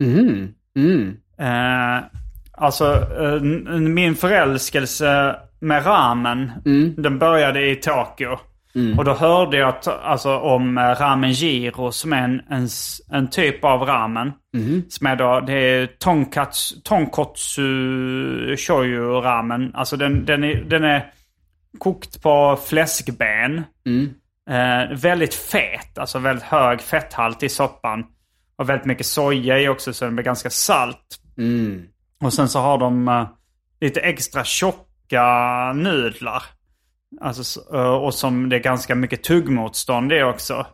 Mm. 0.00 0.54
Mm. 0.76 1.16
Eh, 1.38 2.04
alltså, 2.52 2.92
eh, 3.20 3.40
min 3.80 4.14
förälskelse 4.14 5.36
med 5.60 5.86
ramen, 5.86 6.52
Mm. 6.66 6.94
den 6.98 7.18
började 7.18 7.70
i 7.70 7.76
Tokyo. 7.76 8.38
Och 8.98 9.04
då 9.04 9.14
hörde 9.14 9.56
jag 9.56 9.74
alltså, 10.02 10.38
om 10.38 10.78
eh, 10.78 10.82
ramen 10.82 11.32
giro 11.32 11.92
som 11.92 12.12
är 12.12 12.22
en, 12.22 12.42
en, 12.50 12.68
en 13.10 13.30
typ 13.30 13.64
av 13.64 13.80
ramen. 13.80 14.32
Som 14.88 15.06
är 15.06 15.16
då, 15.16 15.40
det 15.40 15.52
är 15.52 15.86
tonkatsu, 15.86 16.80
tonkotsu 16.80 17.66
shoyu 18.56 19.20
ramen. 19.20 19.70
Alltså 19.74 19.96
den, 19.96 20.24
den, 20.24 20.44
är, 20.44 20.54
den 20.54 20.84
är 20.84 21.12
kokt 21.78 22.22
på 22.22 22.58
fläskben. 22.66 23.62
Eh, 24.50 24.96
väldigt 24.96 25.34
fet, 25.34 25.98
alltså 25.98 26.18
väldigt 26.18 26.44
hög 26.44 26.80
fetthalt 26.80 27.42
i 27.42 27.48
soppan. 27.48 28.04
Och 28.56 28.68
väldigt 28.68 28.86
mycket 28.86 29.06
soja 29.06 29.60
i 29.60 29.68
också 29.68 29.92
så 29.92 30.04
den 30.04 30.16
blir 30.16 30.24
ganska 30.24 30.50
salt. 30.50 31.20
Mm. 31.38 31.82
Och 32.20 32.32
sen 32.32 32.48
så 32.48 32.58
har 32.58 32.78
de 32.78 33.08
eh, 33.08 33.26
lite 33.80 34.00
extra 34.00 34.44
tjocka 34.44 35.72
nudlar. 35.72 36.42
Alltså, 37.20 37.74
eh, 37.74 37.94
och 37.94 38.14
som 38.14 38.48
det 38.48 38.56
är 38.56 38.60
ganska 38.60 38.94
mycket 38.94 39.24
tuggmotstånd 39.24 40.12
i 40.12 40.22
också. 40.22 40.66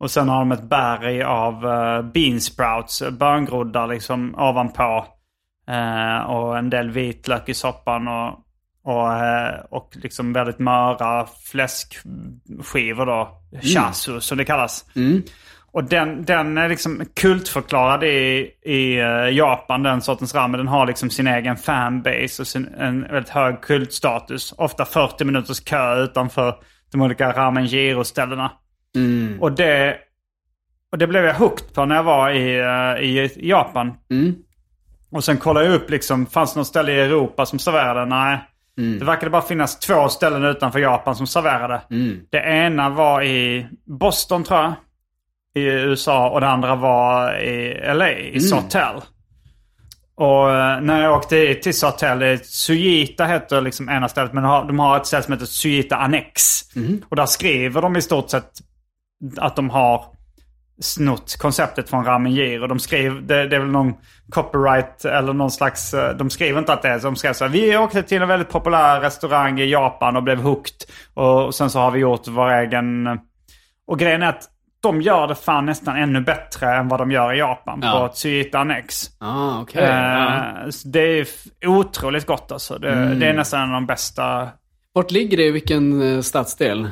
Och 0.00 0.10
sen 0.10 0.28
har 0.28 0.38
de 0.38 0.52
ett 0.52 0.62
berg 0.62 1.22
av 1.22 1.64
uh, 1.64 1.98
eh, 3.02 3.10
böngroddar 3.10 3.86
liksom 3.86 4.34
ovanpå. 4.34 5.06
Eh, 5.68 6.30
och 6.30 6.58
en 6.58 6.70
del 6.70 6.90
vitlök 6.90 7.48
i 7.48 7.54
soppan 7.54 8.08
och, 8.08 8.38
och, 8.82 9.12
eh, 9.12 9.60
och 9.70 9.96
liksom 9.96 10.32
väldigt 10.32 10.58
möra 10.58 11.26
fläskskivor 11.26 13.06
då. 13.06 13.40
Chasu 13.62 14.20
som 14.20 14.38
det 14.38 14.44
kallas. 14.44 14.84
Och 15.72 15.84
den, 15.84 16.24
den 16.24 16.58
är 16.58 16.68
liksom 16.68 17.02
kultförklarad 17.14 18.04
i, 18.04 18.50
i 18.64 19.00
uh, 19.02 19.30
Japan, 19.30 19.82
den 19.82 20.00
sortens 20.00 20.34
ramen. 20.34 20.58
Den 20.58 20.68
har 20.68 20.86
liksom 20.86 21.10
sin 21.10 21.26
egen 21.26 21.56
fanbase 21.56 22.42
och 22.42 22.46
sin, 22.46 22.68
en 22.78 23.02
väldigt 23.02 23.28
hög 23.28 23.60
kultstatus. 23.60 24.54
Ofta 24.56 24.84
40 24.84 25.24
minuters 25.24 25.60
kö 25.60 26.02
utanför 26.02 26.54
de 26.92 27.02
olika 27.02 27.32
ramen 27.32 27.66
giro-ställena. 27.66 28.50
Mm. 28.96 29.42
Och, 29.42 29.52
det, 29.52 29.96
och 30.92 30.98
det 30.98 31.06
blev 31.06 31.24
jag 31.24 31.34
hooked 31.34 31.74
på 31.74 31.84
när 31.84 31.96
jag 31.96 32.02
var 32.02 32.30
i, 32.30 32.60
uh, 32.60 33.04
i 33.04 33.30
Japan. 33.36 33.94
Mm. 34.10 34.34
Och 35.10 35.24
sen 35.24 35.36
kollade 35.36 35.66
jag 35.66 35.74
upp 35.74 35.90
liksom, 35.90 36.26
fanns 36.26 36.54
det 36.54 36.60
något 36.60 36.66
ställe 36.66 36.92
i 36.92 37.00
Europa 37.00 37.46
som 37.46 37.58
serverade? 37.58 38.04
Nej. 38.06 38.38
Mm. 38.78 38.98
Det 38.98 39.04
verkade 39.04 39.30
bara 39.30 39.42
finnas 39.42 39.78
två 39.78 40.08
ställen 40.08 40.44
utanför 40.44 40.78
Japan 40.78 41.16
som 41.16 41.26
serverade. 41.26 41.80
Mm. 41.90 42.20
Det 42.30 42.38
ena 42.38 42.90
var 42.90 43.22
i 43.22 43.66
Boston 43.84 44.44
tror 44.44 44.60
jag. 44.60 44.72
I 45.54 45.60
USA 45.60 46.30
och 46.30 46.40
det 46.40 46.48
andra 46.48 46.74
var 46.74 47.38
i 47.38 47.80
LA, 47.94 48.10
i 48.10 48.28
Mm. 48.28 48.40
Sawtell. 48.40 49.00
Och 50.16 50.50
eh, 50.50 50.80
när 50.80 51.02
jag 51.02 51.14
åkte 51.14 51.54
till 51.54 51.72
är 51.72 52.36
Sujita 52.44 53.24
heter 53.24 53.60
liksom 53.60 53.88
ena 53.88 54.08
stället, 54.08 54.32
men 54.32 54.42
de 54.42 54.48
har, 54.48 54.64
de 54.64 54.78
har 54.78 54.96
ett 54.96 55.06
ställe 55.06 55.22
som 55.22 55.32
heter 55.32 55.46
Sujita 55.46 55.96
Annex. 55.96 56.42
Mm. 56.76 57.02
Och 57.08 57.16
där 57.16 57.26
skriver 57.26 57.82
de 57.82 57.96
i 57.96 58.02
stort 58.02 58.30
sett 58.30 58.50
att 59.36 59.56
de 59.56 59.70
har 59.70 60.04
snott 60.80 61.36
konceptet 61.38 61.90
från 61.90 62.04
Ramen 62.04 62.32
Giro. 62.32 62.66
De 62.66 62.78
skriver, 62.78 63.20
det, 63.20 63.48
det 63.48 63.56
är 63.56 63.60
väl 63.60 63.70
någon 63.70 63.94
copyright 64.30 65.04
eller 65.04 65.32
någon 65.32 65.50
slags, 65.50 65.94
eh, 65.94 66.16
de 66.16 66.30
skriver 66.30 66.58
inte 66.58 66.72
att 66.72 66.82
det 66.82 66.88
är. 66.88 66.98
De 66.98 67.16
skrev 67.16 67.32
så 67.32 67.44
här, 67.44 67.52
vi 67.52 67.76
åkte 67.76 68.02
till 68.02 68.22
en 68.22 68.28
väldigt 68.28 68.50
populär 68.50 69.00
restaurang 69.00 69.60
i 69.60 69.70
Japan 69.70 70.16
och 70.16 70.22
blev 70.22 70.40
hooked. 70.40 70.76
Och 71.14 71.54
sen 71.54 71.70
så 71.70 71.78
har 71.78 71.90
vi 71.90 71.98
gjort 71.98 72.28
vår 72.28 72.50
egen... 72.50 73.06
Och 73.86 73.98
grejen 73.98 74.22
är 74.22 74.28
att 74.28 74.48
de 74.82 75.02
gör 75.02 75.26
det 75.26 75.34
fan 75.34 75.66
nästan 75.66 75.96
ännu 75.96 76.20
bättre 76.20 76.76
än 76.76 76.88
vad 76.88 77.00
de 77.00 77.10
gör 77.10 77.32
i 77.32 77.38
Japan 77.38 77.80
Ja. 77.82 77.92
på 78.08 78.14
Tsuita 78.14 78.58
Annex. 78.58 79.04
Ah. 79.20 79.64
Ja. 79.72 79.80
Eh, 79.80 80.70
så 80.70 80.88
Det 80.88 81.00
är 81.20 81.26
otroligt 81.66 82.26
gott 82.26 82.52
alltså. 82.52 82.78
Det, 82.78 82.92
Mm. 82.92 83.18
det 83.20 83.26
är 83.26 83.34
nästan 83.34 83.60
en 83.62 83.68
av 83.68 83.74
de 83.74 83.86
bästa. 83.86 84.48
Vart 84.92 85.10
ligger 85.10 85.36
det? 85.36 85.42
I 85.46 85.50
vilken 85.50 86.02
eh, 86.14 86.20
stadsdel? 86.20 86.84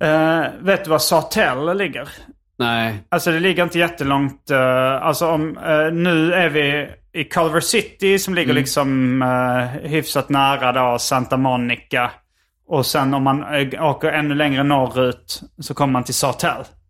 Eh, 0.00 0.42
vet 0.60 0.84
du 0.84 0.90
var 0.90 0.98
Sawtell 0.98 1.78
ligger? 1.78 2.08
Nej. 2.58 2.98
Alltså 3.08 3.30
det 3.30 3.40
ligger 3.40 3.62
inte 3.62 3.78
jättelångt. 3.78 4.50
Uh, 4.50 4.58
alltså 5.06 5.26
om, 5.30 5.58
eh, 5.58 5.92
nu 5.92 6.32
är 6.34 6.48
vi 6.48 6.88
i 7.12 7.24
Culver 7.24 7.60
City 7.60 8.18
som 8.18 8.34
ligger 8.34 8.52
liksom 8.54 9.22
uh, 9.22 9.88
hyfsat 9.90 10.28
nära 10.28 10.72
då 10.72 10.98
Santa 10.98 11.36
Monica. 11.36 12.10
Och 12.68 12.86
sen 12.86 13.14
om 13.14 13.22
man 13.22 13.44
åker 13.80 14.12
ännu 14.12 14.34
längre 14.34 14.62
norrut 14.62 15.40
så 15.58 15.74
kommer 15.74 15.92
man 15.92 16.04
till 16.04 16.14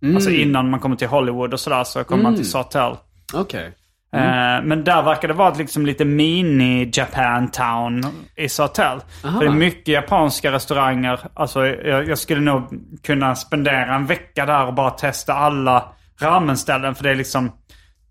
Sawtell. 0.00 0.14
Alltså 0.16 0.30
innan 0.30 0.70
man 0.70 0.80
kommer 0.80 0.96
till 0.96 1.08
Hollywood 1.08 1.52
och 1.52 1.60
sådär 1.60 1.84
så 1.84 2.04
kommer 2.04 2.22
man 2.22 2.36
till 2.36 2.50
Sawtell. 2.50 2.96
Okej. 3.34 3.66
Eh, 4.12 4.62
men 4.64 4.84
där 4.84 5.02
verkar 5.02 5.28
det 5.28 5.34
vara 5.34 5.54
liksom 5.54 5.86
lite 5.86 6.04
mini-Japantown 6.04 8.06
i 8.36 8.48
Sawtell. 8.48 9.00
För 9.22 9.40
det 9.40 9.46
är 9.46 9.50
mycket 9.50 9.88
japanska 9.88 10.52
restauranger. 10.52 11.20
Alltså 11.34 11.66
jag, 11.66 12.08
jag 12.08 12.18
skulle 12.18 12.40
nog 12.40 12.62
kunna 13.02 13.34
spendera 13.34 13.94
en 13.94 14.06
vecka 14.06 14.46
där 14.46 14.66
och 14.66 14.74
bara 14.74 14.90
testa 14.90 15.34
alla 15.34 15.84
ramenställen. 16.20 16.94
För 16.94 17.04
det 17.04 17.10
är 17.10 17.14
liksom 17.14 17.52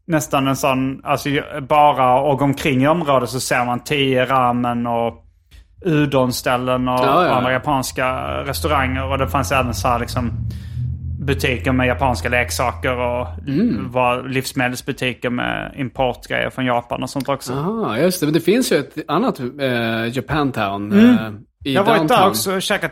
nästan 0.07 0.47
en 0.47 0.55
sån, 0.55 1.01
alltså 1.05 1.29
bara 1.61 2.35
gå 2.35 2.43
omkring 2.43 2.83
i 2.83 2.87
området 2.87 3.29
så 3.29 3.39
ser 3.39 3.65
man 3.65 3.79
tio 3.79 4.25
ramen 4.25 4.87
och 4.87 5.21
udonställen 5.85 6.87
och 6.87 6.99
Ja, 6.99 7.25
ja. 7.25 7.31
andra 7.33 7.51
japanska 7.51 8.15
restauranger. 8.43 9.11
Och 9.11 9.17
det 9.17 9.27
fanns 9.27 9.51
även 9.51 9.73
så 9.73 9.87
här 9.87 9.99
liksom 9.99 10.31
butiker 11.25 11.71
med 11.71 11.87
japanska 11.87 12.29
leksaker 12.29 12.97
och 12.97 13.27
Mm. 13.47 13.91
var 13.91 14.23
livsmedelsbutiker 14.23 15.29
med 15.29 15.73
importgrejer 15.77 16.49
från 16.49 16.65
Japan 16.65 17.03
och 17.03 17.09
sånt 17.09 17.29
också. 17.29 17.53
Ah, 17.53 17.97
just 17.97 18.19
det. 18.19 18.25
Men 18.25 18.33
det 18.33 18.39
finns 18.41 18.71
ju 18.71 18.77
ett 18.77 18.97
annat 19.07 19.39
eh, 19.39 20.07
Japantown 20.17 20.91
eh, 20.93 21.31
i 21.65 21.73
Jag 21.73 21.83
har 21.83 21.97
varit 21.97 22.07
där 22.07 22.27
också 22.27 22.55
och 22.55 22.61
käkat 22.61 22.91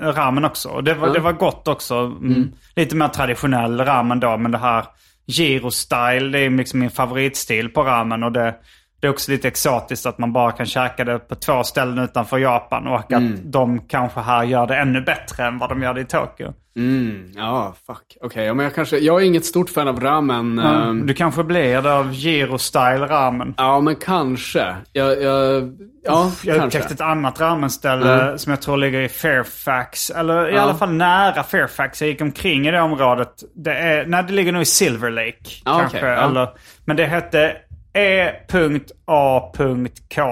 ramen 0.00 0.44
också. 0.44 0.68
Och 0.68 0.84
det 0.84 0.94
var, 0.94 1.14
det 1.14 1.20
var 1.20 1.32
gott 1.32 1.68
också. 1.68 1.94
Mm. 1.94 2.52
Lite 2.76 2.96
mer 2.96 3.08
traditionell 3.08 3.80
ramen 3.80 4.20
då, 4.20 4.36
men 4.36 4.50
det 4.50 4.58
här 4.58 4.84
Giro-style, 5.26 6.32
det 6.32 6.38
är 6.38 6.50
liksom 6.50 6.80
min 6.80 6.90
favoritstil 6.90 7.68
på 7.68 7.82
ramen. 7.82 8.22
Och 8.22 8.32
det, 8.32 8.54
det 9.00 9.06
är 9.06 9.10
också 9.10 9.30
lite 9.30 9.48
exotiskt 9.48 10.06
att 10.06 10.18
man 10.18 10.32
bara 10.32 10.52
kan 10.52 10.66
käka 10.66 11.04
det 11.04 11.18
på 11.18 11.34
två 11.34 11.64
ställen 11.64 11.98
utanför 11.98 12.38
Japan. 12.38 12.86
Och 12.86 13.12
att 13.12 13.22
de 13.44 13.80
kanske 13.88 14.20
här 14.20 14.44
gör 14.44 14.66
det 14.66 14.76
ännu 14.76 15.00
bättre 15.00 15.44
än 15.44 15.58
vad 15.58 15.68
de 15.68 15.82
gör 15.82 15.94
det 15.94 16.00
i 16.00 16.04
Tokyo. 16.04 16.52
Mm, 16.76 17.32
ja, 17.36 17.74
fuck. 17.86 18.16
Okej, 18.20 18.44
ja, 18.44 18.54
men 18.54 18.64
jag 18.64 18.74
kanske... 18.74 18.98
Jag 18.98 19.22
är 19.22 19.26
inget 19.26 19.44
stort 19.44 19.70
fan 19.70 19.88
av 19.88 20.00
ramen. 20.00 20.58
ehm, 20.58 21.06
Du 21.06 21.14
kanske 21.14 21.44
blir 21.44 21.82
det 21.82 21.92
av 21.94 22.12
Giro-style 22.12 23.06
ramen. 23.08 23.54
Ja, 23.56 23.80
men 23.80 23.96
kanske. 23.96 24.74
Jag, 24.92 25.22
jag, 25.22 25.62
ja, 26.04 26.32
Jag 26.44 26.56
kanske. 26.56 26.62
upptäckte 26.66 26.94
ett 26.94 27.00
annat 27.00 27.40
ramenställe 27.40 28.38
som 28.38 28.50
jag 28.50 28.62
tror 28.62 28.76
ligger 28.76 29.00
i 29.00 29.08
Fairfax. 29.08 30.10
Eller 30.10 30.50
i 30.50 30.58
alla 30.58 30.74
fall 30.74 30.92
nära 30.92 31.42
Fairfax. 31.42 32.00
Jag 32.00 32.08
gick 32.10 32.20
omkring 32.20 32.68
i 32.68 32.70
det 32.70 32.80
området. 32.80 33.32
Det, 33.54 33.74
är, 33.74 34.06
nej, 34.06 34.24
det 34.28 34.32
ligger 34.32 34.52
nog 34.52 34.62
i 34.62 34.66
Silver 34.66 35.10
Lake. 35.10 35.36
Ja, 35.64 35.78
kanske. 35.78 35.98
ja. 36.06 36.06
Eller, 36.30 36.48
men 36.84 36.96
det 36.96 37.04
hette 37.06 37.56
E.A.K 37.92 40.22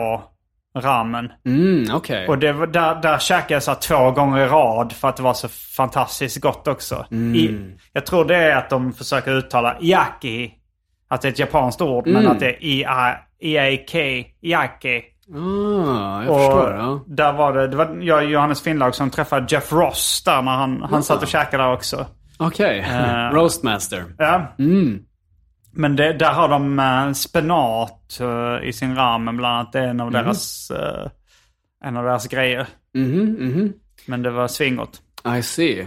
ramen. 0.78 1.32
Mm, 1.46 1.94
okej. 1.96 2.28
Och 2.28 2.38
det 2.38 2.52
var, 2.52 2.66
där, 2.66 2.94
där 3.02 3.18
käkade 3.18 3.54
jag 3.54 3.62
så 3.62 3.74
två 3.74 4.10
gånger 4.10 4.44
i 4.44 4.48
rad 4.48 4.92
för 4.92 5.08
att 5.08 5.16
det 5.16 5.22
var 5.22 5.34
så 5.34 5.48
fantastiskt 5.76 6.40
gott 6.40 6.68
också. 6.68 7.06
Mm. 7.10 7.34
I, 7.34 7.70
jag 7.92 8.06
tror 8.06 8.24
det 8.24 8.36
är 8.36 8.56
att 8.56 8.70
de 8.70 8.92
försöker 8.92 9.34
uttala 9.34 9.76
iaki. 9.80 10.54
Att 11.08 11.22
det 11.22 11.28
är 11.28 11.32
ett 11.32 11.38
japanskt 11.38 11.80
ord 11.80 12.06
men 12.06 12.16
Mm. 12.16 12.30
att 12.32 12.40
det 12.40 12.46
är 12.48 12.56
I-A- 12.64 13.16
I-A-K. 13.40 13.98
Iaki. 14.42 15.02
Ah, 15.34 16.22
jag 16.22 16.30
Och 16.30 16.40
förstår. 16.40 16.74
Ja. 16.74 17.04
där 17.06 17.32
var 17.32 17.52
det, 17.52 17.68
det 17.68 17.76
var 17.76 17.98
jag 18.00 18.24
och 18.24 18.30
Johannes 18.30 18.62
Finnlaug 18.62 18.94
som 18.94 19.10
träffade 19.10 19.46
Jeff 19.48 19.72
Ross 19.72 20.22
där 20.24 20.42
när 20.42 20.52
han, 20.52 20.82
han 20.90 21.02
satt 21.02 21.22
och 21.22 21.28
käkade 21.28 21.62
där 21.62 21.72
också. 21.72 22.06
Okej. 22.38 22.78
Eh. 22.90 23.30
Roastmaster. 23.32 24.04
Ja. 24.18 24.42
Mm. 24.58 24.98
Men 25.78 25.96
det, 25.96 26.12
där 26.12 26.32
har 26.32 26.48
de 26.48 26.78
uh, 26.78 27.12
spenat 27.12 28.18
eh, 28.20 28.68
i 28.68 28.72
sin 28.72 28.96
ramen 28.96 29.36
bland 29.36 29.54
annat. 29.56 29.72
Det 29.72 29.78
är 29.78 29.86
en 29.86 30.00
av 30.00 30.06
Mhm. 30.06 30.12
deras, 30.24 30.70
eh, 30.70 31.10
en 31.84 31.96
av 31.96 32.04
deras 32.04 32.26
grejer. 32.26 32.66
Mhm, 32.94 33.20
mhm. 33.38 33.72
Men 34.06 34.22
det 34.22 34.30
var 34.30 34.48
svingott. 34.48 35.02
I 35.38 35.42
see. 35.42 35.80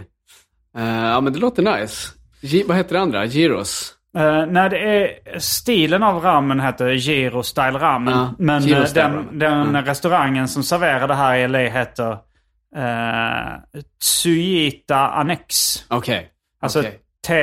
Eh, 0.78 1.06
ja, 1.06 1.22
men 1.22 1.34
det 1.34 1.40
låter 1.40 1.80
nice. 1.80 2.08
Gi- 2.42 2.64
vad 2.68 2.78
heter 2.78 2.94
det 2.96 3.02
andra? 3.02 3.28
Giros? 3.28 3.94
Uh, 4.18 4.46
nej, 4.46 4.70
det 4.70 4.78
är 4.80 5.40
stilen 5.40 6.04
av 6.04 6.24
ramen 6.24 6.60
heter 6.60 6.90
Giro 6.90 7.44
Style 7.44 7.80
Ramen. 7.80 8.14
Ja, 8.14 8.34
men 8.40 8.62
Giro 8.64 8.80
eh, 8.80 8.86
Style 8.86 9.04
den, 9.04 9.14
ramen. 9.16 9.40
den 9.40 9.76
Ja. 9.76 9.82
restaurangen 9.92 10.48
som 10.48 10.64
serverar 10.64 11.08
det 11.08 11.16
här 11.16 11.36
i 11.38 11.48
LA 11.48 11.60
heter 11.60 12.12
uh, 12.78 13.82
Tsujita 14.02 15.08
Annex. 15.10 15.76
Okej. 15.90 16.30
Alltså 16.62 16.80
Okej. 16.80 17.00
T 17.28 17.34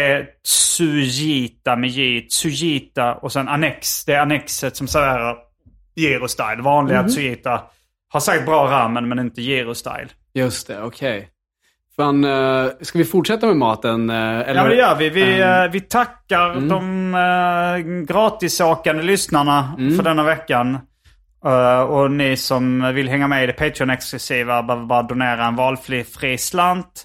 Tsujita 0.44 1.76
med. 1.76 2.28
Tsujita 2.28 3.14
och 3.14 3.32
sen 3.32 3.48
Annex. 3.48 4.04
Det 4.04 4.12
är 4.12 4.20
Annexet 4.20 4.76
som 4.76 4.88
serverar 4.88 5.36
Giro-style. 5.96 6.62
Vanliga 6.62 7.00
Mhm. 7.02 7.08
Tsujita 7.10 7.62
har 8.12 8.20
säkert 8.20 8.46
bra 8.46 8.66
ramen 8.70 9.08
men 9.08 9.18
inte 9.18 9.40
Giro-style. 9.40 10.08
Just 10.34 10.66
det, 10.66 10.82
okej. 10.82 11.28
Fan, 11.96 12.24
eh, 12.24 12.66
ska 12.80 12.98
vi 12.98 13.04
fortsätta 13.04 13.46
med 13.46 13.56
maten? 13.56 14.10
eh, 14.10 14.16
eller? 14.16 14.54
Ja 14.54 14.64
det 14.68 14.74
gör 14.76 14.94
vi. 14.96 15.08
Vi, 15.10 15.40
eh, 15.40 15.64
vi 15.72 15.80
tackar 15.80 16.54
de 16.68 17.14
uh, 17.14 18.04
gratisåkande 18.04 19.02
lyssnarna 19.02 19.74
Mm. 19.78 19.96
för 19.96 20.02
denna 20.02 20.22
veckan. 20.22 20.78
Eh, 21.44 21.80
och 21.80 22.10
ni 22.10 22.36
som 22.36 22.94
vill 22.94 23.08
hänga 23.08 23.28
med 23.28 23.44
i 23.44 23.46
det 23.46 23.52
Patreon-exklusiva 23.52 24.62
behöver 24.62 24.86
bara 24.86 25.02
donera 25.02 25.46
en 25.46 25.56
valfri 25.56 26.04
fri 26.04 26.38
slant. 26.38 27.04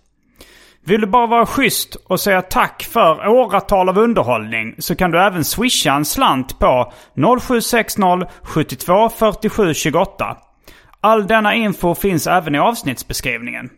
Vill 0.91 1.01
du 1.01 1.07
bara 1.07 1.27
vara 1.27 1.45
schysst 1.45 1.95
och 1.95 2.19
säga 2.19 2.41
tack 2.41 2.83
för 2.83 3.27
åratal 3.27 3.89
av 3.89 3.97
underhållning 3.97 4.75
så 4.77 4.95
kan 4.95 5.11
du 5.11 5.21
även 5.21 5.43
swisha 5.43 5.93
en 5.93 6.05
slant 6.05 6.59
på 6.59 6.93
0760 7.39 8.01
72 8.43 9.09
47 9.09 9.73
28. 9.73 10.37
All 11.01 11.27
denna 11.27 11.55
info 11.55 11.95
finns 11.95 12.27
även 12.27 12.55
i 12.55 12.59
avsnittsbeskrivningen. 12.59 13.69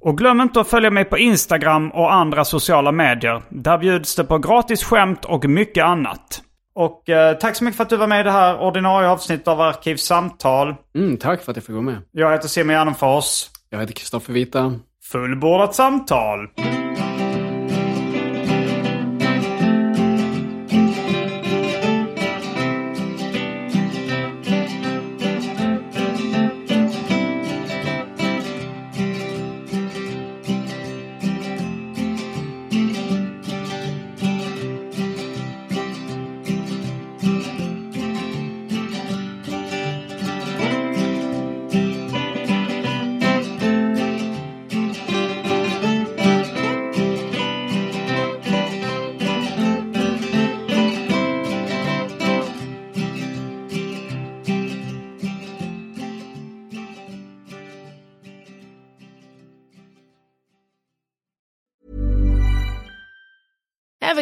Och 0.00 0.18
glöm 0.18 0.40
inte 0.40 0.60
att 0.60 0.68
följa 0.68 0.90
mig 0.90 1.04
på 1.04 1.18
Instagram 1.18 1.90
och 1.90 2.12
andra 2.12 2.44
sociala 2.44 2.92
medier. 2.92 3.42
Där 3.48 3.78
bjuds 3.78 4.16
det 4.16 4.24
på 4.24 4.38
gratis 4.38 4.84
skämt 4.84 5.24
och 5.24 5.44
mycket 5.44 5.84
annat. 5.84 6.42
Och 6.74 7.08
eh, 7.08 7.36
tack 7.38 7.56
så 7.56 7.64
mycket 7.64 7.76
för 7.76 7.84
att 7.84 7.90
du 7.90 7.96
var 7.96 8.06
med 8.06 8.20
i 8.20 8.22
det 8.22 8.30
här 8.30 8.60
ordinarie 8.60 9.08
avsnittet 9.08 9.48
av 9.48 9.60
Arkivsamtal. 9.60 10.74
Mm, 10.94 11.16
tack 11.16 11.42
för 11.42 11.50
att 11.50 11.56
jag 11.56 11.64
fick 11.64 11.72
vara 11.72 11.82
med. 11.82 12.02
Jag 12.12 12.32
heter 12.32 12.48
Simon 12.48 12.74
Gärdenfors. 12.74 13.50
Jag 13.70 13.80
heter 13.80 13.94
Kristoffer 13.94 14.32
Vita. 14.32 14.80
Fullbordat 15.04 15.74
samtal. 15.74 16.48